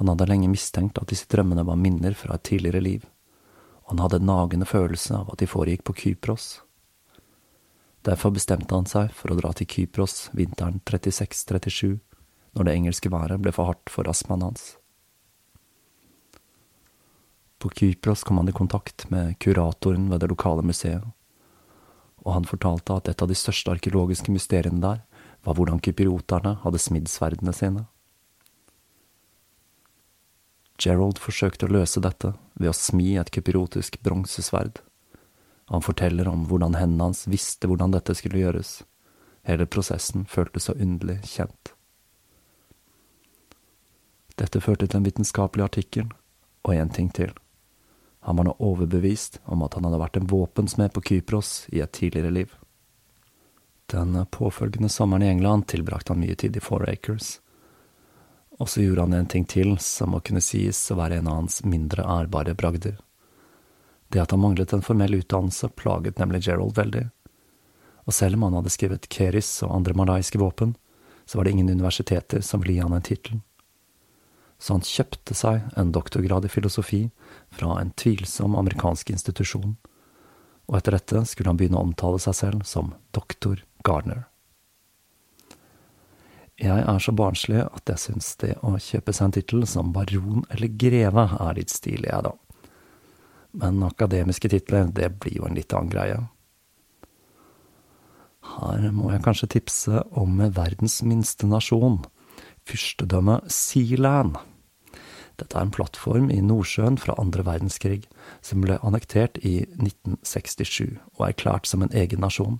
Han 0.00 0.10
hadde 0.10 0.26
lenge 0.26 0.50
mistenkt 0.50 0.98
at 0.98 1.12
disse 1.12 1.28
drømmene 1.30 1.62
var 1.68 1.78
minner 1.78 2.16
fra 2.18 2.34
et 2.34 2.42
tidligere 2.48 2.82
liv, 2.82 3.04
og 3.84 3.94
han 3.94 4.02
hadde 4.02 4.18
en 4.18 4.26
nagende 4.26 4.66
følelse 4.66 5.14
av 5.14 5.30
at 5.30 5.38
de 5.38 5.46
foregikk 5.46 5.86
på 5.86 5.94
Kypros. 6.02 6.48
Derfor 8.06 8.30
bestemte 8.30 8.74
han 8.74 8.86
seg 8.86 9.10
for 9.18 9.32
å 9.32 9.36
dra 9.38 9.50
til 9.56 9.66
Kypros 9.66 10.28
vinteren 10.36 10.78
36–37, 10.86 11.96
når 12.54 12.68
det 12.68 12.74
engelske 12.78 13.10
været 13.10 13.42
ble 13.42 13.52
for 13.54 13.72
hardt 13.72 13.90
for 13.90 14.06
astmaen 14.10 14.44
hans. 14.46 14.76
På 17.58 17.72
Kypros 17.74 18.22
kom 18.22 18.38
han 18.38 18.52
i 18.52 18.54
kontakt 18.54 19.08
med 19.10 19.34
kuratoren 19.42 20.06
ved 20.12 20.22
det 20.22 20.30
lokale 20.30 20.62
museet, 20.62 21.02
og 22.22 22.32
han 22.36 22.46
fortalte 22.46 22.94
at 22.94 23.10
et 23.10 23.22
av 23.22 23.30
de 23.30 23.38
største 23.38 23.74
arkeologiske 23.74 24.30
mysteriene 24.34 24.82
der 24.82 25.02
var 25.46 25.58
hvordan 25.58 25.82
kyprioterne 25.82 26.56
hadde 26.62 26.82
smidd 26.82 27.10
sverdene 27.10 27.54
sine. 27.54 27.86
Gerald 30.78 31.18
forsøkte 31.22 31.66
å 31.66 31.72
løse 31.72 32.02
dette 32.04 32.34
ved 32.54 32.70
å 32.70 32.76
smi 32.76 33.16
et 33.18 33.30
kypriotisk 33.32 33.98
bronsesverd. 34.04 34.82
Han 35.66 35.82
forteller 35.82 36.28
om 36.28 36.44
hvordan 36.46 36.76
hendene 36.78 37.08
hans 37.10 37.24
visste 37.26 37.66
hvordan 37.66 37.94
dette 37.94 38.14
skulle 38.14 38.38
gjøres. 38.38 38.82
Hele 39.46 39.66
prosessen 39.66 40.26
føltes 40.30 40.68
så 40.68 40.74
underlig 40.78 41.20
kjent. 41.26 41.72
Dette 44.36 44.60
førte 44.60 44.86
til 44.86 45.00
en 45.00 45.06
vitenskapelig 45.06 45.64
artikkel, 45.64 46.10
og 46.66 46.74
en 46.74 46.90
ting 46.92 47.08
til. 47.14 47.32
Han 48.26 48.36
var 48.36 48.48
nå 48.48 48.56
overbevist 48.58 49.40
om 49.44 49.62
at 49.62 49.74
han 49.78 49.86
hadde 49.86 50.00
vært 50.02 50.18
en 50.18 50.30
våpensmed 50.30 50.92
på 50.92 51.02
Kypros 51.08 51.50
i 51.72 51.80
et 51.80 51.94
tidligere 51.94 52.34
liv. 52.34 52.54
Den 53.86 54.18
påfølgende 54.34 54.90
sommeren 54.90 55.22
i 55.22 55.30
England 55.30 55.68
tilbrakte 55.70 56.12
han 56.12 56.20
mye 56.20 56.34
tid 56.34 56.58
i 56.58 56.62
Four 56.62 56.88
Acres. 56.90 57.36
Og 58.58 58.68
så 58.68 58.82
gjorde 58.82 59.06
han 59.06 59.14
en 59.14 59.30
ting 59.30 59.46
til 59.46 59.76
som 59.78 60.10
må 60.10 60.20
kunne 60.26 60.42
sies 60.42 60.80
å 60.90 60.98
være 60.98 61.20
en 61.20 61.30
av 61.30 61.38
hans 61.42 61.60
mindre 61.64 62.02
ærbare 62.02 62.56
bragder. 62.58 62.98
Det 64.08 64.22
at 64.22 64.30
han 64.30 64.40
manglet 64.40 64.72
en 64.72 64.84
formell 64.84 65.18
utdannelse, 65.18 65.68
plaget 65.68 66.18
nemlig 66.18 66.44
Gerald 66.46 66.76
veldig. 66.76 67.08
Og 68.06 68.14
selv 68.14 68.38
om 68.38 68.46
han 68.46 68.60
hadde 68.60 68.70
skrevet 68.70 69.08
Keris 69.10 69.50
og 69.66 69.74
andre 69.74 69.96
malaiske 69.98 70.38
våpen, 70.38 70.76
så 71.26 71.38
var 71.38 71.44
det 71.44 71.56
ingen 71.56 71.70
universiteter 71.70 72.40
som 72.40 72.62
ville 72.62 72.76
gi 72.76 72.84
han 72.84 72.94
en 72.94 73.02
tittel. 73.02 73.40
Så 74.58 74.76
han 74.76 74.86
kjøpte 74.86 75.34
seg 75.36 75.66
en 75.76 75.90
doktorgrad 75.92 76.46
i 76.46 76.52
filosofi 76.52 77.02
fra 77.50 77.80
en 77.80 77.90
tvilsom 77.98 78.54
amerikansk 78.56 79.10
institusjon, 79.10 79.74
og 80.66 80.78
etter 80.78 80.96
dette 80.96 81.24
skulle 81.26 81.50
han 81.50 81.58
begynne 81.58 81.78
å 81.78 81.88
omtale 81.90 82.22
seg 82.22 82.38
selv 82.38 82.64
som 82.66 82.94
doktor 83.14 83.60
Gardner. 83.86 84.24
Jeg 86.56 86.86
er 86.88 87.02
så 87.02 87.12
barnslig 87.12 87.66
at 87.66 87.90
jeg 87.90 88.00
syns 88.00 88.30
det 88.40 88.54
å 88.64 88.72
kjøpe 88.80 89.12
seg 89.12 89.26
en 89.26 89.34
tittel 89.36 89.66
som 89.68 89.92
baron 89.92 90.46
eller 90.54 90.72
greve 90.72 91.26
er 91.36 91.58
litt 91.58 91.74
stilig, 91.74 92.08
jeg, 92.08 92.22
da. 92.24 92.32
Men 93.52 93.82
akademiske 93.86 94.50
titler, 94.52 94.90
det 94.92 95.12
blir 95.20 95.38
jo 95.40 95.46
en 95.46 95.56
litt 95.56 95.72
annen 95.74 95.92
greie. 95.92 96.18
Her 98.56 98.90
må 98.94 99.10
jeg 99.12 99.24
kanskje 99.24 99.52
tipse 99.56 100.02
om 100.16 100.38
verdens 100.54 101.00
minste 101.02 101.48
nasjon, 101.50 102.04
fyrstedømmet 102.66 103.50
Sealand. 103.52 104.36
Dette 105.36 105.58
er 105.58 105.66
en 105.66 105.72
plattform 105.74 106.30
i 106.32 106.38
Nordsjøen 106.40 106.96
fra 107.00 107.16
andre 107.20 107.44
verdenskrig, 107.44 108.06
som 108.40 108.62
ble 108.64 108.78
annektert 108.80 109.36
i 109.44 109.58
1967 109.76 110.96
og 111.18 111.26
erklært 111.28 111.68
som 111.68 111.84
en 111.84 111.92
egen 111.92 112.24
nasjon. 112.24 112.56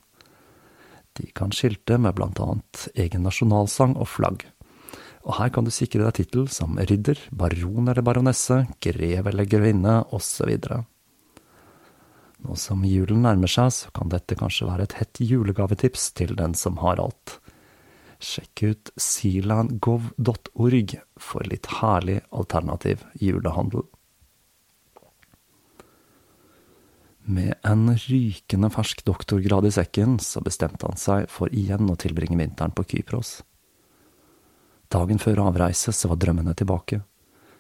De 1.16 1.30
kan 1.32 1.54
skilte 1.56 1.96
med 1.96 2.18
blant 2.18 2.40
annet 2.42 2.88
egen 3.00 3.24
nasjonalsang 3.24 3.96
og 3.96 4.10
flagg. 4.12 4.44
Og 5.26 5.34
her 5.40 5.50
kan 5.50 5.66
du 5.66 5.72
sikre 5.74 6.04
deg 6.04 6.20
tittel 6.20 6.46
som 6.54 6.76
ridder, 6.78 7.18
baron 7.34 7.90
eller 7.90 8.04
baronesse, 8.06 8.60
grev 8.82 9.26
eller 9.26 9.48
grevinne, 9.50 9.98
osv. 10.14 10.52
Nå 12.46 12.54
som 12.60 12.84
julen 12.86 13.24
nærmer 13.26 13.50
seg, 13.50 13.72
så 13.74 13.90
kan 13.96 14.12
dette 14.12 14.38
kanskje 14.38 14.68
være 14.68 14.86
et 14.86 14.94
hett 15.00 15.22
julegavetips 15.24 16.12
til 16.14 16.36
den 16.38 16.54
som 16.54 16.78
har 16.84 17.02
alt. 17.02 17.40
Sjekk 18.22 18.62
ut 18.70 18.92
sealandgov.org 19.02 20.94
for 21.20 21.50
litt 21.50 21.68
herlig 21.80 22.20
alternativ 22.30 23.02
julehandel. 23.20 23.82
Med 27.26 27.58
en 27.66 27.90
rykende 27.98 28.70
fersk 28.70 29.02
doktorgrad 29.04 29.66
i 29.66 29.74
sekken, 29.74 30.20
så 30.22 30.38
bestemte 30.46 30.86
han 30.86 31.00
seg 31.00 31.26
for 31.32 31.50
igjen 31.50 31.90
å 31.90 31.98
tilbringe 31.98 32.38
vinteren 32.38 32.70
på 32.70 32.86
Kypros. 32.94 33.40
Dagen 34.88 35.18
før 35.18 35.42
avreise 35.48 35.92
så 35.92 36.10
var 36.10 36.20
drømmene 36.22 36.54
tilbake, 36.54 37.00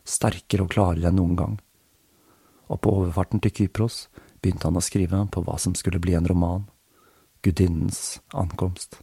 sterkere 0.06 0.66
og 0.66 0.70
klarere 0.74 1.10
enn 1.10 1.18
noen 1.18 1.38
gang. 1.38 1.56
Og 2.70 2.80
på 2.82 2.92
overfarten 3.00 3.42
til 3.42 3.54
Kypros 3.54 4.06
begynte 4.40 4.68
han 4.68 4.78
å 4.78 4.84
skrive 4.84 5.24
på 5.32 5.42
hva 5.42 5.58
som 5.58 5.74
skulle 5.74 6.02
bli 6.02 6.14
en 6.18 6.28
roman, 6.28 6.68
Gudinnens 7.42 8.20
ankomst. 8.34 9.00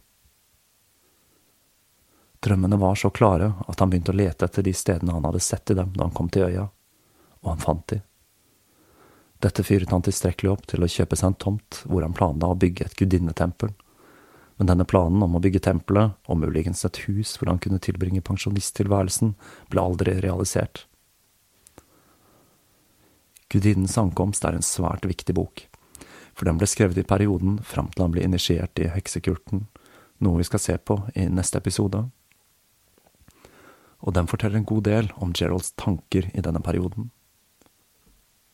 Drømmene 2.44 2.76
var 2.76 2.96
så 3.00 3.08
klare 3.10 3.54
at 3.68 3.80
han 3.80 3.92
begynte 3.92 4.12
å 4.12 4.16
lete 4.16 4.44
etter 4.44 4.64
de 4.66 4.72
stedene 4.76 5.14
han 5.16 5.24
hadde 5.24 5.40
sett 5.40 5.70
i 5.72 5.76
dem 5.78 5.94
da 5.94 6.04
han 6.04 6.16
kom 6.16 6.28
til 6.28 6.44
øya, 6.48 6.66
og 7.40 7.48
han 7.48 7.62
fant 7.62 7.86
de. 7.92 8.02
Dette 9.44 9.64
fyret 9.64 9.92
han 9.92 10.04
tilstrekkelig 10.04 10.52
opp 10.52 10.66
til 10.68 10.84
å 10.84 10.88
kjøpe 10.88 11.16
seg 11.16 11.30
en 11.30 11.40
tomt 11.40 11.80
hvor 11.88 12.04
han 12.04 12.16
planla 12.16 12.52
å 12.52 12.58
bygge 12.60 12.84
et 12.84 12.96
gudinnetempel. 13.00 13.72
Men 14.56 14.70
denne 14.70 14.86
planen 14.86 15.22
om 15.24 15.34
å 15.34 15.42
bygge 15.42 15.64
tempelet, 15.66 16.14
og 16.30 16.38
muligens 16.38 16.84
et 16.86 17.00
hus 17.08 17.34
hvor 17.38 17.50
han 17.50 17.60
kunne 17.62 17.82
tilbringe 17.82 18.22
pensjonisttilværelsen, 18.22 19.34
ble 19.72 19.82
aldri 19.82 20.18
realisert. 20.22 20.84
Gudinnens 23.50 23.98
ankomst 23.98 24.44
er 24.46 24.56
en 24.56 24.66
svært 24.66 25.06
viktig 25.06 25.34
bok, 25.34 25.66
for 26.34 26.46
den 26.46 26.58
ble 26.58 26.66
skrevet 26.70 26.98
i 26.98 27.06
perioden 27.06 27.58
fram 27.62 27.90
til 27.92 28.06
han 28.06 28.14
ble 28.14 28.24
initiert 28.26 28.78
i 28.82 28.90
heksekulten, 28.90 29.66
noe 30.22 30.40
vi 30.40 30.46
skal 30.46 30.62
se 30.62 30.78
på 30.78 31.00
i 31.14 31.26
neste 31.30 31.58
episode. 31.62 32.04
Og 34.04 34.14
den 34.14 34.30
forteller 34.30 34.60
en 34.60 34.68
god 34.68 34.86
del 34.86 35.10
om 35.22 35.34
Geralds 35.34 35.72
tanker 35.80 36.30
i 36.34 36.42
denne 36.44 36.62
perioden. 36.62 37.10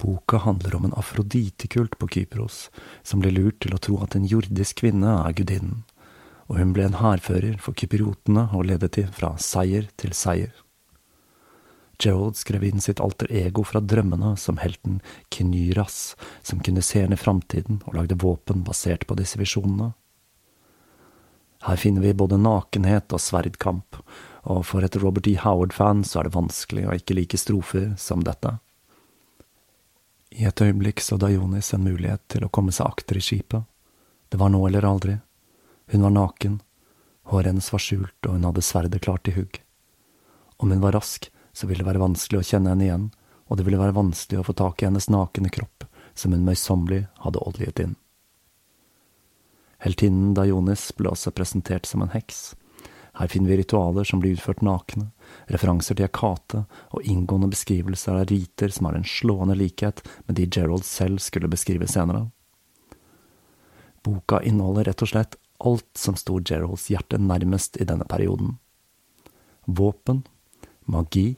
Boka 0.01 0.38
handler 0.40 0.76
om 0.76 0.84
en 0.84 0.96
afroditekult 0.96 1.98
på 1.98 2.09
Kypros, 2.09 2.70
som 3.03 3.20
blir 3.20 3.34
lurt 3.36 3.61
til 3.61 3.74
å 3.76 3.80
tro 3.82 3.98
at 4.05 4.16
en 4.16 4.28
jordisk 4.28 4.80
kvinne 4.80 5.16
er 5.26 5.34
gudinnen, 5.36 5.82
og 6.51 6.59
hun 6.59 6.72
ble 6.74 6.88
en 6.88 6.98
hærfører 6.98 7.61
for 7.62 7.78
kypriotene 7.78 8.48
og 8.51 8.66
ledet 8.66 8.96
de 8.96 9.07
fra 9.14 9.36
seier 9.38 9.86
til 10.01 10.16
seier. 10.18 10.51
Gerald 12.01 12.38
skrev 12.40 12.64
inn 12.64 12.82
sitt 12.82 13.01
alter 13.01 13.30
ego 13.30 13.62
fra 13.62 13.82
drømmene 13.84 14.32
som 14.40 14.59
helten 14.59 14.98
Kinyras, 15.30 16.16
som 16.42 16.62
kunne 16.64 16.82
se 16.82 17.05
inn 17.05 17.14
i 17.14 17.20
framtiden 17.20 17.82
og 17.84 17.94
lagde 17.98 18.18
våpen 18.18 18.64
basert 18.66 19.07
på 19.07 19.14
disse 19.20 19.38
visjonene. 19.38 19.92
Her 21.68 21.76
finner 21.76 22.03
vi 22.03 22.16
både 22.16 22.40
nakenhet 22.40 23.12
og 23.12 23.20
sverdkamp, 23.20 24.01
og 24.48 24.64
for 24.64 24.82
et 24.82 24.96
Robert 24.96 25.28
E. 25.28 25.36
Howard-fan 25.36 26.03
så 26.09 26.20
er 26.20 26.28
det 26.28 26.38
vanskelig 26.38 26.86
å 26.88 26.96
ikke 26.96 27.18
like 27.18 27.38
strofer 27.38 27.92
som 28.01 28.24
dette. 28.24 28.57
I 30.30 30.46
et 30.48 30.62
øyeblikk 30.62 31.03
så 31.05 31.18
Dionys 31.20 31.74
en 31.76 31.84
mulighet 31.84 32.22
til 32.32 32.46
å 32.46 32.51
komme 32.51 32.72
seg 32.72 32.88
akter 32.88 33.20
i 33.20 33.24
skipet. 33.24 33.68
Det 34.32 34.40
var 34.40 34.51
nå 34.55 34.62
eller 34.66 34.88
aldri. 34.88 35.18
Hun 35.91 36.03
var 36.07 36.11
naken, 36.14 36.61
håret 37.26 37.51
hennes 37.51 37.72
var 37.72 37.82
skjult, 37.82 38.26
og 38.26 38.36
hun 38.36 38.45
hadde 38.47 38.62
sverdet 38.62 39.03
klart 39.03 39.28
i 39.28 39.34
hugg. 39.34 39.59
Om 40.62 40.70
hun 40.70 40.84
var 40.84 40.95
rask, 40.95 41.26
så 41.53 41.66
ville 41.66 41.82
det 41.82 41.88
være 41.88 42.03
vanskelig 42.03 42.38
å 42.41 42.47
kjenne 42.47 42.70
henne 42.70 42.86
igjen, 42.86 43.09
og 43.51 43.59
det 43.59 43.66
ville 43.66 43.80
være 43.80 43.97
vanskelig 43.97 44.38
å 44.38 44.47
få 44.47 44.55
tak 44.55 44.82
i 44.82 44.86
hennes 44.86 45.11
nakne 45.11 45.51
kropp, 45.51 45.88
som 46.14 46.30
hun 46.36 46.47
møysommelig 46.47 47.09
hadde 47.24 47.43
oljet 47.43 47.82
inn. 47.82 47.97
Heltinnen 49.80 50.34
Dajonis 50.36 50.91
ble 50.95 51.11
også 51.11 51.32
presentert 51.34 51.88
som 51.88 52.05
en 52.05 52.12
heks. 52.14 52.53
Her 53.18 53.30
finner 53.32 53.51
vi 53.51 53.59
ritualer 53.64 54.07
som 54.07 54.20
blir 54.22 54.36
utført 54.36 54.62
nakne, 54.62 55.09
referanser 55.51 55.99
til 55.99 56.07
Akate 56.07 56.66
og 56.95 57.03
inngående 57.03 57.51
beskrivelser 57.51 58.20
av 58.20 58.28
riter 58.30 58.70
som 58.70 58.86
har 58.86 58.99
en 59.01 59.09
slående 59.09 59.57
likhet 59.59 60.05
med 60.28 60.38
de 60.38 60.47
Gerald 60.47 60.86
selv 60.86 61.18
skulle 61.24 61.51
beskrive 61.51 61.88
senere. 61.91 62.28
Boka 64.07 64.38
inneholder 64.47 64.93
rett 64.93 65.03
og 65.03 65.11
slett 65.11 65.39
alt 65.61 65.88
som 65.98 66.16
sto 66.16 66.38
Geralds 66.40 66.88
hjerte 66.90 67.20
nærmest 67.20 67.76
i 67.80 67.86
denne 67.88 68.06
perioden. 68.08 68.56
Våpen, 69.66 70.24
magi, 70.88 71.36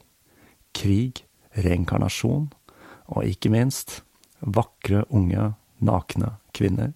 krig, 0.72 1.24
reinkarnasjon 1.52 2.48
og 3.12 3.28
ikke 3.28 3.52
minst 3.52 4.00
vakre, 4.40 5.04
unge, 5.10 5.52
nakne 5.82 6.36
kvinner. 6.56 6.92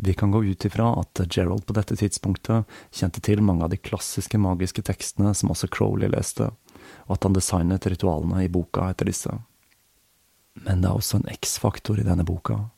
Vi 0.00 0.14
kan 0.14 0.30
gå 0.30 0.44
ut 0.44 0.64
ifra 0.64 0.92
at 1.00 1.20
Gerald 1.26 1.66
på 1.66 1.74
dette 1.74 1.96
tidspunktet 1.98 2.68
kjente 2.94 3.20
til 3.24 3.42
mange 3.42 3.66
av 3.66 3.72
de 3.72 3.80
klassiske 3.82 4.38
magiske 4.38 4.84
tekstene 4.86 5.32
som 5.34 5.50
også 5.50 5.66
Crowley 5.74 6.10
leste, 6.12 6.52
og 7.10 7.16
at 7.16 7.26
han 7.26 7.34
designet 7.34 7.88
ritualene 7.90 8.44
i 8.44 8.50
boka 8.52 8.86
etter 8.92 9.10
disse. 9.10 9.34
Men 10.62 10.82
det 10.82 10.90
er 10.90 11.00
også 11.00 11.18
en 11.18 11.30
X-faktor 11.34 11.98
i 11.98 12.06
denne 12.06 12.26
boka. 12.26 12.68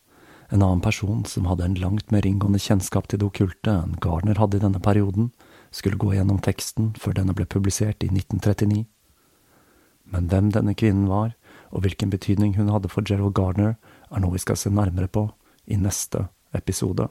En 0.51 0.63
annen 0.63 0.81
person 0.83 1.25
som 1.25 1.47
hadde 1.47 1.65
en 1.65 1.77
langt 1.79 2.11
mer 2.11 2.27
inngående 2.27 2.59
kjennskap 2.59 3.07
til 3.09 3.21
det 3.23 3.29
okkulte 3.29 3.71
enn 3.71 3.99
Gardner 4.03 4.39
hadde 4.41 4.59
i 4.59 4.65
denne 4.65 4.81
perioden, 4.83 5.31
skulle 5.71 6.01
gå 6.01 6.11
gjennom 6.17 6.41
teksten 6.43 6.91
før 6.99 7.15
denne 7.21 7.37
ble 7.39 7.47
publisert 7.47 8.03
i 8.03 8.11
1939. 8.11 8.83
Men 10.11 10.27
hvem 10.27 10.51
denne 10.51 10.75
kvinnen 10.75 11.07
var, 11.07 11.37
og 11.71 11.85
hvilken 11.85 12.11
betydning 12.11 12.57
hun 12.57 12.73
hadde 12.75 12.91
for 12.91 13.07
Gerald 13.07 13.37
Gardner, 13.39 13.77
er 14.11 14.23
noe 14.23 14.35
vi 14.35 14.43
skal 14.43 14.59
se 14.59 14.75
nærmere 14.75 15.07
på 15.07 15.29
i 15.71 15.79
neste 15.79 16.27
episode. 16.51 17.07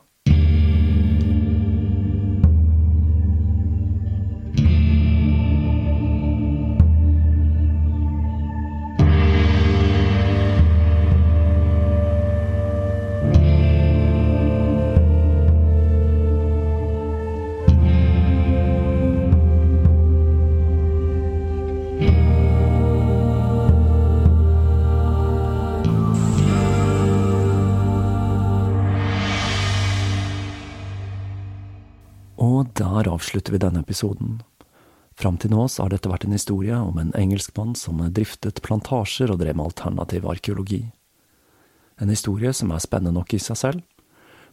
Avslutter 33.30 33.52
vi 33.52 33.58
denne 33.62 33.84
episoden. 33.86 34.40
Fram 35.14 35.36
til 35.38 35.52
nå 35.54 35.68
har 35.68 35.92
dette 35.92 36.10
vært 36.10 36.24
en 36.26 36.34
historie 36.34 36.74
om 36.74 36.98
en 36.98 37.12
engelskmann 37.14 37.76
som 37.78 38.00
driftet 38.10 38.64
plantasjer 38.66 39.30
og 39.30 39.38
drev 39.44 39.54
med 39.54 39.70
alternativ 39.70 40.26
arkeologi. 40.26 40.88
En 42.02 42.10
historie 42.10 42.50
som 42.58 42.72
er 42.72 42.82
spennende 42.82 43.14
nok 43.14 43.34
i 43.34 43.40
seg 43.40 43.58
selv, 43.58 43.82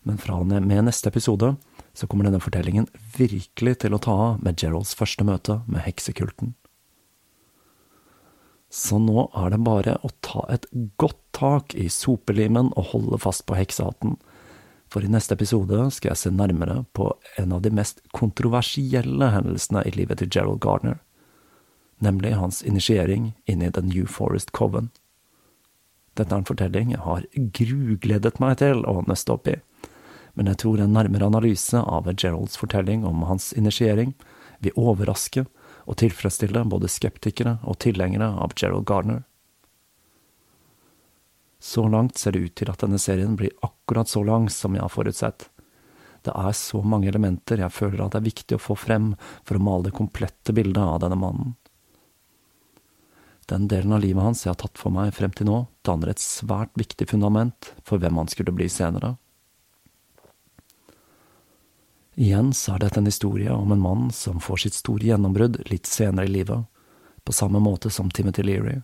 Men 0.06 0.18
fra 0.22 0.36
og 0.38 0.46
med 0.46 0.84
neste 0.86 1.08
episode 1.08 1.56
så 1.92 2.06
kommer 2.06 2.28
denne 2.28 2.38
fortellingen 2.38 2.86
virkelig 3.18 3.80
til 3.82 3.94
å 3.94 3.98
ta 3.98 4.12
av 4.12 4.36
med 4.38 4.54
Geralds 4.54 4.94
første 4.94 5.24
møte 5.26 5.62
med 5.66 5.82
heksekulten. 5.82 6.54
Så 8.70 9.00
nå 9.02 9.26
er 9.34 9.50
det 9.50 9.58
bare 9.66 9.96
å 10.06 10.12
ta 10.22 10.44
et 10.48 10.68
godt 10.96 11.18
tak 11.32 11.74
i 11.74 11.88
sopelimen 11.90 12.70
og 12.76 12.92
holde 12.92 13.18
fast 13.18 13.48
på 13.48 13.58
heksehatten, 13.58 14.14
for 14.92 15.04
i 15.04 15.10
neste 15.10 15.34
episode 15.34 15.78
skal 15.94 16.12
jeg 16.12 16.20
se 16.20 16.30
nærmere 16.30 16.84
på 16.96 17.10
en 17.40 17.52
av 17.56 17.62
de 17.64 17.72
mest 17.74 18.00
kontroversielle 18.14 19.30
hendelsene 19.34 19.82
i 19.86 19.94
livet 19.96 20.22
til 20.22 20.30
Gerald 20.30 20.60
Gardner, 20.62 21.00
nemlig 21.98 22.36
hans 22.38 22.62
initiering 22.62 23.32
inn 23.46 23.64
i 23.64 23.72
The 23.72 23.82
New 23.82 24.06
Forest 24.06 24.52
Coven. 24.56 24.92
Dette 26.16 26.32
er 26.32 26.40
en 26.40 26.48
fortelling 26.48 26.94
jeg 26.94 27.04
har 27.04 27.26
grugledet 27.34 28.40
meg 28.40 28.58
til 28.62 28.84
å 28.88 29.02
nøste 29.08 29.34
opp 29.34 29.50
i, 29.50 29.58
men 30.36 30.48
jeg 30.52 30.60
tror 30.62 30.80
en 30.80 30.94
nærmere 30.96 31.28
analyse 31.28 31.80
av 31.80 32.08
Geralds 32.12 32.58
fortelling 32.60 33.04
om 33.08 33.24
hans 33.28 33.52
initiering 33.56 34.14
vil 34.64 34.76
overraske 34.76 35.46
og 35.86 35.98
tilfredsstille 36.00 36.64
både 36.68 36.90
skeptikere 36.90 37.58
og 37.64 37.78
tilhengere 37.84 38.28
av 38.42 38.54
Gerald 38.58 38.86
Gardner. 38.88 39.24
Så 41.58 41.86
langt 41.88 42.18
ser 42.18 42.36
det 42.36 42.44
ut 42.44 42.54
til 42.58 42.70
at 42.70 42.82
denne 42.82 42.98
serien 43.00 43.36
blir 43.36 43.54
akkurat 43.64 44.08
så 44.08 44.22
lang 44.26 44.48
som 44.52 44.74
jeg 44.76 44.84
har 44.84 44.92
forutsett. 44.92 45.48
Det 46.26 46.34
er 46.34 46.56
så 46.58 46.82
mange 46.82 47.08
elementer 47.08 47.60
jeg 47.62 47.72
føler 47.72 48.02
at 48.02 48.16
det 48.16 48.20
er 48.20 48.30
viktig 48.30 48.58
å 48.58 48.62
få 48.62 48.74
frem 48.78 49.12
for 49.46 49.56
å 49.56 49.62
male 49.62 49.88
det 49.88 49.96
komplette 49.96 50.54
bildet 50.56 50.82
av 50.82 50.98
denne 51.04 51.18
mannen. 51.20 51.54
Den 53.46 53.68
delen 53.70 53.94
av 53.94 54.02
livet 54.02 54.24
hans 54.24 54.42
jeg 54.42 54.50
har 54.50 54.58
tatt 54.58 54.78
for 54.80 54.90
meg 54.90 55.12
frem 55.14 55.30
til 55.30 55.46
nå, 55.46 55.60
danner 55.86 56.10
et 56.10 56.22
svært 56.22 56.72
viktig 56.74 57.06
fundament 57.12 57.70
for 57.86 58.02
hvem 58.02 58.18
han 58.18 58.30
skulle 58.32 58.54
bli 58.56 58.66
senere. 58.72 59.14
Igjen 62.16 62.50
så 62.56 62.74
er 62.74 62.82
dette 62.82 62.98
en 62.98 63.06
historie 63.06 63.52
om 63.52 63.70
en 63.70 63.82
mann 63.84 64.10
som 64.10 64.40
får 64.42 64.64
sitt 64.64 64.78
store 64.80 65.04
gjennombrudd 65.12 65.60
litt 65.70 65.86
senere 65.86 66.26
i 66.26 66.32
livet, 66.32 66.64
på 67.22 67.34
samme 67.36 67.60
måte 67.62 67.92
som 67.92 68.10
Timothy 68.10 68.42
Leary. 68.42 68.80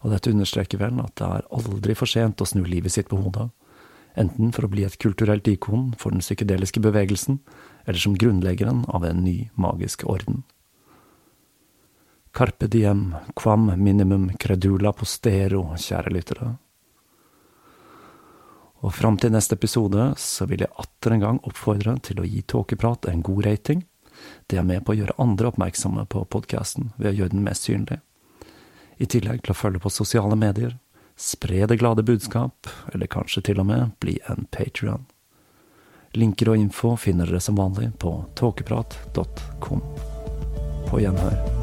Og 0.00 0.14
dette 0.14 0.32
understreker 0.32 0.80
vel 0.80 1.00
at 1.02 1.16
det 1.20 1.26
er 1.26 1.48
aldri 1.52 1.96
for 1.98 2.08
sent 2.08 2.40
å 2.40 2.48
snu 2.48 2.62
livet 2.64 2.94
sitt 2.94 3.10
på 3.10 3.18
hodet, 3.20 3.50
enten 4.18 4.52
for 4.54 4.66
å 4.66 4.70
bli 4.72 4.86
et 4.86 4.98
kulturelt 5.00 5.48
ikon 5.48 5.92
for 6.00 6.14
den 6.14 6.24
psykedeliske 6.24 6.80
bevegelsen, 6.82 7.40
eller 7.84 8.00
som 8.00 8.16
grunnleggeren 8.16 8.86
av 8.88 9.04
en 9.04 9.22
ny 9.24 9.50
magisk 9.60 10.06
orden. 10.08 10.42
Carpe 12.32 12.68
diem, 12.70 13.14
quam 13.34 13.72
minimum 13.76 14.30
credula 14.38 14.92
postero, 14.94 15.64
kjære 15.76 16.12
lyttere. 16.14 16.50
Og 18.80 18.94
fram 18.96 19.18
til 19.20 19.34
neste 19.34 19.58
episode 19.58 20.12
så 20.16 20.46
vil 20.48 20.62
jeg 20.64 20.72
atter 20.80 21.14
en 21.14 21.24
gang 21.24 21.40
oppfordre 21.44 21.98
til 22.06 22.22
å 22.22 22.28
gi 22.28 22.40
Tåkeprat 22.48 23.10
en 23.10 23.24
god 23.26 23.44
rating. 23.44 23.82
Det 24.48 24.60
er 24.60 24.64
med 24.64 24.84
på 24.84 24.94
å 24.94 25.00
gjøre 25.00 25.18
andre 25.20 25.50
oppmerksomme 25.50 26.06
på 26.08 26.22
podkasten 26.32 26.94
ved 26.96 27.12
å 27.12 27.18
gjøre 27.18 27.34
den 27.34 27.44
mest 27.44 27.68
synlig. 27.68 28.00
I 29.00 29.08
tillegg 29.08 29.42
til 29.44 29.54
å 29.54 29.56
følge 29.56 29.80
på 29.80 29.92
sosiale 29.92 30.36
medier, 30.36 30.76
spre 31.16 31.64
det 31.68 31.78
glade 31.80 32.04
budskap, 32.04 32.68
eller 32.92 33.08
kanskje 33.08 33.42
til 33.48 33.62
og 33.62 33.68
med 33.70 33.96
bli 34.00 34.18
en 34.28 34.44
patrion. 34.52 35.06
Linker 36.18 36.52
og 36.52 36.60
info 36.60 36.96
finner 36.98 37.30
dere 37.30 37.40
som 37.40 37.56
vanlig 37.60 37.92
på 38.02 38.12
tåkeprat.com. 38.40 39.82
På 40.90 41.00
gjenhør. 41.00 41.59